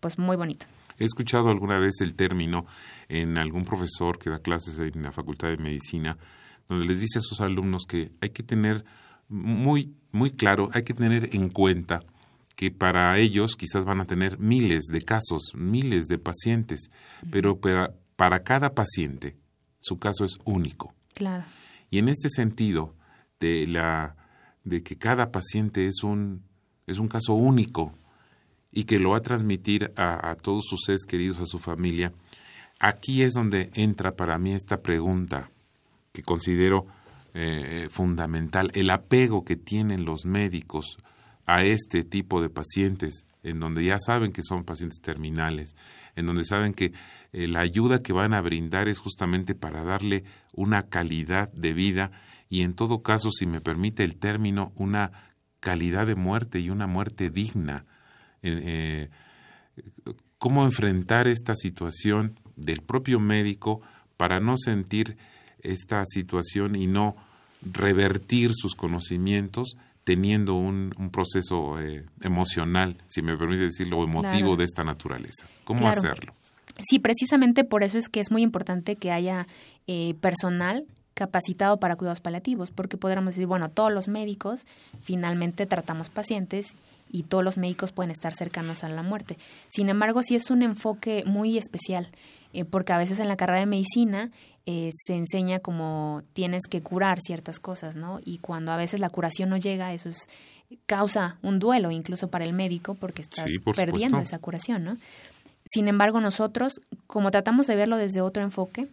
pues 0.00 0.18
muy 0.18 0.36
bonito. 0.36 0.66
He 0.98 1.04
escuchado 1.04 1.48
alguna 1.50 1.78
vez 1.78 2.00
el 2.00 2.14
término 2.14 2.66
en 3.08 3.38
algún 3.38 3.64
profesor 3.64 4.18
que 4.18 4.30
da 4.30 4.40
clases 4.40 4.78
en 4.78 5.02
la 5.02 5.12
Facultad 5.12 5.48
de 5.48 5.56
Medicina, 5.58 6.18
donde 6.68 6.86
les 6.86 7.00
dice 7.00 7.18
a 7.18 7.22
sus 7.22 7.40
alumnos 7.40 7.84
que 7.86 8.12
hay 8.20 8.30
que 8.30 8.42
tener 8.42 8.84
muy, 9.28 9.94
muy 10.10 10.30
claro, 10.30 10.70
hay 10.72 10.82
que 10.82 10.94
tener 10.94 11.34
en 11.34 11.48
cuenta 11.50 12.00
que 12.56 12.72
para 12.72 13.16
ellos 13.18 13.54
quizás 13.54 13.84
van 13.84 14.00
a 14.00 14.04
tener 14.04 14.38
miles 14.40 14.86
de 14.86 15.02
casos, 15.02 15.52
miles 15.54 16.06
de 16.06 16.18
pacientes, 16.18 16.90
pero 17.30 17.60
para, 17.60 17.94
para 18.16 18.42
cada 18.42 18.74
paciente 18.74 19.36
su 19.78 19.98
caso 19.98 20.24
es 20.24 20.38
único. 20.44 20.92
Claro. 21.14 21.44
Y 21.90 21.98
en 21.98 22.08
este 22.08 22.28
sentido 22.28 22.96
de 23.38 23.66
la 23.68 24.16
de 24.64 24.82
que 24.82 24.98
cada 24.98 25.30
paciente 25.30 25.86
es 25.86 26.02
un 26.02 26.42
es 26.86 26.98
un 26.98 27.06
caso 27.06 27.34
único 27.34 27.94
y 28.72 28.84
que 28.84 28.98
lo 28.98 29.10
va 29.10 29.18
a 29.18 29.22
transmitir 29.22 29.92
a, 29.96 30.34
todos 30.36 30.64
sus 30.66 30.80
seres 30.84 31.04
queridos, 31.06 31.38
a 31.40 31.46
su 31.46 31.58
familia, 31.58 32.12
aquí 32.78 33.22
es 33.22 33.34
donde 33.34 33.70
entra 33.74 34.14
para 34.14 34.38
mí 34.38 34.52
esta 34.52 34.82
pregunta 34.82 35.50
que 36.12 36.22
considero 36.22 36.86
eh, 37.34 37.88
fundamental, 37.90 38.70
el 38.74 38.90
apego 38.90 39.44
que 39.44 39.56
tienen 39.56 40.04
los 40.04 40.24
médicos 40.24 40.98
a 41.46 41.64
este 41.64 42.04
tipo 42.04 42.42
de 42.42 42.50
pacientes, 42.50 43.24
en 43.42 43.58
donde 43.58 43.82
ya 43.84 43.98
saben 43.98 44.32
que 44.32 44.42
son 44.42 44.64
pacientes 44.64 45.00
terminales, 45.00 45.74
en 46.14 46.26
donde 46.26 46.44
saben 46.44 46.74
que 46.74 46.92
eh, 47.32 47.48
la 47.48 47.60
ayuda 47.60 48.02
que 48.02 48.12
van 48.12 48.34
a 48.34 48.42
brindar 48.42 48.88
es 48.88 48.98
justamente 48.98 49.54
para 49.54 49.82
darle 49.82 50.24
una 50.52 50.88
calidad 50.88 51.50
de 51.52 51.72
vida 51.72 52.10
y 52.50 52.62
en 52.62 52.74
todo 52.74 53.02
caso, 53.02 53.30
si 53.30 53.46
me 53.46 53.60
permite 53.60 54.04
el 54.04 54.16
término, 54.16 54.72
una 54.76 55.12
calidad 55.60 56.06
de 56.06 56.14
muerte 56.14 56.60
y 56.60 56.70
una 56.70 56.86
muerte 56.86 57.30
digna 57.30 57.84
eh, 58.42 59.08
cómo 60.38 60.64
enfrentar 60.64 61.28
esta 61.28 61.54
situación 61.54 62.38
del 62.56 62.80
propio 62.80 63.20
médico 63.20 63.80
para 64.16 64.40
no 64.40 64.56
sentir 64.56 65.16
esta 65.62 66.04
situación 66.06 66.76
y 66.76 66.86
no 66.86 67.16
revertir 67.62 68.52
sus 68.54 68.74
conocimientos 68.74 69.76
teniendo 70.04 70.54
un, 70.54 71.10
proceso 71.12 71.78
eh, 71.80 72.04
emocional, 72.22 72.96
si 73.08 73.20
me 73.20 73.36
permite 73.36 73.64
decirlo, 73.64 74.02
emotivo 74.02 74.56
de 74.56 74.64
esta 74.64 74.82
naturaleza. 74.82 75.46
¿Cómo 75.64 75.88
hacerlo? 75.88 76.32
Sí, 76.88 76.98
precisamente 76.98 77.64
por 77.64 77.82
eso 77.82 77.98
es 77.98 78.08
que 78.08 78.20
es 78.20 78.30
muy 78.30 78.42
importante 78.42 78.96
que 78.96 79.10
haya 79.10 79.46
eh, 79.86 80.14
personal 80.20 80.86
capacitado 81.12 81.78
para 81.78 81.96
cuidados 81.96 82.20
paliativos, 82.20 82.70
porque 82.70 82.96
podríamos 82.96 83.34
decir, 83.34 83.46
bueno, 83.46 83.68
todos 83.68 83.92
los 83.92 84.08
médicos 84.08 84.66
finalmente 85.02 85.66
tratamos 85.66 86.08
pacientes 86.08 86.68
y 87.10 87.24
todos 87.24 87.44
los 87.44 87.56
médicos 87.56 87.92
pueden 87.92 88.10
estar 88.10 88.34
cercanos 88.34 88.84
a 88.84 88.88
la 88.88 89.02
muerte. 89.02 89.36
Sin 89.68 89.88
embargo, 89.88 90.22
sí 90.22 90.36
es 90.36 90.50
un 90.50 90.62
enfoque 90.62 91.24
muy 91.26 91.58
especial, 91.58 92.08
eh, 92.52 92.64
porque 92.64 92.92
a 92.92 92.98
veces 92.98 93.20
en 93.20 93.28
la 93.28 93.36
carrera 93.36 93.60
de 93.60 93.66
medicina 93.66 94.30
eh, 94.66 94.90
se 94.92 95.14
enseña 95.14 95.60
como 95.60 96.22
tienes 96.32 96.64
que 96.68 96.82
curar 96.82 97.20
ciertas 97.20 97.58
cosas, 97.60 97.96
¿no? 97.96 98.20
Y 98.24 98.38
cuando 98.38 98.72
a 98.72 98.76
veces 98.76 99.00
la 99.00 99.10
curación 99.10 99.48
no 99.48 99.56
llega, 99.56 99.92
eso 99.92 100.08
es 100.08 100.28
causa 100.86 101.38
un 101.42 101.58
duelo 101.58 101.90
incluso 101.90 102.28
para 102.28 102.44
el 102.44 102.52
médico 102.52 102.94
porque 102.94 103.22
estás 103.22 103.48
perdiendo 103.74 104.18
esa 104.18 104.38
curación, 104.38 104.84
¿no? 104.84 104.96
Sin 105.64 105.88
embargo, 105.88 106.20
nosotros, 106.20 106.80
como 107.06 107.30
tratamos 107.30 107.66
de 107.66 107.76
verlo 107.76 107.96
desde 107.96 108.20
otro 108.20 108.42
enfoque, 108.42 108.88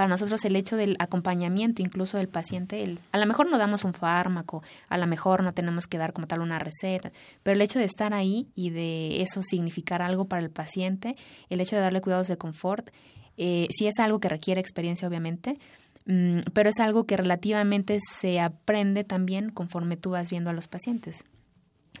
para 0.00 0.08
nosotros 0.08 0.42
el 0.46 0.56
hecho 0.56 0.78
del 0.78 0.96
acompañamiento 0.98 1.82
incluso 1.82 2.16
del 2.16 2.26
paciente, 2.26 2.82
el, 2.82 2.98
a 3.12 3.18
lo 3.18 3.26
mejor 3.26 3.50
no 3.50 3.58
damos 3.58 3.84
un 3.84 3.92
fármaco, 3.92 4.62
a 4.88 4.96
lo 4.96 5.06
mejor 5.06 5.42
no 5.44 5.52
tenemos 5.52 5.86
que 5.86 5.98
dar 5.98 6.14
como 6.14 6.26
tal 6.26 6.40
una 6.40 6.58
receta, 6.58 7.12
pero 7.42 7.56
el 7.56 7.60
hecho 7.60 7.78
de 7.78 7.84
estar 7.84 8.14
ahí 8.14 8.48
y 8.54 8.70
de 8.70 9.20
eso 9.20 9.42
significar 9.42 10.00
algo 10.00 10.24
para 10.24 10.40
el 10.40 10.48
paciente, 10.48 11.16
el 11.50 11.60
hecho 11.60 11.76
de 11.76 11.82
darle 11.82 12.00
cuidados 12.00 12.28
de 12.28 12.38
confort, 12.38 12.88
eh, 13.36 13.66
sí 13.76 13.88
es 13.88 13.98
algo 13.98 14.20
que 14.20 14.30
requiere 14.30 14.58
experiencia 14.58 15.06
obviamente, 15.06 15.58
mm, 16.06 16.38
pero 16.54 16.70
es 16.70 16.80
algo 16.80 17.04
que 17.04 17.18
relativamente 17.18 17.98
se 18.00 18.40
aprende 18.40 19.04
también 19.04 19.50
conforme 19.50 19.98
tú 19.98 20.12
vas 20.12 20.30
viendo 20.30 20.48
a 20.48 20.54
los 20.54 20.66
pacientes. 20.66 21.24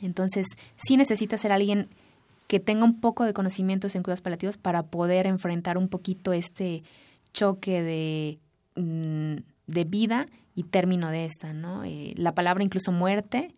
Entonces, 0.00 0.46
sí 0.76 0.96
necesitas 0.96 1.42
ser 1.42 1.52
alguien 1.52 1.90
que 2.46 2.60
tenga 2.60 2.86
un 2.86 2.98
poco 2.98 3.24
de 3.24 3.34
conocimientos 3.34 3.94
en 3.94 4.02
cuidados 4.02 4.22
paliativos 4.22 4.56
para 4.56 4.84
poder 4.84 5.26
enfrentar 5.26 5.76
un 5.76 5.88
poquito 5.88 6.32
este 6.32 6.82
choque 7.32 7.82
de, 7.82 8.38
mm, 8.80 9.42
de 9.66 9.84
vida 9.84 10.26
y 10.54 10.64
término 10.64 11.10
de 11.10 11.24
esta, 11.24 11.52
¿no? 11.52 11.84
Eh, 11.84 12.14
la 12.16 12.34
palabra 12.34 12.64
incluso 12.64 12.92
muerte, 12.92 13.54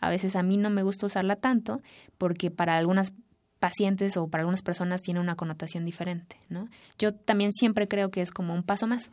a 0.00 0.10
veces 0.10 0.36
a 0.36 0.42
mí 0.42 0.56
no 0.56 0.70
me 0.70 0.82
gusta 0.82 1.06
usarla 1.06 1.36
tanto 1.36 1.80
porque 2.18 2.50
para 2.50 2.76
algunas 2.76 3.12
pacientes 3.58 4.16
o 4.16 4.28
para 4.28 4.42
algunas 4.42 4.62
personas 4.62 5.02
tiene 5.02 5.20
una 5.20 5.34
connotación 5.34 5.84
diferente, 5.84 6.36
¿no? 6.48 6.68
Yo 6.98 7.14
también 7.14 7.52
siempre 7.52 7.88
creo 7.88 8.10
que 8.10 8.20
es 8.20 8.30
como 8.30 8.54
un 8.54 8.62
paso 8.62 8.86
más, 8.86 9.10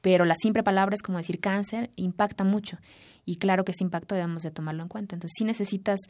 pero 0.00 0.24
la 0.24 0.34
simple 0.34 0.62
palabra 0.62 0.94
es 0.94 1.02
como 1.02 1.18
decir 1.18 1.40
cáncer, 1.40 1.90
impacta 1.96 2.44
mucho 2.44 2.78
y 3.24 3.36
claro 3.36 3.64
que 3.64 3.72
este 3.72 3.84
impacto 3.84 4.14
debemos 4.14 4.42
de 4.42 4.50
tomarlo 4.50 4.82
en 4.82 4.88
cuenta. 4.88 5.16
Entonces, 5.16 5.34
sí 5.38 5.44
necesitas 5.44 6.00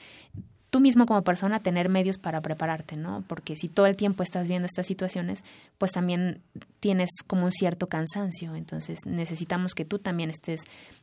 tú 0.74 0.80
mismo 0.80 1.06
como 1.06 1.22
persona 1.22 1.60
tener 1.60 1.88
medios 1.88 2.18
para 2.18 2.40
prepararte, 2.40 2.96
¿no? 2.96 3.22
Porque 3.28 3.54
si 3.54 3.68
todo 3.68 3.86
el 3.86 3.94
tiempo 3.94 4.24
estás 4.24 4.48
viendo 4.48 4.66
estas 4.66 4.88
situaciones, 4.88 5.44
pues 5.78 5.92
también 5.92 6.40
tienes 6.80 7.10
como 7.28 7.44
un 7.44 7.52
cierto 7.52 7.86
cansancio. 7.86 8.56
Entonces 8.56 8.98
necesitamos 9.06 9.76
que 9.76 9.84
tú 9.84 10.00
también 10.00 10.30
estés 10.30 10.62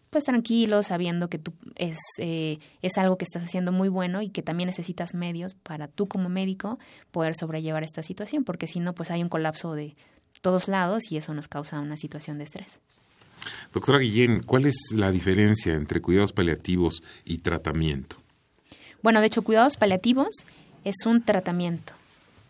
pues 0.10 0.26
tranquilo, 0.26 0.84
sabiendo 0.84 1.30
que 1.30 1.38
tú 1.38 1.54
es, 1.78 2.00
eh, 2.18 2.60
es 2.82 2.98
algo 2.98 3.18
que 3.18 3.24
estás 3.24 3.46
haciendo 3.46 3.72
muy 3.72 3.88
bueno 3.88 4.22
y 4.22 4.28
que 4.28 4.42
también 4.42 4.68
necesitas 4.68 5.14
medios 5.14 5.54
para 5.54 5.88
tú 5.88 6.06
como 6.06 6.28
médico 6.28 6.78
poder 7.12 7.34
sobrellevar 7.34 7.86
esta 7.86 8.04
situación, 8.04 8.44
porque 8.44 8.68
si 8.68 8.82
no, 8.82 8.94
pues 8.94 9.10
hay 9.10 9.24
un 9.24 9.30
colapso 9.30 9.74
de 9.74 9.96
todos 10.42 10.68
lados 10.68 11.10
y 11.12 11.16
eso 11.16 11.34
nos 11.34 11.48
causa 11.48 11.80
una 11.80 11.96
situación 11.96 12.40
de 12.40 12.44
estrés. 12.44 12.82
Doctora 13.74 14.00
Guillén, 14.00 14.44
¿cuál 14.44 14.66
es 14.66 14.76
la 14.94 15.14
diferencia 15.14 15.76
entre 15.76 16.02
cuidados 16.02 16.34
paliativos 16.34 17.04
y 17.24 17.38
tratamiento? 17.38 18.21
Bueno, 19.04 19.20
de 19.20 19.28
hecho, 19.28 19.42
cuidados 19.42 19.78
paliativos 19.78 20.30
es 20.84 21.06
un 21.06 21.24
tratamiento. 21.24 21.94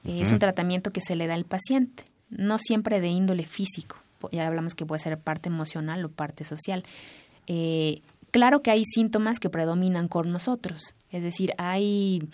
Es 0.04 0.32
un 0.32 0.40
tratamiento 0.40 0.92
que 0.92 1.02
se 1.02 1.16
le 1.16 1.28
da 1.28 1.36
al 1.36 1.46
paciente, 1.46 2.04
no 2.30 2.58
siempre 2.58 3.00
de 3.02 3.10
índole 3.10 3.46
físico. 3.46 3.98
Ya 4.32 4.48
hablamos 4.48 4.74
que 4.74 4.86
puede 4.86 5.02
ser 5.02 5.20
parte 5.20 5.50
emocional 5.50 6.04
o 6.06 6.10
parte 6.10 6.44
social. 6.44 6.84
Eh, 7.46 8.02
claro 8.32 8.64
que 8.64 8.72
hay 8.72 8.84
síntomas 8.84 9.40
que 9.40 9.50
predominan 9.50 10.08
con 10.08 10.32
nosotros. 10.32 10.96
Es 11.12 11.22
decir, 11.22 11.54
hay 11.58 12.28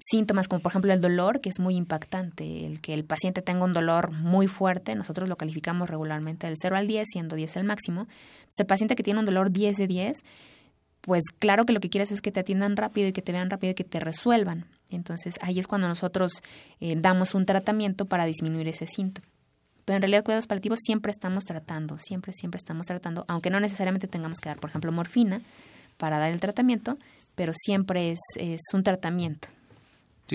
síntomas 0.00 0.48
como 0.48 0.60
por 0.60 0.72
ejemplo 0.72 0.92
el 0.92 1.00
dolor, 1.00 1.40
que 1.40 1.50
es 1.50 1.60
muy 1.60 1.76
impactante, 1.76 2.66
el 2.66 2.80
que 2.80 2.94
el 2.94 3.04
paciente 3.04 3.42
tenga 3.42 3.64
un 3.64 3.72
dolor 3.72 4.10
muy 4.10 4.48
fuerte, 4.48 4.96
nosotros 4.96 5.28
lo 5.28 5.36
calificamos 5.36 5.88
regularmente 5.88 6.48
del 6.48 6.56
0 6.60 6.76
al 6.76 6.86
10, 6.88 7.08
siendo 7.08 7.36
10 7.36 7.56
el 7.56 7.64
máximo. 7.64 8.02
Entonces, 8.02 8.60
el 8.60 8.66
paciente 8.66 8.96
que 8.96 9.02
tiene 9.02 9.20
un 9.20 9.26
dolor 9.26 9.52
10 9.52 9.76
de 9.76 9.86
10 9.86 10.24
pues 11.04 11.24
claro 11.38 11.66
que 11.66 11.74
lo 11.74 11.80
que 11.80 11.90
quieres 11.90 12.12
es 12.12 12.22
que 12.22 12.32
te 12.32 12.40
atiendan 12.40 12.76
rápido 12.76 13.08
y 13.08 13.12
que 13.12 13.20
te 13.20 13.32
vean 13.32 13.50
rápido 13.50 13.72
y 13.72 13.74
que 13.74 13.84
te 13.84 14.00
resuelvan. 14.00 14.66
Entonces 14.88 15.38
ahí 15.42 15.58
es 15.58 15.66
cuando 15.66 15.86
nosotros 15.86 16.42
eh, 16.80 16.94
damos 16.96 17.34
un 17.34 17.44
tratamiento 17.44 18.06
para 18.06 18.24
disminuir 18.24 18.68
ese 18.68 18.86
síntoma. 18.86 19.26
Pero 19.84 19.96
en 19.96 20.02
realidad 20.02 20.24
cuidados 20.24 20.46
paliativos 20.46 20.78
siempre 20.82 21.10
estamos 21.10 21.44
tratando, 21.44 21.98
siempre, 21.98 22.32
siempre 22.32 22.56
estamos 22.56 22.86
tratando, 22.86 23.26
aunque 23.28 23.50
no 23.50 23.60
necesariamente 23.60 24.08
tengamos 24.08 24.40
que 24.40 24.48
dar, 24.48 24.58
por 24.58 24.70
ejemplo, 24.70 24.90
morfina 24.92 25.42
para 25.98 26.18
dar 26.18 26.32
el 26.32 26.40
tratamiento, 26.40 26.96
pero 27.34 27.52
siempre 27.54 28.10
es, 28.10 28.20
es 28.36 28.62
un 28.72 28.82
tratamiento. 28.82 29.48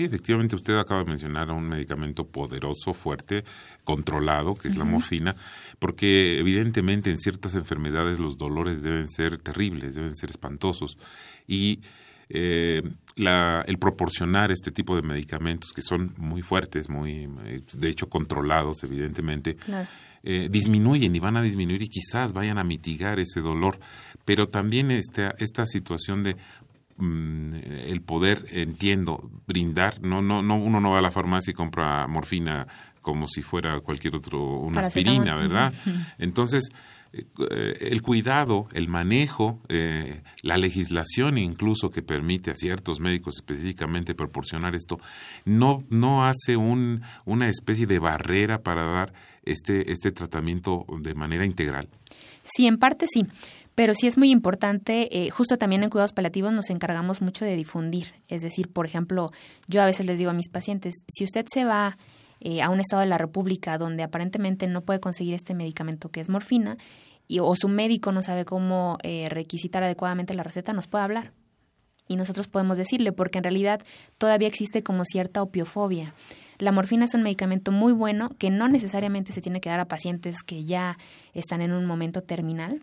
Sí, 0.00 0.06
efectivamente, 0.06 0.56
usted 0.56 0.78
acaba 0.78 1.00
de 1.04 1.10
mencionar 1.10 1.50
un 1.50 1.68
medicamento 1.68 2.26
poderoso, 2.26 2.94
fuerte, 2.94 3.44
controlado, 3.84 4.54
que 4.54 4.68
es 4.68 4.78
la 4.78 4.86
morfina, 4.86 5.36
porque 5.78 6.38
evidentemente 6.38 7.10
en 7.10 7.18
ciertas 7.18 7.54
enfermedades 7.54 8.18
los 8.18 8.38
dolores 8.38 8.80
deben 8.80 9.10
ser 9.10 9.36
terribles, 9.36 9.96
deben 9.96 10.16
ser 10.16 10.30
espantosos. 10.30 10.96
Y 11.46 11.80
eh, 12.30 12.80
la, 13.16 13.60
el 13.66 13.78
proporcionar 13.78 14.50
este 14.50 14.70
tipo 14.70 14.96
de 14.96 15.02
medicamentos 15.02 15.70
que 15.70 15.82
son 15.82 16.14
muy 16.16 16.40
fuertes, 16.40 16.88
muy, 16.88 17.28
de 17.74 17.88
hecho 17.90 18.08
controlados, 18.08 18.82
evidentemente, 18.84 19.58
eh, 20.22 20.48
disminuyen 20.50 21.14
y 21.14 21.18
van 21.18 21.36
a 21.36 21.42
disminuir 21.42 21.82
y 21.82 21.88
quizás 21.88 22.32
vayan 22.32 22.56
a 22.56 22.64
mitigar 22.64 23.20
ese 23.20 23.42
dolor. 23.42 23.78
Pero 24.24 24.48
también 24.48 24.92
esta, 24.92 25.34
esta 25.38 25.66
situación 25.66 26.22
de 26.22 26.36
el 27.00 28.02
poder, 28.02 28.46
entiendo, 28.50 29.30
brindar, 29.46 30.00
no, 30.02 30.22
no, 30.22 30.42
no, 30.42 30.56
uno 30.56 30.80
no 30.80 30.90
va 30.90 30.98
a 30.98 31.02
la 31.02 31.10
farmacia 31.10 31.50
y 31.50 31.54
compra 31.54 32.06
morfina 32.06 32.66
como 33.00 33.26
si 33.26 33.42
fuera 33.42 33.80
cualquier 33.80 34.16
otro, 34.16 34.40
una 34.40 34.80
aspirina, 34.82 35.34
¿verdad? 35.36 35.72
Entonces, 36.18 36.70
eh, 37.12 37.76
el 37.80 38.02
cuidado, 38.02 38.68
el 38.72 38.86
manejo, 38.86 39.60
eh, 39.68 40.22
la 40.42 40.56
legislación 40.56 41.38
incluso 41.38 41.90
que 41.90 42.02
permite 42.02 42.52
a 42.52 42.56
ciertos 42.56 43.00
médicos 43.00 43.36
específicamente 43.36 44.14
proporcionar 44.14 44.76
esto, 44.76 44.98
no, 45.44 45.78
no 45.88 46.24
hace 46.24 46.56
un, 46.56 47.02
una 47.24 47.48
especie 47.48 47.86
de 47.86 47.98
barrera 47.98 48.62
para 48.62 48.84
dar 48.84 49.12
este, 49.42 49.90
este 49.90 50.12
tratamiento 50.12 50.86
de 51.00 51.14
manera 51.14 51.44
integral. 51.44 51.88
Sí, 52.44 52.66
en 52.66 52.78
parte 52.78 53.06
sí. 53.08 53.26
Pero 53.80 53.94
sí 53.94 54.06
es 54.06 54.18
muy 54.18 54.30
importante, 54.30 55.08
eh, 55.10 55.30
justo 55.30 55.56
también 55.56 55.82
en 55.82 55.88
cuidados 55.88 56.12
paliativos 56.12 56.52
nos 56.52 56.68
encargamos 56.68 57.22
mucho 57.22 57.46
de 57.46 57.56
difundir. 57.56 58.08
Es 58.28 58.42
decir, 58.42 58.70
por 58.70 58.84
ejemplo, 58.84 59.30
yo 59.68 59.80
a 59.80 59.86
veces 59.86 60.04
les 60.04 60.18
digo 60.18 60.30
a 60.30 60.34
mis 60.34 60.50
pacientes, 60.50 60.96
si 61.08 61.24
usted 61.24 61.46
se 61.50 61.64
va 61.64 61.96
eh, 62.40 62.60
a 62.60 62.68
un 62.68 62.78
estado 62.78 63.00
de 63.00 63.08
la 63.08 63.16
República 63.16 63.78
donde 63.78 64.02
aparentemente 64.02 64.66
no 64.66 64.82
puede 64.82 65.00
conseguir 65.00 65.32
este 65.32 65.54
medicamento 65.54 66.10
que 66.10 66.20
es 66.20 66.28
morfina, 66.28 66.76
y, 67.26 67.38
o 67.38 67.56
su 67.56 67.68
médico 67.68 68.12
no 68.12 68.20
sabe 68.20 68.44
cómo 68.44 68.98
eh, 69.02 69.30
requisitar 69.30 69.82
adecuadamente 69.82 70.34
la 70.34 70.42
receta, 70.42 70.74
nos 70.74 70.86
puede 70.86 71.04
hablar. 71.04 71.32
Y 72.06 72.16
nosotros 72.16 72.48
podemos 72.48 72.76
decirle, 72.76 73.12
porque 73.12 73.38
en 73.38 73.44
realidad 73.44 73.80
todavía 74.18 74.48
existe 74.48 74.82
como 74.82 75.06
cierta 75.06 75.42
opiofobia. 75.42 76.12
La 76.58 76.70
morfina 76.70 77.06
es 77.06 77.14
un 77.14 77.22
medicamento 77.22 77.72
muy 77.72 77.94
bueno 77.94 78.28
que 78.38 78.50
no 78.50 78.68
necesariamente 78.68 79.32
se 79.32 79.40
tiene 79.40 79.62
que 79.62 79.70
dar 79.70 79.80
a 79.80 79.88
pacientes 79.88 80.42
que 80.42 80.64
ya 80.64 80.98
están 81.32 81.62
en 81.62 81.72
un 81.72 81.86
momento 81.86 82.20
terminal, 82.20 82.82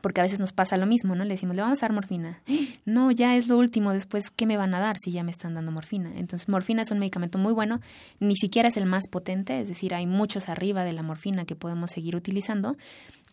porque 0.00 0.20
a 0.20 0.24
veces 0.24 0.40
nos 0.40 0.52
pasa 0.52 0.76
lo 0.76 0.86
mismo, 0.86 1.14
¿no? 1.14 1.24
Le 1.24 1.34
decimos, 1.34 1.56
le 1.56 1.62
vamos 1.62 1.78
a 1.78 1.82
dar 1.82 1.92
morfina. 1.92 2.40
No, 2.86 3.10
ya 3.10 3.36
es 3.36 3.48
lo 3.48 3.58
último, 3.58 3.92
después, 3.92 4.30
¿qué 4.30 4.46
me 4.46 4.56
van 4.56 4.72
a 4.72 4.80
dar 4.80 4.96
si 4.98 5.12
ya 5.12 5.22
me 5.22 5.30
están 5.30 5.52
dando 5.52 5.70
morfina? 5.70 6.10
Entonces, 6.16 6.48
morfina 6.48 6.80
es 6.80 6.90
un 6.90 6.98
medicamento 6.98 7.36
muy 7.36 7.52
bueno, 7.52 7.82
ni 8.18 8.34
siquiera 8.34 8.70
es 8.70 8.78
el 8.78 8.86
más 8.86 9.08
potente, 9.08 9.60
es 9.60 9.68
decir, 9.68 9.94
hay 9.94 10.06
muchos 10.06 10.48
arriba 10.48 10.84
de 10.84 10.94
la 10.94 11.02
morfina 11.02 11.44
que 11.44 11.54
podemos 11.54 11.90
seguir 11.90 12.16
utilizando, 12.16 12.78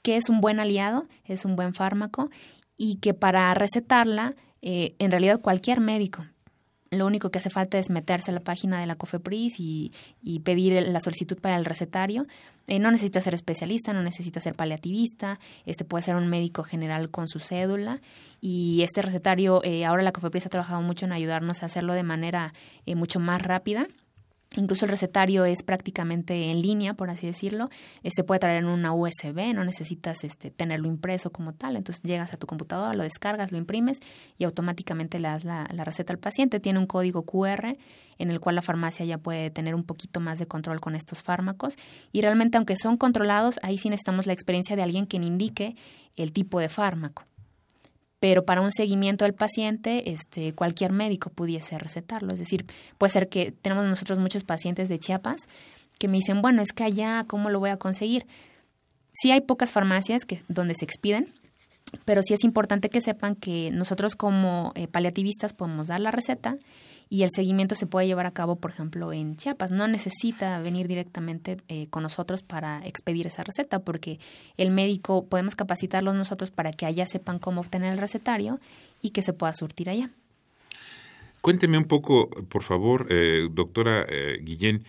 que 0.02 0.18
es 0.18 0.28
un 0.28 0.42
buen 0.42 0.60
aliado, 0.60 1.08
es 1.24 1.46
un 1.46 1.56
buen 1.56 1.74
fármaco 1.74 2.30
y 2.76 2.98
que 2.98 3.14
para 3.14 3.54
recetarla, 3.54 4.36
eh, 4.62 4.96
en 5.00 5.12
realidad 5.12 5.40
cualquier 5.40 5.80
médico, 5.80 6.26
lo 6.96 7.06
único 7.06 7.30
que 7.30 7.40
hace 7.40 7.50
falta 7.50 7.78
es 7.78 7.90
meterse 7.90 8.32
a 8.32 8.34
la 8.34 8.40
página 8.40 8.80
de 8.80 8.88
la 8.88 8.96
COFEPRIS 8.96 9.56
y, 9.60 9.92
pedir 10.44 10.82
la 10.88 11.00
solicitud 11.00 11.40
para 11.40 11.56
el 11.58 11.66
recetario. 11.66 12.26
Eh, 12.68 12.80
no 12.80 12.92
necesita 12.92 13.22
ser 13.22 13.34
especialista, 13.34 13.94
no 13.94 14.02
necesita 14.02 14.40
ser 14.40 14.56
paliativista, 14.56 15.40
este 15.66 15.86
puede 15.86 16.04
ser 16.04 16.16
un 16.16 16.28
médico 16.28 16.64
general 16.64 17.10
con 17.10 17.28
su 17.28 17.40
cédula 17.40 18.02
y 18.42 18.82
este 18.82 19.02
recetario, 19.02 19.62
eh, 19.64 19.86
ahora 19.86 20.04
la 20.04 20.12
COFEPRIS 20.12 20.48
ha 20.48 20.50
trabajado 20.50 20.82
mucho 20.82 21.06
en 21.06 21.14
ayudarnos 21.14 21.62
a 21.62 21.68
hacerlo 21.68 21.94
de 21.94 22.04
manera 22.04 22.54
eh, 22.86 22.96
mucho 22.96 23.20
más 23.20 23.42
rápida 23.42 23.88
Incluso 24.56 24.86
el 24.86 24.92
recetario 24.92 25.46
es 25.46 25.64
prácticamente 25.64 26.50
en 26.50 26.62
línea, 26.62 26.94
por 26.94 27.10
así 27.10 27.28
decirlo. 27.28 27.70
Eh, 28.04 28.10
se 28.16 28.24
puede 28.24 28.40
traer 28.40 28.58
en 28.64 28.70
una 28.70 28.94
USB, 28.94 29.54
no 29.54 29.64
necesitas 29.64 30.24
este, 30.24 30.52
tenerlo 30.52 30.88
impreso 30.88 31.32
como 31.32 31.54
tal. 31.54 31.76
Entonces 31.76 32.04
llegas 32.04 32.34
a 32.34 32.38
tu 32.38 32.48
computadora, 32.48 32.94
lo 32.94 33.04
descargas, 33.04 33.52
lo 33.52 33.58
imprimes 33.58 34.00
y 34.38 34.46
automáticamente 34.46 35.20
le 35.20 35.28
das 35.28 35.44
la, 35.44 35.68
la 35.74 35.84
receta 35.84 36.14
al 36.14 36.20
paciente. 36.20 36.60
Tiene 36.60 36.80
un 36.80 36.88
código 36.88 37.24
QR 37.24 37.76
en 38.18 38.32
el 38.32 38.40
cual 38.40 38.56
la 38.56 38.62
farmacia 38.62 39.06
ya 39.06 39.18
puede 39.18 39.50
tener 39.50 39.76
un 39.76 39.84
poquito 39.84 40.20
más 40.20 40.40
de 40.40 40.48
control 40.48 40.80
con 40.80 40.96
estos 40.96 41.22
fármacos. 41.22 41.76
Y 42.12 42.22
realmente, 42.22 42.58
aunque 42.58 42.76
son 42.78 42.98
controlados, 42.98 43.60
ahí 43.62 43.78
sí 43.78 43.90
necesitamos 43.90 44.26
la 44.26 44.34
experiencia 44.34 44.76
de 44.76 44.84
alguien 44.84 45.06
quien 45.06 45.24
indique 45.24 45.76
el 46.16 46.32
tipo 46.32 46.60
de 46.60 46.70
fármaco 46.70 47.24
pero 48.20 48.46
para 48.46 48.62
un 48.62 48.72
seguimiento 48.72 49.26
del 49.26 49.34
paciente, 49.34 50.12
este, 50.12 50.54
cualquier 50.54 50.92
médico 50.92 51.30
pudiese 51.30 51.78
recetarlo. 51.78 52.34
Es 52.34 52.40
decir, 52.40 52.66
puede 52.98 53.12
ser 53.12 53.30
que 53.30 53.52
tenemos 53.52 53.86
nosotros 53.86 54.20
muchos 54.20 54.44
pacientes 54.44 54.90
de 54.90 55.00
Chiapas 55.00 55.48
que 56.00 56.08
me 56.08 56.18
dicen, 56.18 56.42
bueno, 56.42 56.62
es 56.62 56.72
que 56.74 56.84
allá, 56.84 57.26
¿cómo 57.28 57.50
lo 57.50 57.60
voy 57.60 57.70
a 57.70 57.78
conseguir? 57.78 58.26
Sí 59.14 59.32
hay 59.32 59.42
pocas 59.42 59.72
farmacias 59.72 60.26
que, 60.26 60.40
donde 60.48 60.76
se 60.76 60.86
expiden, 60.86 61.32
pero 62.04 62.22
sí 62.24 62.34
es 62.34 62.44
importante 62.44 62.90
que 62.90 63.02
sepan 63.02 63.36
que 63.36 63.70
nosotros 63.72 64.16
como 64.16 64.72
eh, 64.76 64.88
paliativistas 64.88 65.54
podemos 65.54 65.88
dar 65.88 66.02
la 66.02 66.12
receta 66.12 66.58
y 67.10 67.24
el 67.24 67.30
seguimiento 67.30 67.76
se 67.76 67.88
puede 67.88 68.08
llevar 68.08 68.26
a 68.26 68.32
cabo, 68.32 68.56
por 68.56 68.72
ejemplo, 68.72 69.14
en 69.14 69.38
Chiapas. 69.38 69.72
No 69.72 69.88
necesita 69.88 70.60
venir 70.60 70.88
directamente 70.88 71.58
eh, 71.68 71.88
con 71.90 72.04
nosotros 72.04 72.44
para 72.44 72.86
expedir 72.86 73.28
esa 73.28 73.44
receta, 73.44 73.80
porque 73.80 74.20
el 74.58 74.72
médico 74.72 75.26
podemos 75.26 75.56
capacitarlos 75.56 76.16
nosotros 76.16 76.52
para 76.52 76.72
que 76.72 76.86
allá 76.86 77.06
sepan 77.06 77.40
cómo 77.40 77.62
obtener 77.62 77.94
el 77.94 78.00
recetario 78.00 78.60
y 79.02 79.12
que 79.12 79.22
se 79.22 79.34
pueda 79.34 79.54
surtir 79.54 79.90
allá. 79.90 80.10
Cuénteme 81.42 81.78
un 81.78 81.86
poco, 81.86 82.30
por 82.30 82.64
favor, 82.64 83.08
eh, 83.10 83.48
doctora 83.52 84.06
Guillén, 84.42 84.84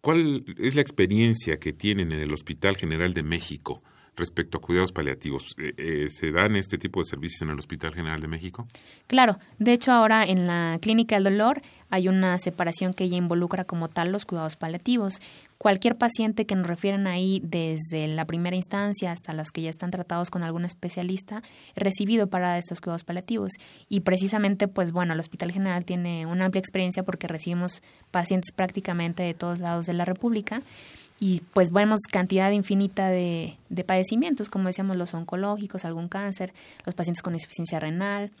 ¿cuál 0.00 0.44
es 0.58 0.74
la 0.74 0.80
experiencia 0.80 1.60
que 1.60 1.72
tienen 1.72 2.10
en 2.10 2.20
el 2.20 2.32
Hospital 2.32 2.76
General 2.76 3.14
de 3.14 3.22
México 3.22 3.80
respecto 4.20 4.58
a 4.58 4.60
cuidados 4.60 4.92
paliativos. 4.92 5.56
Eh, 5.58 5.74
eh, 5.76 6.08
¿Se 6.10 6.30
dan 6.30 6.54
este 6.54 6.78
tipo 6.78 7.00
de 7.00 7.04
servicios 7.04 7.42
en 7.42 7.50
el 7.50 7.58
Hospital 7.58 7.92
General 7.92 8.20
de 8.20 8.28
México? 8.28 8.68
Claro, 9.08 9.38
de 9.58 9.72
hecho 9.72 9.90
ahora 9.90 10.24
en 10.24 10.46
la 10.46 10.78
Clínica 10.80 11.16
del 11.16 11.24
Dolor 11.24 11.62
hay 11.90 12.06
una 12.06 12.38
separación 12.38 12.94
que 12.94 13.08
ya 13.08 13.16
involucra 13.16 13.64
como 13.64 13.88
tal 13.88 14.12
los 14.12 14.24
cuidados 14.24 14.54
paliativos. 14.54 15.20
Cualquier 15.58 15.98
paciente 15.98 16.46
que 16.46 16.54
nos 16.54 16.68
refieren 16.68 17.06
ahí 17.08 17.42
desde 17.44 18.06
la 18.06 18.24
primera 18.24 18.56
instancia 18.56 19.10
hasta 19.10 19.32
los 19.32 19.50
que 19.50 19.62
ya 19.62 19.70
están 19.70 19.90
tratados 19.90 20.30
con 20.30 20.44
algún 20.44 20.64
especialista, 20.64 21.42
recibido 21.74 22.28
para 22.28 22.56
estos 22.58 22.80
cuidados 22.80 23.02
paliativos. 23.02 23.50
Y 23.88 24.00
precisamente, 24.00 24.68
pues 24.68 24.92
bueno, 24.92 25.14
el 25.14 25.20
Hospital 25.20 25.50
General 25.50 25.84
tiene 25.84 26.26
una 26.26 26.44
amplia 26.46 26.60
experiencia 26.60 27.02
porque 27.02 27.26
recibimos 27.26 27.82
pacientes 28.12 28.52
prácticamente 28.52 29.24
de 29.24 29.34
todos 29.34 29.58
lados 29.58 29.86
de 29.86 29.94
la 29.94 30.04
República 30.04 30.62
y 31.22 31.42
pues 31.52 31.70
vemos 31.70 32.00
cantidad 32.10 32.50
infinita 32.50 33.08
de, 33.10 33.58
de 33.68 33.84
padecimientos, 33.84 34.48
como 34.48 34.68
decíamos, 34.68 34.96
los 34.96 35.12
oncológicos, 35.12 35.84
algún 35.84 36.08
cáncer, 36.08 36.54
los 36.86 36.94
pacientes 36.94 37.22
con 37.22 37.34
insuficiencia 37.34 37.78
renal, 37.78 38.32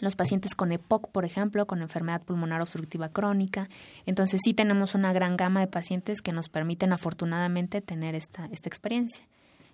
los 0.00 0.16
pacientes 0.16 0.56
con 0.56 0.72
EPOC, 0.72 1.08
por 1.10 1.24
ejemplo, 1.24 1.66
con 1.66 1.82
enfermedad 1.82 2.22
pulmonar 2.22 2.60
obstructiva 2.60 3.08
crónica. 3.10 3.68
Entonces 4.06 4.40
sí 4.44 4.54
tenemos 4.54 4.96
una 4.96 5.12
gran 5.12 5.36
gama 5.36 5.60
de 5.60 5.68
pacientes 5.68 6.20
que 6.20 6.32
nos 6.32 6.48
permiten 6.48 6.92
afortunadamente 6.92 7.80
tener 7.80 8.16
esta, 8.16 8.46
esta 8.46 8.68
experiencia. 8.68 9.24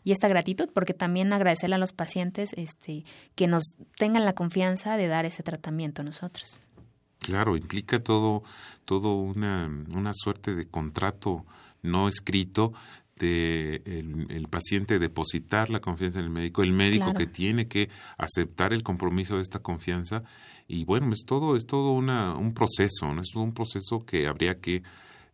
Y 0.05 0.13
esta 0.13 0.29
gratitud, 0.29 0.69
porque 0.75 0.95
también 0.95 1.33
agradecerle 1.33 1.77
a 1.77 1.79
los 1.79 1.93
pacientes 1.93 2.53
este, 2.57 3.05
que 3.35 3.47
nos 3.47 3.77
tengan 3.97 4.25
la 4.25 4.35
confianza 4.35 4.97
de 4.97 5.07
dar 5.07 5.25
ese 5.25 5.43
tratamiento 5.43 6.03
a 6.03 6.05
nosotros. 6.05 6.63
Claro, 7.21 7.57
implica 7.57 8.01
todo, 8.01 8.43
todo 8.85 9.15
una, 9.15 9.71
una 9.95 10.13
suerte 10.13 10.57
de 10.57 10.67
contrato 10.67 11.47
no 11.83 12.09
escrito 12.09 12.73
de 13.17 13.83
el, 13.85 14.49
paciente 14.49 14.99
depositar 14.99 15.71
la 15.71 15.81
confianza 15.81 16.19
en 16.19 16.25
el 16.25 16.31
médico, 16.31 16.63
el 16.63 16.73
médico 16.73 17.15
que 17.15 17.27
tiene 17.27 17.69
que 17.69 17.89
aceptar 18.17 18.73
el 18.73 18.83
compromiso 18.83 19.37
de 19.37 19.43
esta 19.43 19.61
confianza 19.61 20.23
y 20.67 20.85
bueno, 20.85 21.13
es 21.13 21.25
todo 21.25 21.57
es 21.57 21.67
todo 21.67 21.93
una, 21.93 22.35
un 22.35 22.55
proceso, 22.55 23.13
¿no? 23.13 23.21
es 23.21 23.35
un 23.35 23.53
proceso 23.53 24.05
que 24.05 24.27
habría 24.27 24.59
que 24.61 24.83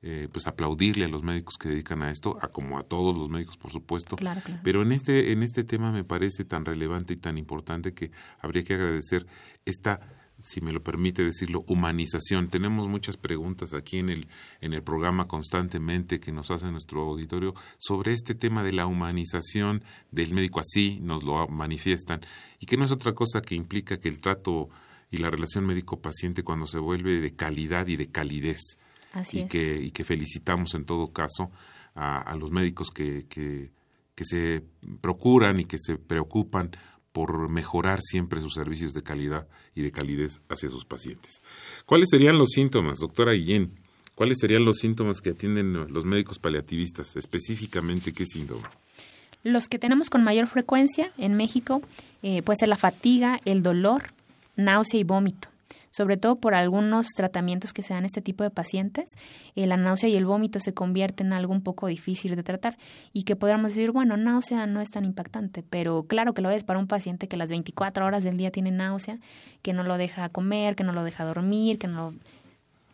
eh, 0.01 0.29
pues 0.31 0.47
aplaudirle 0.47 1.07
a 1.07 1.09
los 1.09 1.25
médicos 1.25 1.57
que 1.59 1.71
dedican 1.71 2.03
a 2.03 2.11
esto, 2.13 2.39
a 2.41 2.49
como 2.49 2.79
a 2.79 2.85
todos 2.85 3.19
los 3.19 3.29
médicos, 3.29 3.57
por 3.57 3.73
supuesto. 3.73 4.17
Pero 4.63 4.83
en 4.83 4.93
este 4.93 5.33
en 5.33 5.43
este 5.43 5.65
tema 5.65 5.91
me 5.91 6.05
parece 6.05 6.45
tan 6.45 6.65
relevante 6.65 7.15
y 7.15 7.17
tan 7.17 7.37
importante 7.37 7.95
que 7.95 8.13
habría 8.41 8.63
que 8.63 8.75
agradecer 8.75 9.27
esta 9.65 9.99
si 10.39 10.61
me 10.61 10.73
lo 10.73 10.83
permite 10.83 11.25
decirlo, 11.25 11.65
humanización. 11.67 12.49
Tenemos 12.49 12.89
muchas 12.89 13.17
preguntas 13.17 13.75
aquí 13.75 13.99
en 13.99 14.09
el, 14.09 14.29
en 14.61 14.73
el 14.73 14.83
programa 14.83 15.27
constantemente 15.27 16.21
que 16.21 16.33
nos 16.33 16.51
hace 16.51 16.71
nuestro 16.71 17.03
auditorio 17.03 17.55
sobre 17.79 18.13
este 18.13 18.35
tema 18.35 18.63
de 18.63 18.73
la 18.73 18.87
humanización 18.87 19.83
del 20.11 20.35
médico, 20.35 20.61
así 20.61 20.99
nos 21.03 21.25
lo 21.25 21.49
manifiestan, 21.49 22.21
y 22.61 22.67
que 22.67 22.77
no 22.77 22.85
es 22.85 22.93
otra 22.93 23.13
cosa 23.15 23.43
que 23.43 23.55
implica 23.55 23.99
que 23.99 24.09
el 24.09 24.21
trato 24.21 24.69
y 25.11 25.17
la 25.19 25.31
relación 25.31 25.67
médico-paciente 25.67 26.43
cuando 26.43 26.67
se 26.67 26.79
vuelve 26.79 27.21
de 27.21 27.35
calidad 27.35 27.87
y 27.87 27.97
de 27.97 28.09
calidez. 28.09 28.79
Así 29.13 29.41
y, 29.41 29.49
que, 29.49 29.81
y 29.81 29.91
que 29.91 30.05
felicitamos 30.05 30.75
en 30.75 30.85
todo 30.85 31.13
caso 31.13 31.51
a, 31.95 32.21
a 32.21 32.37
los 32.37 32.51
médicos 32.51 32.91
que, 32.91 33.27
que, 33.27 33.71
que 34.15 34.25
se 34.25 34.63
procuran 35.01 35.61
y 35.61 35.65
que 35.65 35.79
se 35.79 35.97
preocupan 35.97 36.71
por 37.19 37.51
mejorar 37.51 37.99
siempre 38.01 38.41
sus 38.41 38.55
servicios 38.55 38.93
de 38.93 39.03
calidad 39.03 39.49
y 39.75 39.83
de 39.83 39.91
calidez 39.91 40.41
hacia 40.49 40.69
sus 40.69 40.85
pacientes. 40.85 41.43
¿Cuáles 41.85 42.11
serían 42.13 42.39
los 42.39 42.51
síntomas, 42.51 42.99
doctora 42.99 43.33
Guillén? 43.33 43.73
¿Cuáles 44.15 44.39
serían 44.41 44.65
los 44.65 44.77
síntomas 44.77 45.21
que 45.21 45.31
atienden 45.31 45.93
los 45.93 46.05
médicos 46.05 46.39
paliativistas? 46.39 47.17
Específicamente, 47.17 48.13
¿qué 48.13 48.25
síntoma? 48.25 48.71
Los 49.43 49.67
que 49.67 49.81
tenemos 49.81 50.11
con 50.11 50.23
mayor 50.23 50.47
frecuencia 50.47 51.11
en 51.19 51.35
México 51.35 51.83
eh, 52.23 52.43
puede 52.43 52.59
ser 52.59 52.69
la 52.69 52.77
fatiga, 52.77 53.41
el 53.45 53.65
dolor, 53.65 54.13
náusea 54.55 55.01
y 55.01 55.03
vómito 55.03 55.49
sobre 55.91 56.17
todo 56.17 56.37
por 56.37 56.55
algunos 56.55 57.09
tratamientos 57.09 57.73
que 57.73 57.83
se 57.83 57.95
dan 57.95 58.05
a 58.05 58.07
este 58.07 58.21
tipo 58.21 58.45
de 58.45 58.51
pacientes, 58.51 59.07
eh, 59.55 59.67
la 59.67 59.77
náusea 59.77 60.09
y 60.09 60.17
el 60.17 60.27
vómito 60.27 60.61
se 60.61 60.75
convierten 60.75 61.29
en 61.29 61.33
algo 61.33 61.53
un 61.53 61.63
poco 61.63 61.87
difícil 61.87 62.37
de 62.37 62.43
tratar 62.43 62.79
y 63.13 63.23
que 63.23 63.37
podríamos 63.37 63.71
decir, 63.71 63.91
bueno, 63.91 64.17
náusea 64.17 64.67
no 64.67 64.81
es 64.81 64.91
tan 64.91 65.05
impactante, 65.05 65.63
pero 65.63 66.05
claro 66.05 66.35
que 66.35 66.43
lo 66.43 66.51
es 66.51 66.65
para 66.65 66.79
un 66.79 66.87
paciente 66.87 67.29
que 67.29 67.37
las 67.37 67.51
24 67.51 68.05
horas 68.05 68.25
del 68.25 68.37
día 68.37 68.51
tiene 68.51 68.71
náusea, 68.71 69.19
que 69.63 69.73
no 69.73 69.83
lo 69.83 69.97
deja 69.97 70.29
comer, 70.29 70.77
que 70.77 70.85
no 70.85 70.93
lo 70.93 71.05
deja 71.05 71.25
dormir, 71.25 71.79
que 71.79 71.89
no 71.89 72.15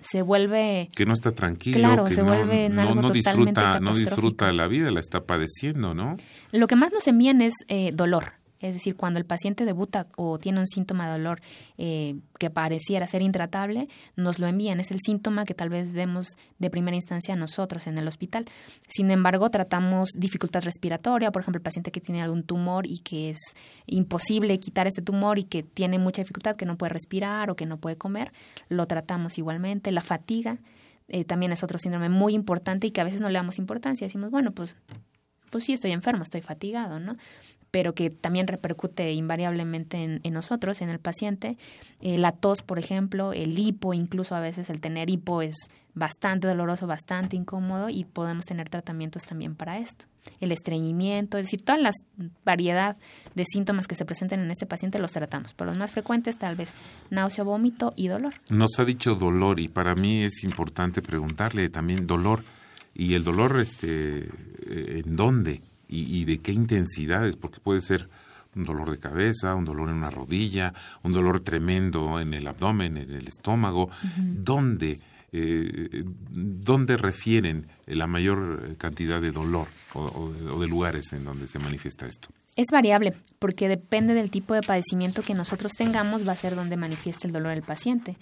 se 0.01 0.22
vuelve 0.22 0.88
que 0.95 1.07
no 1.07 1.14
está 1.14 1.32
tranquilo 1.32 1.78
claro, 1.78 2.05
que 2.05 2.12
se 2.12 2.22
vuelve 2.22 2.68
no, 2.68 2.95
no 2.95 3.09
disfruta 3.09 3.80
no 3.80 3.95
disfruta 3.95 4.53
la 4.53 4.66
vida 4.66 4.90
la 4.90 5.01
está 5.01 5.24
padeciendo 5.24 5.95
no 5.95 6.16
lo 6.53 6.66
que 6.66 6.76
más 6.76 6.92
nos 6.92 7.09
envían 7.09 7.40
es 7.40 7.55
eh, 7.68 7.90
dolor 7.92 8.34
es 8.64 8.72
decir, 8.72 8.96
cuando 8.96 9.18
el 9.18 9.26
paciente 9.26 9.66
debuta 9.66 10.06
o 10.16 10.38
tiene 10.38 10.58
un 10.58 10.66
síntoma 10.66 11.04
de 11.04 11.12
dolor 11.12 11.42
eh, 11.76 12.16
que 12.38 12.48
pareciera 12.48 13.06
ser 13.06 13.20
intratable, 13.20 13.88
nos 14.16 14.38
lo 14.38 14.46
envían. 14.46 14.80
Es 14.80 14.90
el 14.90 15.00
síntoma 15.04 15.44
que 15.44 15.52
tal 15.52 15.68
vez 15.68 15.92
vemos 15.92 16.28
de 16.58 16.70
primera 16.70 16.94
instancia 16.94 17.36
nosotros 17.36 17.86
en 17.86 17.98
el 17.98 18.08
hospital. 18.08 18.46
Sin 18.88 19.10
embargo, 19.10 19.50
tratamos 19.50 20.08
dificultad 20.16 20.62
respiratoria, 20.62 21.30
por 21.30 21.42
ejemplo, 21.42 21.58
el 21.58 21.62
paciente 21.62 21.90
que 21.90 22.00
tiene 22.00 22.22
algún 22.22 22.42
tumor 22.42 22.86
y 22.86 23.00
que 23.00 23.28
es 23.28 23.38
imposible 23.84 24.58
quitar 24.58 24.86
ese 24.86 25.02
tumor 25.02 25.38
y 25.38 25.44
que 25.44 25.62
tiene 25.62 25.98
mucha 25.98 26.22
dificultad, 26.22 26.56
que 26.56 26.64
no 26.64 26.78
puede 26.78 26.94
respirar 26.94 27.50
o 27.50 27.56
que 27.56 27.66
no 27.66 27.76
puede 27.76 27.98
comer, 27.98 28.32
lo 28.70 28.86
tratamos 28.86 29.36
igualmente. 29.36 29.92
La 29.92 30.00
fatiga 30.00 30.58
eh, 31.08 31.24
también 31.26 31.52
es 31.52 31.62
otro 31.62 31.78
síndrome 31.78 32.08
muy 32.08 32.32
importante 32.32 32.86
y 32.86 32.92
que 32.92 33.02
a 33.02 33.04
veces 33.04 33.20
no 33.20 33.28
le 33.28 33.34
damos 33.34 33.58
importancia. 33.58 34.06
Decimos, 34.06 34.30
bueno, 34.30 34.52
pues 34.52 34.74
pues 35.54 35.62
sí, 35.62 35.72
estoy 35.72 35.92
enfermo, 35.92 36.24
estoy 36.24 36.40
fatigado, 36.40 36.98
¿no? 36.98 37.16
Pero 37.74 37.92
que 37.92 38.08
también 38.08 38.46
repercute 38.46 39.12
invariablemente 39.14 40.20
en, 40.22 40.32
nosotros, 40.32 40.80
en 40.80 40.90
el 40.90 41.00
paciente. 41.00 41.58
Eh, 42.00 42.18
la 42.18 42.30
tos, 42.30 42.62
por 42.62 42.78
ejemplo, 42.78 43.32
el 43.32 43.58
hipo, 43.58 43.94
incluso 43.94 44.36
a 44.36 44.38
veces 44.38 44.70
el 44.70 44.80
tener 44.80 45.10
hipo 45.10 45.42
es 45.42 45.56
bastante 45.92 46.46
doloroso, 46.46 46.86
bastante 46.86 47.34
incómodo 47.34 47.88
y 47.88 48.04
podemos 48.04 48.46
tener 48.46 48.68
tratamientos 48.68 49.24
también 49.24 49.56
para 49.56 49.78
esto. 49.78 50.06
El 50.38 50.52
estreñimiento, 50.52 51.36
es 51.36 51.46
decir, 51.46 51.64
toda 51.64 51.78
la 51.78 51.90
variedad 52.44 52.96
de 53.34 53.44
síntomas 53.44 53.88
que 53.88 53.96
se 53.96 54.04
presentan 54.04 54.38
en 54.38 54.52
este 54.52 54.66
paciente 54.66 55.00
los 55.00 55.10
tratamos, 55.10 55.52
pero 55.52 55.66
los 55.66 55.78
más 55.78 55.90
frecuentes 55.90 56.38
tal 56.38 56.54
vez 56.54 56.74
náusea, 57.10 57.42
vómito 57.42 57.92
y 57.96 58.06
dolor. 58.06 58.34
Nos 58.50 58.78
ha 58.78 58.84
dicho 58.84 59.16
dolor 59.16 59.58
y 59.58 59.66
para 59.66 59.96
mí 59.96 60.22
es 60.22 60.44
importante 60.44 61.02
preguntarle 61.02 61.68
también 61.70 62.06
dolor 62.06 62.44
y 62.94 63.14
el 63.14 63.24
dolor 63.24 63.58
este 63.58 64.28
eh, 64.68 65.02
en 65.04 65.16
dónde 65.16 65.60
y, 65.95 66.24
de 66.24 66.38
qué 66.38 66.53
intensidades, 66.53 67.36
porque 67.36 67.61
puede 67.61 67.80
ser 67.80 68.09
un 68.57 68.64
dolor 68.64 68.90
de 68.90 68.99
cabeza, 68.99 69.55
un 69.55 69.64
dolor 69.64 69.88
en 69.88 69.97
una 69.97 70.11
rodilla, 70.11 70.72
un 71.03 71.12
dolor 71.12 71.40
tremendo 71.40 72.20
en 72.20 72.34
el 72.34 72.47
abdomen, 72.47 72.97
en 72.97 73.11
el 73.11 73.28
estómago, 73.28 73.90
¿dónde, 74.16 75.01
eh, 75.32 76.05
¿dónde 76.30 76.97
refieren 76.97 77.66
la 77.86 78.07
mayor 78.07 78.76
cantidad 78.76 79.20
de 79.20 79.32
dolor 79.32 79.66
o, 79.95 80.61
de 80.61 80.68
lugares 80.68 81.12
en 81.12 81.24
donde 81.24 81.47
se 81.47 81.59
manifiesta 81.59 82.07
esto? 82.07 82.28
Es 82.57 82.66
variable, 82.70 83.12
porque 83.38 83.68
depende 83.68 84.14
del 84.14 84.30
tipo 84.30 84.55
de 84.55 84.61
padecimiento 84.61 85.22
que 85.22 85.34
nosotros 85.34 85.72
tengamos, 85.72 86.26
va 86.26 86.32
a 86.32 86.36
ser 86.36 86.55
donde 86.55 86.76
manifiesta 86.76 87.26
el 87.26 87.32
dolor 87.32 87.53
el 87.53 87.62
paciente. 87.62 88.16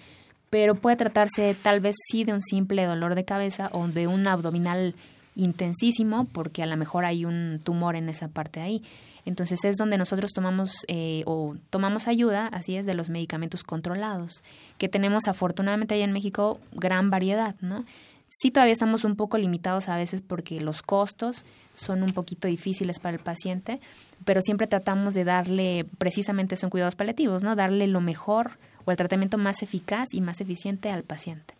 Pero 0.48 0.74
puede 0.74 0.96
tratarse 0.96 1.56
tal 1.62 1.80
vez 1.80 1.96
sí 2.10 2.24
de 2.24 2.34
un 2.34 2.42
simple 2.42 2.84
dolor 2.84 3.14
de 3.14 3.24
cabeza 3.24 3.70
o 3.72 3.88
de 3.88 4.06
un 4.06 4.26
abdominal 4.26 4.94
intensísimo 5.34 6.26
porque 6.32 6.62
a 6.62 6.66
lo 6.66 6.76
mejor 6.76 7.04
hay 7.04 7.24
un 7.24 7.60
tumor 7.62 7.96
en 7.96 8.08
esa 8.08 8.28
parte 8.28 8.60
ahí. 8.60 8.82
Entonces 9.24 9.64
es 9.64 9.76
donde 9.76 9.98
nosotros 9.98 10.32
tomamos 10.32 10.72
eh, 10.88 11.22
o 11.26 11.54
tomamos 11.70 12.08
ayuda, 12.08 12.48
así 12.48 12.76
es, 12.76 12.86
de 12.86 12.94
los 12.94 13.08
medicamentos 13.08 13.62
controlados, 13.62 14.42
que 14.78 14.88
tenemos 14.88 15.28
afortunadamente 15.28 15.94
ahí 15.94 16.02
en 16.02 16.12
México 16.12 16.58
gran 16.72 17.10
variedad, 17.10 17.54
¿no? 17.60 17.84
Sí 18.28 18.50
todavía 18.50 18.72
estamos 18.72 19.04
un 19.04 19.14
poco 19.14 19.36
limitados 19.36 19.90
a 19.90 19.96
veces 19.96 20.22
porque 20.22 20.60
los 20.60 20.80
costos 20.80 21.44
son 21.74 22.02
un 22.02 22.08
poquito 22.08 22.48
difíciles 22.48 22.98
para 22.98 23.16
el 23.16 23.22
paciente, 23.22 23.78
pero 24.24 24.40
siempre 24.40 24.66
tratamos 24.66 25.12
de 25.12 25.24
darle, 25.24 25.86
precisamente 25.98 26.56
son 26.56 26.70
cuidados 26.70 26.96
paliativos, 26.96 27.42
¿no? 27.42 27.54
Darle 27.54 27.86
lo 27.86 28.00
mejor 28.00 28.52
o 28.86 28.90
el 28.90 28.96
tratamiento 28.96 29.36
más 29.36 29.62
eficaz 29.62 30.08
y 30.12 30.22
más 30.22 30.40
eficiente 30.40 30.90
al 30.90 31.04
paciente 31.04 31.54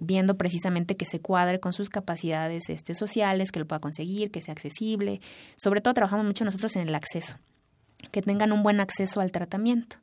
viendo 0.00 0.36
precisamente 0.36 0.96
que 0.96 1.04
se 1.04 1.20
cuadre 1.20 1.60
con 1.60 1.72
sus 1.72 1.88
capacidades 1.88 2.68
este, 2.68 2.94
sociales, 2.94 3.52
que 3.52 3.60
lo 3.60 3.66
pueda 3.66 3.80
conseguir, 3.80 4.30
que 4.30 4.42
sea 4.42 4.52
accesible. 4.52 5.20
Sobre 5.56 5.80
todo 5.80 5.94
trabajamos 5.94 6.26
mucho 6.26 6.44
nosotros 6.44 6.76
en 6.76 6.88
el 6.88 6.94
acceso, 6.94 7.38
que 8.10 8.22
tengan 8.22 8.52
un 8.52 8.62
buen 8.62 8.80
acceso 8.80 9.20
al 9.20 9.32
tratamiento. 9.32 9.96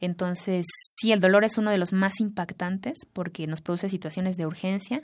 Entonces, 0.00 0.66
sí, 1.00 1.12
el 1.12 1.20
dolor 1.20 1.44
es 1.44 1.58
uno 1.58 1.70
de 1.70 1.78
los 1.78 1.92
más 1.92 2.20
impactantes 2.20 3.06
porque 3.12 3.46
nos 3.46 3.60
produce 3.60 3.88
situaciones 3.88 4.36
de 4.36 4.46
urgencia 4.46 5.00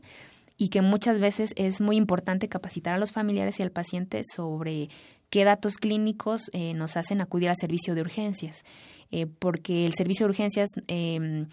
y 0.57 0.71
que 0.71 0.83
muchas 0.83 1.21
veces 1.21 1.53
es 1.55 1.81
muy 1.81 1.97
importante 1.97 2.49
capacitar 2.49 2.95
a 2.95 2.99
los 2.99 3.13
familiares 3.13 3.61
y 3.61 3.63
al 3.63 3.71
paciente 3.71 4.23
sobre 4.25 4.89
qué 5.31 5.45
datos 5.45 5.77
clínicos 5.77 6.51
eh, 6.53 6.75
nos 6.75 6.97
hacen 6.97 7.21
acudir 7.21 7.49
al 7.49 7.57
servicio 7.57 7.95
de 7.95 8.01
urgencias, 8.01 8.65
eh, 9.13 9.27
porque 9.27 9.87
el 9.87 9.95
servicio 9.95 10.27
de 10.27 10.31
urgencias 10.31 10.71
eh, 10.89 11.47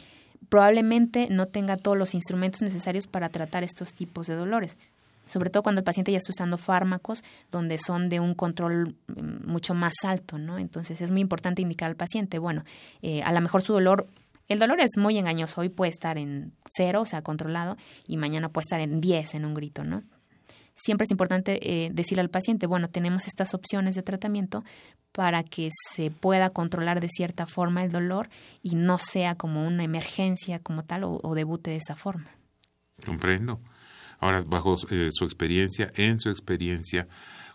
probablemente 0.49 1.27
no 1.29 1.47
tenga 1.47 1.77
todos 1.77 1.97
los 1.97 2.13
instrumentos 2.13 2.61
necesarios 2.61 3.07
para 3.07 3.29
tratar 3.29 3.63
estos 3.63 3.93
tipos 3.93 4.27
de 4.27 4.35
dolores. 4.35 4.77
sobre 5.25 5.49
todo 5.49 5.63
cuando 5.63 5.79
el 5.79 5.83
paciente 5.83 6.11
ya 6.11 6.19
está 6.19 6.31
usando 6.31 6.59
fármacos 6.59 7.23
donde 7.51 7.79
son 7.79 8.09
de 8.09 8.19
un 8.19 8.35
control 8.35 8.95
mm, 9.07 9.49
mucho 9.49 9.73
más 9.73 9.93
alto, 10.03 10.37
¿no? 10.37 10.59
Entonces 10.59 11.01
es 11.01 11.09
muy 11.09 11.21
importante 11.21 11.63
indicar 11.63 11.89
al 11.89 11.95
paciente, 11.95 12.37
bueno, 12.37 12.63
eh, 13.01 13.23
a 13.23 13.31
lo 13.31 13.41
mejor 13.41 13.63
su 13.63 13.73
dolor 13.73 14.05
el 14.47 14.59
dolor 14.59 14.79
es 14.79 14.91
muy 14.97 15.17
engañoso. 15.17 15.61
Hoy 15.61 15.69
puede 15.69 15.89
estar 15.89 16.17
en 16.17 16.53
cero, 16.69 17.01
o 17.01 17.05
sea, 17.05 17.23
controlado, 17.23 17.77
y 18.07 18.17
mañana 18.17 18.49
puede 18.49 18.65
estar 18.65 18.79
en 18.79 19.01
10 19.01 19.33
en 19.35 19.45
un 19.45 19.55
grito, 19.55 19.83
¿no? 19.83 20.03
Siempre 20.75 21.05
es 21.05 21.11
importante 21.11 21.59
eh, 21.61 21.89
decirle 21.93 22.21
al 22.21 22.29
paciente, 22.29 22.67
bueno, 22.67 22.89
tenemos 22.89 23.27
estas 23.27 23.53
opciones 23.53 23.95
de 23.95 24.03
tratamiento 24.03 24.63
para 25.13 25.43
que 25.43 25.69
se 25.93 26.11
pueda 26.11 26.49
controlar 26.49 26.99
de 26.99 27.07
cierta 27.07 27.45
forma 27.45 27.83
el 27.83 27.91
dolor 27.91 28.29
y 28.61 28.75
no 28.75 28.97
sea 28.97 29.35
como 29.35 29.65
una 29.65 29.85
emergencia 29.85 30.59
como 30.59 30.83
tal 30.83 31.03
o, 31.05 31.33
debute 31.33 31.71
de 31.71 31.77
esa 31.77 31.95
forma. 31.95 32.29
Comprendo. 33.05 33.61
Ahora, 34.19 34.43
bajo 34.45 34.75
eh, 34.91 35.09
su 35.11 35.23
experiencia, 35.23 35.91
en 35.95 36.19
su 36.19 36.29
experiencia, 36.29 37.07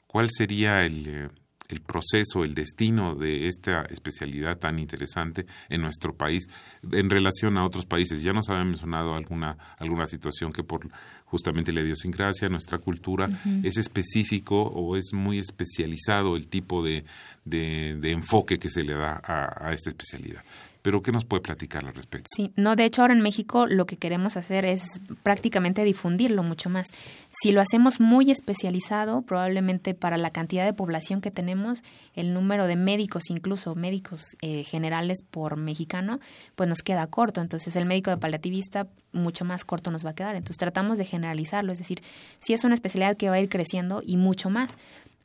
¿cuál 0.07 0.29
sería 0.31 0.85
el, 0.85 1.07
eh, 1.07 1.29
el 1.71 1.81
proceso, 1.81 2.45
el 2.45 2.55
destino 2.55 3.15
de 3.15 3.49
esta 3.49 3.83
especialidad 3.83 4.59
tan 4.59 4.79
interesante 4.79 5.47
en 5.69 5.83
nuestro 5.83 6.15
país 6.15 6.49
en 6.91 7.11
relación 7.11 7.57
a 7.59 7.65
otros 7.65 7.87
países. 7.87 8.23
Ya 8.23 8.33
nos 8.33 8.49
había 8.49 8.65
mencionado 8.65 9.15
alguna, 9.15 9.57
alguna 9.79 10.07
situación 10.07 10.53
que 10.53 10.63
por 10.63 10.89
justamente 11.25 11.73
la 11.73 11.83
idiosincrasia, 11.83 12.49
nuestra 12.49 12.79
cultura, 12.79 13.29
es 13.63 13.77
específico 13.77 14.63
o 14.63 14.97
es 14.97 15.13
muy 15.13 15.39
especializado 15.39 16.37
el 16.37 16.49
tipo 16.49 16.83
de, 16.83 17.05
de, 17.45 18.11
enfoque 18.11 18.59
que 18.59 18.69
se 18.69 18.83
le 18.83 18.95
da 18.95 19.21
a 19.25 19.73
esta 19.73 19.91
especialidad. 19.91 20.43
Pero 20.83 21.03
¿qué 21.03 21.13
nos 21.13 21.25
puede 21.25 21.43
platicar 21.43 21.85
al 21.85 21.95
respecto? 21.95 22.27
Sí, 22.35 22.53
no, 22.57 22.75
de 22.75 22.85
hecho 22.85 23.03
ahora 23.03 23.15
en 23.15 23.21
México 23.21 23.67
lo 23.67 23.87
que 23.87 23.97
queremos 23.97 24.37
hacer 24.37 24.65
es 24.65 25.01
prácticamente 25.23 25.85
difundirlo 25.85 26.43
mucho 26.43 26.71
más. 26.71 26.87
Si 27.31 27.53
lo 27.53 27.61
hacemos 27.61 28.01
muy 28.01 28.31
especializado, 28.31 29.23
probablemente 29.23 29.95
para 29.95 30.17
la 30.17 30.31
cantidad 30.31 30.65
de 30.65 30.73
población 30.73 31.21
que 31.21 31.31
tenemos, 31.31 31.85
el 32.15 32.33
número 32.33 32.67
de 32.67 32.77
médicos, 32.77 33.25
incluso 33.29 33.75
médicos 33.75 34.25
eh, 34.41 34.65
generales 34.65 35.19
por 35.31 35.57
mexicano, 35.57 36.21
pues 36.57 36.69
nos 36.69 36.83
queda 36.83 37.07
corto. 37.07 37.41
Entonces 37.41 37.77
el 37.77 37.85
médico 37.85 38.11
de 38.11 38.17
paliativista 38.17 38.87
mucho 39.13 39.45
más 39.45 39.65
corto 39.65 39.91
nos 39.91 40.05
va 40.05 40.11
a 40.11 40.15
quedar. 40.15 40.37
Entonces 40.37 40.57
tratamos 40.57 40.97
de 40.97 41.05
generalizarlo, 41.05 41.73
es 41.73 41.79
decir, 41.79 42.03
si 42.39 42.55
es 42.55 42.65
una 42.65 42.75
especialidad 42.75 43.17
que 43.17 43.29
va 43.29 43.37
a 43.37 43.41
ir 43.41 43.49
creciendo 43.49 44.03
y 44.05 44.17
mucho 44.17 44.51
más 44.51 44.79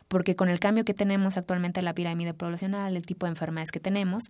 porque 0.08 0.36
con 0.36 0.50
el 0.50 0.60
cambio 0.60 0.86
que 0.86 0.94
tenemos 0.94 1.36
actualmente 1.36 1.80
en 1.80 1.86
la 1.86 1.94
pirámide 1.94 2.34
poblacional, 2.34 2.96
el 2.96 3.06
tipo 3.06 3.26
de 3.26 3.32
enfermedades 3.32 3.72
que 3.72 3.80
tenemos, 3.80 4.26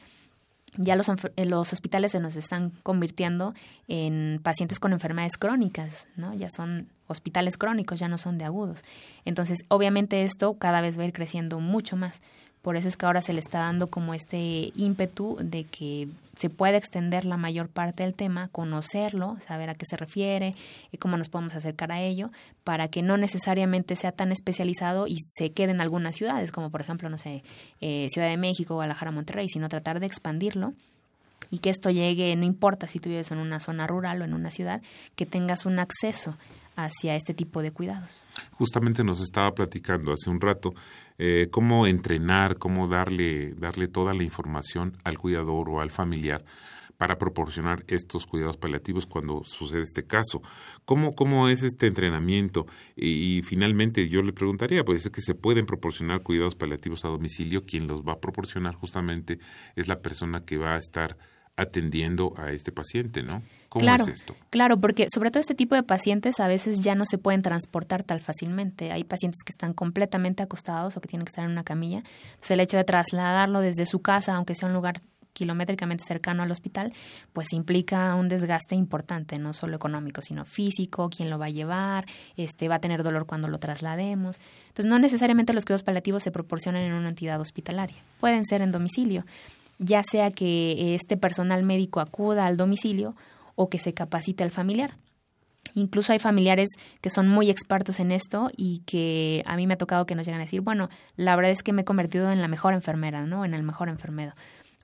ya 0.78 0.96
los, 0.96 1.10
eh, 1.10 1.46
los 1.46 1.74
hospitales 1.74 2.12
se 2.12 2.20
nos 2.20 2.36
están 2.36 2.72
convirtiendo 2.84 3.54
en 3.88 4.40
pacientes 4.44 4.80
con 4.80 4.94
enfermedades 4.94 5.38
crónicas, 5.38 6.08
¿no? 6.16 6.34
Ya 6.34 6.50
son 6.50 6.88
hospitales 7.08 7.58
crónicos, 7.58 8.00
ya 8.00 8.08
no 8.08 8.18
son 8.18 8.38
de 8.38 8.46
agudos. 8.46 8.84
Entonces, 9.26 9.60
obviamente 9.68 10.24
esto 10.24 10.56
cada 10.56 10.82
vez 10.82 10.98
va 10.98 11.04
a 11.04 11.06
ir 11.06 11.14
creciendo 11.14 11.60
mucho 11.60 11.96
más. 11.96 12.22
Por 12.62 12.78
eso 12.78 12.88
es 12.88 12.98
que 12.98 13.06
ahora 13.06 13.22
se 13.22 13.34
le 13.34 13.40
está 13.40 13.60
dando 13.60 13.88
como 13.88 14.14
este 14.14 14.72
ímpetu 14.76 15.38
de 15.40 15.66
que 15.66 16.08
se 16.36 16.50
pueda 16.50 16.78
extender 16.78 17.26
la 17.26 17.38
mayor 17.38 17.70
parte 17.70 18.04
del 18.04 18.14
tema, 18.14 18.50
conocerlo, 18.50 19.38
saber 19.46 19.70
a 19.70 19.76
qué 19.76 19.86
se 19.86 19.98
refiere 19.98 20.56
y 20.92 20.98
cómo 20.98 21.18
nos 21.18 21.30
podemos 21.30 21.56
acercar 21.56 21.92
a 21.92 22.02
ello, 22.02 22.32
para 22.64 22.88
que 22.88 23.02
no 23.02 23.18
necesariamente 23.18 23.96
sea 23.96 24.12
tan 24.12 24.32
especializado 24.32 25.08
y 25.08 25.18
se 25.38 25.52
quede 25.52 25.72
en 25.72 25.82
algunas 25.82 26.16
ciudades, 26.16 26.52
como 26.52 26.70
por 26.70 26.82
ejemplo, 26.82 27.10
no 27.10 27.18
sé, 27.18 27.44
eh, 27.82 28.08
Ciudad 28.10 28.30
de 28.30 28.38
México, 28.38 28.76
Guadalajara, 28.76 29.12
Monterrey, 29.12 29.48
sino 29.50 29.70
tratar 29.70 30.00
de 30.00 30.06
expandirlo 30.06 30.74
y 31.52 31.60
que 31.60 31.70
esto 31.70 31.90
llegue, 31.90 32.36
no 32.36 32.46
importa 32.46 32.88
si 32.88 33.00
tú 33.00 33.10
vives 33.10 33.32
en 33.32 33.38
una 33.38 33.60
zona 33.60 33.88
rural 33.88 34.22
o 34.22 34.26
en 34.26 34.34
una 34.34 34.52
ciudad, 34.52 34.82
que 35.16 35.26
tengas 35.26 35.66
un 35.66 35.80
acceso 35.80 36.36
hacia 36.76 37.16
este 37.16 37.34
tipo 37.34 37.62
de 37.62 37.72
cuidados. 37.72 38.26
Justamente 38.52 39.04
nos 39.04 39.22
estaba 39.22 39.52
platicando 39.52 40.12
hace 40.12 40.30
un 40.30 40.42
rato 40.42 40.74
eh, 41.18 41.48
cómo 41.52 41.88
entrenar, 41.88 42.58
cómo 42.58 42.88
darle, 42.88 43.54
darle 43.56 43.88
toda 43.88 44.14
la 44.14 44.24
información 44.24 44.98
al 45.04 45.18
cuidador 45.18 45.70
o 45.70 45.82
al 45.82 45.92
familiar 45.92 46.44
para 46.98 47.18
proporcionar 47.18 47.84
estos 47.88 48.26
cuidados 48.26 48.58
paliativos 48.58 49.06
cuando 49.06 49.44
sucede 49.44 49.84
este 49.84 50.06
caso. 50.06 50.42
¿Cómo, 50.86 51.14
cómo 51.14 51.50
es 51.50 51.64
este 51.64 51.88
entrenamiento? 51.88 52.66
Y, 52.96 53.42
finalmente 53.44 54.08
yo 54.08 54.22
le 54.22 54.34
preguntaría, 54.34 54.86
pues 54.86 55.06
es 55.06 55.12
que 55.12 55.22
se 55.22 55.36
pueden 55.36 55.66
proporcionar 55.66 56.22
cuidados 56.22 56.56
paliativos 56.56 57.06
a 57.06 57.10
domicilio, 57.10 57.66
quien 57.66 57.88
los 57.88 58.04
va 58.04 58.14
a 58.14 58.20
proporcionar 58.20 58.76
justamente 58.76 59.40
es 59.76 59.88
la 59.88 60.02
persona 60.02 60.46
que 60.46 60.58
va 60.58 60.76
a 60.76 60.80
estar 60.80 61.18
atendiendo 61.58 62.34
a 62.38 62.52
este 62.52 62.72
paciente, 62.72 63.24
¿no? 63.24 63.42
¿Cómo 63.70 63.84
claro, 63.84 64.04
es 64.04 64.10
esto? 64.10 64.36
Claro, 64.50 64.80
porque 64.80 65.08
sobre 65.14 65.32
todo 65.32 65.42
este 65.42 65.56
tipo 65.56 65.76
de 65.76 65.84
pacientes 65.84 66.40
a 66.40 66.48
veces 66.48 66.82
ya 66.82 66.96
no 66.96 67.06
se 67.06 67.18
pueden 67.18 67.42
transportar 67.42 68.04
tan 68.04 68.20
fácilmente. 68.20 68.92
Hay 68.92 69.04
pacientes 69.04 69.42
que 69.44 69.52
están 69.52 69.74
completamente 69.74 70.44
acostados 70.44 70.96
o 70.96 71.02
que 71.02 71.08
tienen 71.08 71.26
que 71.26 71.30
estar 71.30 71.46
en 71.46 71.52
una 71.52 71.64
camilla. 71.64 72.04
Entonces 72.30 72.52
el 72.52 72.60
hecho 72.60 72.78
de 72.78 72.84
trasladarlo 72.84 73.62
desde 73.62 73.86
su 73.86 74.02
casa, 74.02 74.36
aunque 74.36 74.56
sea 74.56 74.68
un 74.68 74.74
lugar 74.74 75.02
kilométricamente 75.36 76.04
cercano 76.04 76.44
al 76.44 76.52
hospital, 76.52 76.94
pues 77.34 77.52
implica 77.52 78.16
un 78.16 78.30
desgaste 78.30 78.74
importante, 78.76 79.38
no 79.38 79.52
solo 79.54 79.76
económico, 79.76 80.22
sino 80.22 80.46
físico, 80.46 81.10
quién 81.10 81.30
lo 81.30 81.38
va 81.38 81.48
a 81.48 81.50
llevar, 81.50 82.06
este 82.38 82.70
va 82.70 82.76
a 82.76 82.80
tener 82.80 83.04
dolor 83.04 83.26
cuando 83.26 83.50
lo 83.50 83.60
traslademos. 83.60 84.40
Entonces, 84.70 84.86
no 84.86 84.98
necesariamente 84.98 85.52
los 85.52 85.66
cuidados 85.66 85.84
paliativos 85.84 86.24
se 86.24 86.32
proporcionan 86.32 86.84
en 86.84 86.94
una 86.94 87.10
entidad 87.10 87.40
hospitalaria, 87.42 87.98
pueden 88.22 88.46
ser 88.46 88.62
en 88.62 88.72
domicilio 88.72 89.26
ya 89.80 90.04
sea 90.04 90.32
que 90.32 90.96
este 90.96 91.18
personal 91.18 91.64
médico 91.64 92.00
acuda 92.00 92.46
al 92.46 92.58
domicilio 92.58 93.16
o 93.56 93.70
que 93.70 93.80
se 93.80 93.94
capacite 93.94 94.44
al 94.44 94.52
familiar. 94.52 94.98
Incluso 95.74 96.14
hay 96.14 96.20
familiares 96.20 96.70
que 97.02 97.10
son 97.10 97.28
muy 97.28 97.50
expertos 97.50 98.00
en 98.00 98.12
esto 98.12 98.50
y 98.56 98.80
que 98.86 99.44
a 99.46 99.58
mí 99.58 99.68
me 99.68 99.74
ha 99.74 99.78
tocado 99.78 100.06
que 100.06 100.16
nos 100.16 100.26
llegan 100.26 100.40
a 100.40 100.46
decir, 100.46 100.62
bueno, 100.62 100.90
la 101.18 101.36
verdad 101.36 101.52
es 101.52 101.64
que 101.64 101.74
me 101.74 101.82
he 101.82 101.86
convertido 101.86 102.32
en 102.32 102.42
la 102.42 102.48
mejor 102.48 102.74
enfermera, 102.74 103.26
¿no? 103.26 103.44
En 103.44 103.54
el 103.54 103.64
mejor 103.64 103.90
enfermero. 103.90 104.34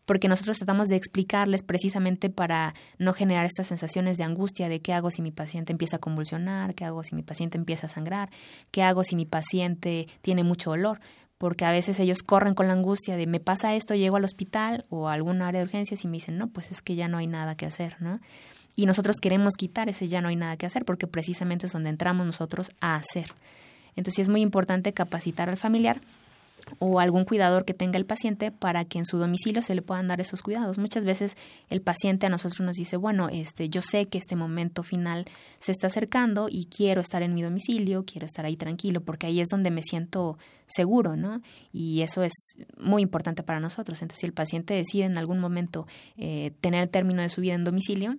Porque 0.06 0.28
nosotros 0.28 0.58
tratamos 0.58 0.90
de 0.90 0.98
explicarles 0.98 1.64
precisamente 1.64 2.30
para 2.30 2.74
no 2.98 3.14
generar 3.14 3.46
estas 3.46 3.68
sensaciones 3.68 4.18
de 4.18 4.26
angustia 4.26 4.68
de 4.68 4.82
qué 4.82 4.94
hago 4.94 5.12
si 5.12 5.22
mi 5.22 5.32
paciente 5.32 5.72
empieza 5.72 5.98
a 5.98 6.00
convulsionar, 6.00 6.76
qué 6.76 6.84
hago 6.84 7.04
si 7.04 7.16
mi 7.16 7.24
paciente 7.24 7.58
empieza 7.58 7.86
a 7.86 7.90
sangrar, 7.90 8.30
qué 8.72 8.84
hago 8.84 9.04
si 9.04 9.16
mi 9.16 9.26
paciente 9.26 10.08
tiene 10.22 10.44
mucho 10.44 10.72
dolor 10.72 11.00
porque 11.42 11.66
a 11.66 11.72
veces 11.72 12.00
ellos 12.00 12.22
corren 12.22 12.54
con 12.54 12.68
la 12.68 12.74
angustia 12.74 13.18
de 13.18 13.26
me 13.26 13.40
pasa 13.40 13.74
esto, 13.74 13.96
llego 13.96 14.18
al 14.18 14.26
hospital 14.26 14.86
o 14.90 15.10
a 15.10 15.14
algún 15.14 15.42
área 15.42 15.60
de 15.60 15.66
urgencias 15.66 16.04
y 16.04 16.08
me 16.08 16.18
dicen, 16.18 16.38
no, 16.38 16.50
pues 16.50 16.70
es 16.70 16.84
que 16.84 16.94
ya 16.94 17.08
no 17.08 17.18
hay 17.18 17.26
nada 17.26 17.56
que 17.56 17.66
hacer, 17.66 17.96
¿no? 18.00 18.20
Y 18.76 18.86
nosotros 18.86 19.16
queremos 19.20 19.56
quitar 19.56 19.90
ese 19.90 20.08
ya 20.08 20.22
no 20.22 20.28
hay 20.28 20.36
nada 20.36 20.56
que 20.56 20.68
hacer 20.68 20.86
porque 20.86 21.08
precisamente 21.08 21.66
es 21.66 21.72
donde 21.72 21.90
entramos 21.90 22.28
nosotros 22.28 22.70
a 22.80 22.96
hacer. 22.96 23.34
Entonces 23.96 24.20
es 24.20 24.30
muy 24.30 24.42
importante 24.42 24.94
capacitar 24.94 25.50
al 25.50 25.58
familiar 25.58 26.00
o 26.80 27.00
algún 27.00 27.26
cuidador 27.26 27.66
que 27.66 27.74
tenga 27.74 27.98
el 27.98 28.06
paciente 28.06 28.52
para 28.52 28.86
que 28.86 28.98
en 28.98 29.06
su 29.06 29.18
domicilio 29.18 29.62
se 29.62 29.76
le 29.76 29.82
puedan 29.82 30.08
dar 30.08 30.22
esos 30.22 30.42
cuidados. 30.42 30.78
Muchas 30.78 31.06
veces 31.06 31.36
el 31.70 31.82
paciente 31.82 32.26
a 32.26 32.30
nosotros 32.30 32.62
nos 32.62 32.76
dice, 32.76 32.98
bueno, 32.98 33.30
este, 33.30 33.70
yo 33.70 33.82
sé 33.82 34.08
que 34.08 34.18
este 34.18 34.36
momento 34.36 34.84
final 34.84 35.26
se 35.60 35.72
está 35.72 35.88
acercando 35.88 36.48
y 36.50 36.66
quiero 36.66 37.02
estar 37.02 37.24
en 37.24 37.34
mi 37.34 37.42
domicilio, 37.42 38.06
quiero 38.06 38.26
estar 38.26 38.46
ahí 38.46 38.56
tranquilo, 38.56 39.02
porque 39.02 39.28
ahí 39.28 39.40
es 39.40 39.48
donde 39.50 39.72
me 39.72 39.82
siento 39.84 40.38
seguro, 40.68 41.16
¿no? 41.16 41.42
Y 41.72 42.02
eso 42.02 42.24
es 42.24 42.34
muy 42.78 43.02
importante 43.02 43.44
para 43.44 43.60
nosotros. 43.60 44.02
Entonces, 44.02 44.20
si 44.22 44.26
el 44.26 44.34
paciente 44.34 44.74
decide 44.74 45.06
en 45.06 45.18
algún 45.18 45.40
momento 45.40 45.88
eh, 46.18 46.52
tener 46.62 46.84
el 46.84 46.90
término 46.90 47.22
de 47.22 47.30
su 47.30 47.42
vida 47.42 47.54
en 47.54 47.64
domicilio, 47.64 48.18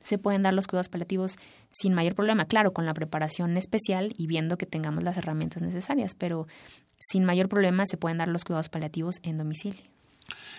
se 0.00 0.18
pueden 0.18 0.42
dar 0.42 0.54
los 0.54 0.66
cuidados 0.66 0.88
paliativos 0.88 1.36
sin 1.70 1.94
mayor 1.94 2.14
problema, 2.14 2.46
claro, 2.46 2.72
con 2.72 2.86
la 2.86 2.94
preparación 2.94 3.56
especial 3.56 4.14
y 4.16 4.26
viendo 4.26 4.56
que 4.56 4.66
tengamos 4.66 5.04
las 5.04 5.16
herramientas 5.16 5.62
necesarias, 5.62 6.14
pero 6.14 6.48
sin 6.98 7.24
mayor 7.24 7.48
problema 7.48 7.84
se 7.86 7.96
pueden 7.96 8.18
dar 8.18 8.28
los 8.28 8.44
cuidados 8.44 8.68
paliativos 8.68 9.16
en 9.22 9.38
domicilio. 9.38 9.82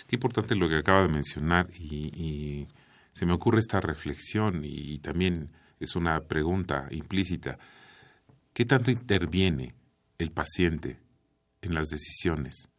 Qué 0.08 0.16
importante 0.16 0.56
lo 0.56 0.70
que 0.70 0.78
acaba 0.78 1.04
de 1.04 1.14
mencionar 1.14 1.70
y, 1.78 2.68
se 3.14 3.26
me 3.26 3.34
ocurre 3.34 3.60
esta 3.60 3.82
reflexión 3.82 4.62
y, 4.64 5.00
también 5.00 5.52
es 5.80 5.96
una 5.96 6.22
pregunta 6.22 6.88
implícita. 6.92 7.58
¿Qué 8.54 8.66
tanto 8.66 8.92
interviene 8.92 9.74
el 10.18 10.32
paciente 10.32 11.00
en 11.62 11.74
las 11.74 11.88
decisiones 11.90 12.70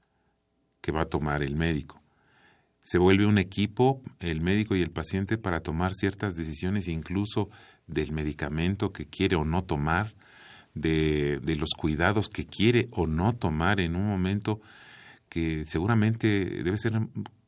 que 0.81 0.93
va 0.93 1.03
a 1.03 1.07
tomar 1.07 1.43
el 1.43 1.57
médico? 1.57 2.02
Se 2.83 2.99
vuelve 2.99 3.27
un 3.27 3.39
equipo, 3.39 4.03
el 4.21 4.41
médico 4.41 4.75
y 4.75 4.83
el 4.83 4.91
paciente, 4.91 5.39
para 5.39 5.61
tomar 5.61 5.95
ciertas 5.95 6.35
decisiones, 6.35 6.89
incluso 6.89 7.49
del 7.87 8.13
medicamento 8.13 8.93
que 8.93 9.07
quiere 9.07 9.37
o 9.37 9.45
no 9.45 9.63
tomar, 9.63 10.15
de, 10.75 11.39
de 11.43 11.57
los 11.57 11.71
cuidados 11.77 12.29
que 12.29 12.47
quiere 12.47 12.89
o 12.91 13.07
no 13.07 13.35
tomar 13.35 13.79
en 13.81 13.95
un 13.95 14.07
momento 14.07 14.61
que 15.29 15.65
seguramente 15.67 16.63
debe 16.63 16.79
ser 16.79 16.95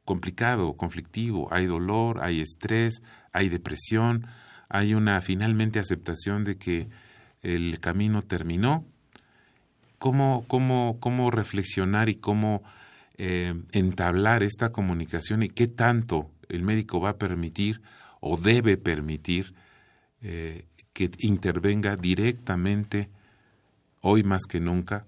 complicado, 0.04 0.76
conflictivo. 0.76 1.52
Hay 1.52 1.66
dolor, 1.66 2.22
hay 2.22 2.40
estrés, 2.40 3.02
hay 3.32 3.48
depresión, 3.48 4.26
hay 4.68 4.94
una 4.94 5.20
finalmente 5.20 5.78
aceptación 5.78 6.44
de 6.44 6.56
que 6.56 6.88
el 7.42 7.80
camino 7.80 8.22
terminó. 8.22 8.84
¿Cómo, 9.98 10.44
cómo, 10.48 10.98
cómo 11.00 11.30
reflexionar 11.30 12.08
y 12.08 12.16
cómo 12.16 12.62
eh, 13.16 13.54
entablar 13.72 14.42
esta 14.42 14.72
comunicación 14.72 15.42
y 15.42 15.48
qué 15.48 15.68
tanto 15.68 16.30
el 16.48 16.62
médico 16.62 17.00
va 17.00 17.10
a 17.10 17.18
permitir 17.18 17.80
o 18.20 18.36
debe 18.36 18.76
permitir 18.76 19.54
eh, 20.20 20.66
que 20.92 21.10
intervenga 21.20 21.96
directamente 21.96 23.10
hoy 24.00 24.22
más 24.22 24.42
que 24.48 24.60
nunca, 24.60 25.06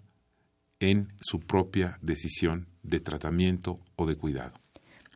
en 0.80 1.08
su 1.20 1.40
propia 1.40 1.98
decisión 2.02 2.66
de 2.82 3.00
tratamiento 3.00 3.78
o 3.96 4.06
de 4.06 4.16
cuidado. 4.16 4.52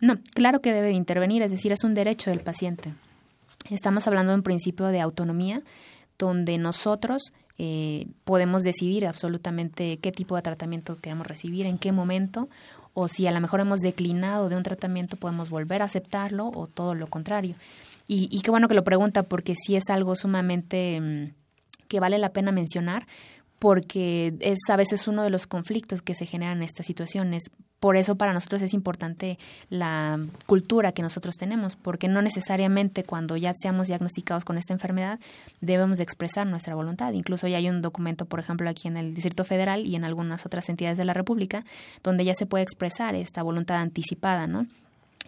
No, 0.00 0.18
claro 0.34 0.60
que 0.60 0.72
debe 0.72 0.92
intervenir, 0.92 1.42
es 1.42 1.50
decir, 1.50 1.72
es 1.72 1.84
un 1.84 1.94
derecho 1.94 2.30
del 2.30 2.40
paciente. 2.40 2.92
Estamos 3.68 4.06
hablando 4.06 4.32
de 4.32 4.36
un 4.38 4.42
principio 4.42 4.86
de 4.86 5.00
autonomía 5.00 5.62
donde 6.18 6.58
nosotros 6.58 7.32
eh, 7.58 8.06
podemos 8.24 8.62
decidir 8.62 9.06
absolutamente 9.06 9.98
qué 9.98 10.12
tipo 10.12 10.36
de 10.36 10.42
tratamiento 10.42 10.98
queremos 10.98 11.26
recibir, 11.26 11.66
en 11.66 11.78
qué 11.78 11.92
momento, 11.92 12.48
o 12.94 13.08
si 13.08 13.26
a 13.26 13.32
lo 13.32 13.40
mejor 13.40 13.60
hemos 13.60 13.80
declinado 13.80 14.48
de 14.48 14.56
un 14.56 14.62
tratamiento, 14.62 15.16
podemos 15.16 15.50
volver 15.50 15.82
a 15.82 15.86
aceptarlo 15.86 16.50
o 16.54 16.66
todo 16.66 16.94
lo 16.94 17.06
contrario. 17.06 17.54
Y, 18.06 18.28
y 18.30 18.40
qué 18.42 18.50
bueno 18.50 18.68
que 18.68 18.74
lo 18.74 18.84
pregunta 18.84 19.22
porque 19.22 19.54
sí 19.54 19.76
es 19.76 19.88
algo 19.88 20.16
sumamente 20.16 21.00
mm, 21.00 21.34
que 21.88 22.00
vale 22.00 22.18
la 22.18 22.32
pena 22.32 22.52
mencionar 22.52 23.06
porque 23.60 24.34
es 24.40 24.58
a 24.70 24.76
veces 24.76 25.06
uno 25.06 25.22
de 25.22 25.30
los 25.30 25.46
conflictos 25.46 26.00
que 26.00 26.14
se 26.14 26.26
generan 26.26 26.56
en 26.56 26.62
estas 26.64 26.86
situaciones. 26.86 27.50
Por 27.78 27.96
eso 27.96 28.16
para 28.16 28.32
nosotros 28.32 28.62
es 28.62 28.74
importante 28.74 29.38
la 29.68 30.18
cultura 30.46 30.92
que 30.92 31.02
nosotros 31.02 31.36
tenemos, 31.36 31.76
porque 31.76 32.08
no 32.08 32.22
necesariamente 32.22 33.04
cuando 33.04 33.36
ya 33.36 33.52
seamos 33.54 33.88
diagnosticados 33.88 34.44
con 34.44 34.56
esta 34.56 34.72
enfermedad 34.72 35.20
debemos 35.60 36.00
expresar 36.00 36.46
nuestra 36.46 36.74
voluntad. 36.74 37.12
Incluso 37.12 37.48
ya 37.48 37.58
hay 37.58 37.68
un 37.68 37.82
documento, 37.82 38.24
por 38.24 38.40
ejemplo, 38.40 38.68
aquí 38.68 38.88
en 38.88 38.96
el 38.96 39.14
Distrito 39.14 39.44
Federal 39.44 39.86
y 39.86 39.94
en 39.94 40.04
algunas 40.04 40.46
otras 40.46 40.68
entidades 40.70 40.96
de 40.96 41.04
la 41.04 41.14
República, 41.14 41.64
donde 42.02 42.24
ya 42.24 42.34
se 42.34 42.46
puede 42.46 42.64
expresar 42.64 43.14
esta 43.14 43.42
voluntad 43.42 43.76
anticipada, 43.76 44.46
¿no? 44.46 44.66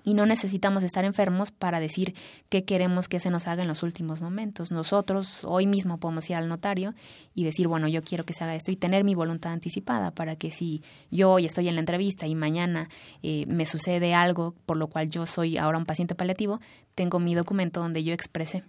Y 0.05 0.15
no 0.15 0.27
necesitamos 0.27 0.83
estar 0.83 1.05
enfermos 1.05 1.51
para 1.51 1.81
decir 1.81 2.15
qué 2.49 2.65
queremos 2.65 3.09
que 3.09 3.21
se 3.21 3.31
nos 3.31 3.47
haga 3.47 3.63
en 3.63 3.69
los 3.69 3.83
últimos 3.83 4.21
momentos. 4.21 4.71
Nosotros 4.71 5.41
hoy 5.45 5.67
mismo 5.67 5.99
podemos 5.99 6.29
ir 6.31 6.37
al 6.37 6.49
notario 6.49 6.95
y 7.35 7.45
decir, 7.45 7.69
bueno, 7.69 7.89
yo 7.89 8.03
quiero 8.03 8.25
que 8.25 8.33
se 8.33 8.45
haga 8.45 8.55
esto 8.55 8.71
y 8.71 8.77
tener 8.77 9.05
mi 9.05 9.15
voluntad 9.15 9.53
anticipada 9.53 10.11
para 10.11 10.37
que 10.37 10.51
si 10.51 10.83
yo 11.11 11.33
hoy 11.33 11.47
estoy 11.47 11.69
en 11.69 11.75
la 11.75 11.81
entrevista 11.81 12.27
y 12.27 12.35
mañana 12.35 12.89
eh, 13.23 13.45
me 13.47 13.67
sucede 13.67 14.15
algo 14.15 14.55
por 14.67 14.77
lo 14.77 14.89
cual 14.89 15.09
yo 15.09 15.27
soy 15.27 15.57
ahora 15.57 15.79
un 15.79 15.87
paciente 15.87 16.15
paliativo, 16.15 16.61
tengo 16.95 17.19
mi 17.19 17.35
documento 17.35 17.81
donde 17.81 18.05
yo 18.05 18.13
expresé. 18.13 18.65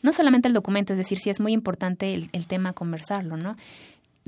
No 0.00 0.12
solamente 0.12 0.46
el 0.46 0.54
documento, 0.54 0.92
es 0.92 0.98
decir, 0.98 1.18
sí 1.18 1.28
es 1.28 1.40
muy 1.40 1.52
importante 1.52 2.14
el, 2.14 2.28
el 2.32 2.46
tema 2.46 2.72
conversarlo, 2.72 3.36
¿no? 3.36 3.56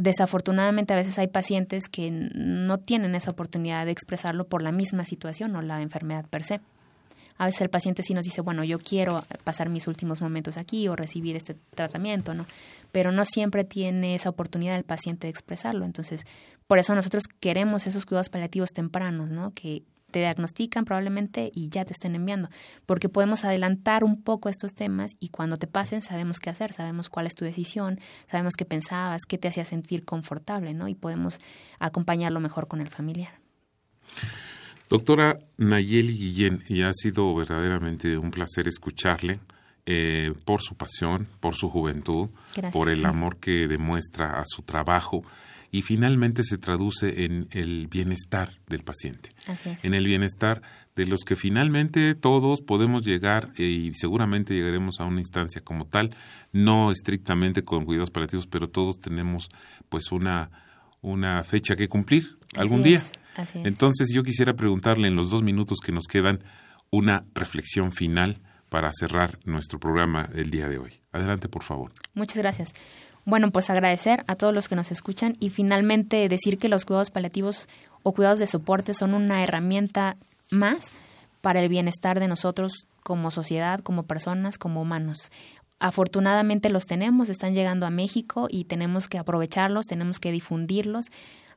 Desafortunadamente 0.00 0.92
a 0.92 0.96
veces 0.96 1.18
hay 1.18 1.28
pacientes 1.28 1.88
que 1.88 2.10
no 2.10 2.78
tienen 2.78 3.14
esa 3.14 3.30
oportunidad 3.30 3.84
de 3.84 3.92
expresarlo 3.92 4.46
por 4.46 4.62
la 4.62 4.72
misma 4.72 5.04
situación 5.04 5.54
o 5.56 5.62
la 5.62 5.82
enfermedad 5.82 6.24
per 6.26 6.44
se. 6.44 6.60
A 7.36 7.46
veces 7.46 7.62
el 7.62 7.70
paciente 7.70 8.02
sí 8.02 8.12
nos 8.12 8.24
dice, 8.24 8.42
bueno, 8.42 8.64
yo 8.64 8.78
quiero 8.78 9.18
pasar 9.44 9.70
mis 9.70 9.86
últimos 9.88 10.20
momentos 10.20 10.58
aquí 10.58 10.88
o 10.88 10.96
recibir 10.96 11.36
este 11.36 11.56
tratamiento, 11.74 12.34
¿no? 12.34 12.44
Pero 12.92 13.12
no 13.12 13.24
siempre 13.24 13.64
tiene 13.64 14.14
esa 14.14 14.28
oportunidad 14.28 14.76
el 14.76 14.84
paciente 14.84 15.26
de 15.26 15.30
expresarlo. 15.30 15.86
Entonces, 15.86 16.26
por 16.66 16.78
eso 16.78 16.94
nosotros 16.94 17.24
queremos 17.40 17.86
esos 17.86 18.04
cuidados 18.04 18.28
paliativos 18.28 18.72
tempranos, 18.72 19.30
¿no? 19.30 19.52
Que 19.54 19.82
te 20.10 20.18
diagnostican 20.18 20.84
probablemente 20.84 21.50
y 21.54 21.68
ya 21.68 21.84
te 21.84 21.92
estén 21.92 22.14
enviando, 22.14 22.50
porque 22.86 23.08
podemos 23.08 23.44
adelantar 23.44 24.04
un 24.04 24.22
poco 24.22 24.48
estos 24.48 24.74
temas 24.74 25.12
y 25.18 25.28
cuando 25.28 25.56
te 25.56 25.66
pasen 25.66 26.02
sabemos 26.02 26.38
qué 26.40 26.50
hacer, 26.50 26.72
sabemos 26.72 27.08
cuál 27.08 27.26
es 27.26 27.34
tu 27.34 27.44
decisión, 27.44 28.00
sabemos 28.30 28.54
qué 28.56 28.64
pensabas, 28.64 29.22
qué 29.26 29.38
te 29.38 29.48
hacía 29.48 29.64
sentir 29.64 30.04
confortable, 30.04 30.74
¿no? 30.74 30.88
Y 30.88 30.94
podemos 30.94 31.38
acompañarlo 31.78 32.40
mejor 32.40 32.68
con 32.68 32.80
el 32.80 32.88
familiar. 32.88 33.40
Doctora 34.88 35.38
Nayeli 35.56 36.16
Guillén, 36.16 36.64
y 36.66 36.82
ha 36.82 36.92
sido 36.92 37.32
verdaderamente 37.34 38.18
un 38.18 38.32
placer 38.32 38.66
escucharle 38.66 39.38
eh, 39.86 40.32
por 40.44 40.62
su 40.62 40.74
pasión, 40.74 41.28
por 41.38 41.54
su 41.54 41.70
juventud, 41.70 42.28
por 42.72 42.88
el 42.88 43.06
amor 43.06 43.38
que 43.38 43.68
demuestra 43.68 44.40
a 44.40 44.44
su 44.44 44.62
trabajo 44.62 45.22
y 45.72 45.82
finalmente 45.82 46.42
se 46.42 46.58
traduce 46.58 47.24
en 47.24 47.48
el 47.52 47.86
bienestar 47.86 48.58
del 48.66 48.82
paciente, 48.82 49.30
en 49.82 49.94
el 49.94 50.04
bienestar 50.04 50.62
de 50.96 51.06
los 51.06 51.24
que 51.24 51.36
finalmente 51.36 52.14
todos 52.14 52.62
podemos 52.62 53.04
llegar 53.04 53.52
eh, 53.56 53.64
y 53.64 53.94
seguramente 53.94 54.54
llegaremos 54.54 55.00
a 55.00 55.04
una 55.04 55.20
instancia 55.20 55.62
como 55.62 55.86
tal, 55.86 56.10
no 56.52 56.90
estrictamente 56.90 57.64
con 57.64 57.84
cuidados 57.84 58.10
paliativos, 58.10 58.46
pero 58.46 58.68
todos 58.68 58.98
tenemos 58.98 59.48
pues 59.88 60.10
una, 60.10 60.50
una 61.00 61.44
fecha 61.44 61.76
que 61.76 61.88
cumplir 61.88 62.36
algún 62.56 62.82
día. 62.82 63.02
Entonces 63.64 64.08
yo 64.12 64.22
quisiera 64.22 64.54
preguntarle 64.54 65.08
en 65.08 65.16
los 65.16 65.30
dos 65.30 65.42
minutos 65.42 65.78
que 65.84 65.92
nos 65.92 66.06
quedan 66.06 66.42
una 66.90 67.24
reflexión 67.34 67.92
final 67.92 68.38
para 68.68 68.90
cerrar 68.92 69.38
nuestro 69.44 69.78
programa 69.78 70.28
el 70.34 70.50
día 70.50 70.68
de 70.68 70.78
hoy. 70.78 71.00
Adelante, 71.12 71.48
por 71.48 71.62
favor. 71.62 71.92
Muchas 72.14 72.38
gracias. 72.38 72.74
Bueno, 73.24 73.50
pues 73.50 73.70
agradecer 73.70 74.24
a 74.26 74.34
todos 74.34 74.54
los 74.54 74.68
que 74.68 74.76
nos 74.76 74.90
escuchan 74.90 75.36
y 75.40 75.50
finalmente 75.50 76.28
decir 76.28 76.58
que 76.58 76.68
los 76.68 76.84
cuidados 76.84 77.10
paliativos 77.10 77.68
o 78.02 78.12
cuidados 78.12 78.38
de 78.38 78.46
soporte 78.46 78.94
son 78.94 79.14
una 79.14 79.42
herramienta 79.42 80.14
más 80.50 80.92
para 81.40 81.60
el 81.60 81.68
bienestar 81.68 82.20
de 82.20 82.28
nosotros 82.28 82.86
como 83.02 83.30
sociedad, 83.30 83.80
como 83.80 84.04
personas, 84.04 84.58
como 84.58 84.82
humanos. 84.82 85.30
Afortunadamente 85.78 86.68
los 86.68 86.86
tenemos, 86.86 87.28
están 87.28 87.54
llegando 87.54 87.86
a 87.86 87.90
México 87.90 88.48
y 88.50 88.64
tenemos 88.64 89.08
que 89.08 89.18
aprovecharlos, 89.18 89.86
tenemos 89.86 90.20
que 90.20 90.32
difundirlos 90.32 91.06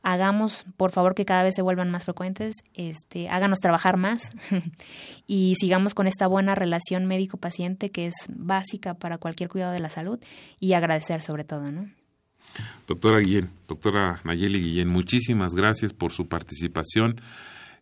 hagamos, 0.03 0.65
por 0.77 0.91
favor, 0.91 1.15
que 1.15 1.25
cada 1.25 1.43
vez 1.43 1.55
se 1.55 1.61
vuelvan 1.61 1.89
más 1.89 2.03
frecuentes, 2.03 2.57
este, 2.73 3.29
háganos 3.29 3.59
trabajar 3.59 3.97
más 3.97 4.29
y 5.27 5.55
sigamos 5.55 5.93
con 5.93 6.07
esta 6.07 6.27
buena 6.27 6.53
relación 6.53 7.05
médico-paciente 7.05 7.89
que 7.89 8.07
es 8.07 8.13
básica 8.29 8.93
para 8.93 9.17
cualquier 9.17 9.49
cuidado 9.49 9.71
de 9.71 9.79
la 9.79 9.89
salud 9.89 10.19
y 10.59 10.73
agradecer 10.73 11.21
sobre 11.21 11.45
todo, 11.45 11.71
¿no? 11.71 11.89
Doctora 12.85 13.19
Guillén, 13.19 13.49
doctora 13.67 14.19
Nayeli 14.25 14.61
Guillén, 14.61 14.89
muchísimas 14.89 15.55
gracias 15.55 15.93
por 15.93 16.11
su 16.11 16.27
participación. 16.27 17.19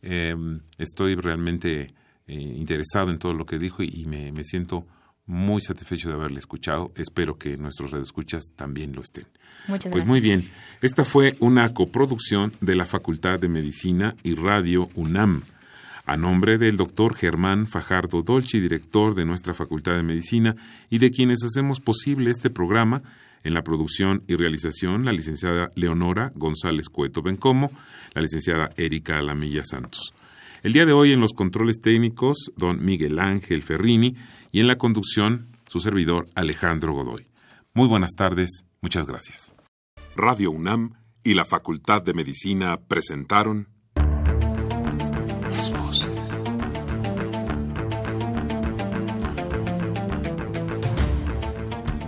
Eh, 0.02 0.36
estoy 0.78 1.16
realmente 1.16 1.94
eh, 2.28 2.34
interesado 2.36 3.12
en 3.12 3.18
todo 3.18 3.34
lo 3.34 3.46
que 3.46 3.58
dijo 3.58 3.84
y, 3.84 4.06
me, 4.06 4.32
me 4.32 4.44
siento 4.44 4.86
muy 5.32 5.62
satisfecho 5.62 6.10
de 6.10 6.16
haberle 6.16 6.40
escuchado. 6.40 6.92
Espero 6.96 7.38
que 7.38 7.58
nuestros 7.58 7.92
radioescuchas 7.92 8.52
también 8.56 8.94
lo 8.94 9.02
estén. 9.02 9.26
Muchas 9.68 9.92
pues 9.92 10.06
muy 10.06 10.20
bien. 10.20 10.48
Esta 10.82 11.06
fue 11.06 11.36
una 11.40 11.74
coproducción 11.74 12.52
de 12.60 12.76
la 12.76 12.86
Facultad 12.86 13.40
de 13.40 13.48
Medicina 13.48 14.16
y 14.24 14.36
Radio 14.36 14.90
UNAM. 14.96 15.44
A 16.06 16.18
nombre 16.18 16.58
del 16.58 16.78
doctor 16.78 17.16
Germán 17.16 17.66
Fajardo 17.66 18.22
Dolci, 18.22 18.60
director 18.60 19.16
de 19.16 19.24
nuestra 19.24 19.54
Facultad 19.54 19.94
de 19.96 20.04
Medicina, 20.04 20.56
y 20.90 20.98
de 20.98 21.12
quienes 21.12 21.44
hacemos 21.44 21.80
posible 21.80 22.30
este 22.30 22.50
programa, 22.50 23.02
en 23.44 23.54
la 23.54 23.64
producción 23.64 24.24
y 24.28 24.36
realización, 24.36 25.06
la 25.06 25.14
licenciada 25.14 25.70
Leonora 25.76 26.32
González 26.36 26.90
Cueto 26.90 27.22
Bencomo, 27.22 27.72
la 28.14 28.22
licenciada 28.22 28.70
Erika 28.78 29.18
Alamilla 29.18 29.64
Santos. 29.64 30.14
El 30.64 30.74
día 30.74 30.86
de 30.86 30.94
hoy 30.94 31.12
en 31.12 31.20
los 31.20 31.34
controles 31.34 31.82
técnicos, 31.82 32.52
don 32.56 32.86
Miguel 32.86 33.18
Ángel 33.18 33.64
Ferrini, 33.64 34.16
y 34.52 34.60
en 34.60 34.68
la 34.68 34.78
conducción, 34.78 35.48
su 35.68 35.80
servidor 35.80 36.28
Alejandro 36.36 36.94
Godoy. 36.94 37.26
Muy 37.74 37.88
buenas 37.88 38.12
tardes, 38.16 38.66
muchas 38.82 39.06
gracias. 39.06 39.54
Radio 40.16 40.52
UNAM 40.52 40.96
y 41.24 41.36
la 41.36 41.46
Facultad 41.46 42.02
de 42.02 42.14
Medicina 42.14 42.78
presentaron 42.78 43.70
Las 45.52 45.72
voces. 45.72 46.12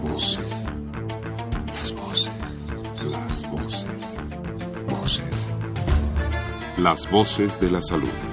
Voces. 0.01 0.67
Las 1.73 1.91
voces. 1.95 2.33
Las 3.09 3.51
voces. 3.51 4.17
Voces. 4.89 5.51
Las 6.77 7.11
voces 7.11 7.59
de 7.61 7.71
la 7.71 7.81
salud. 7.81 8.32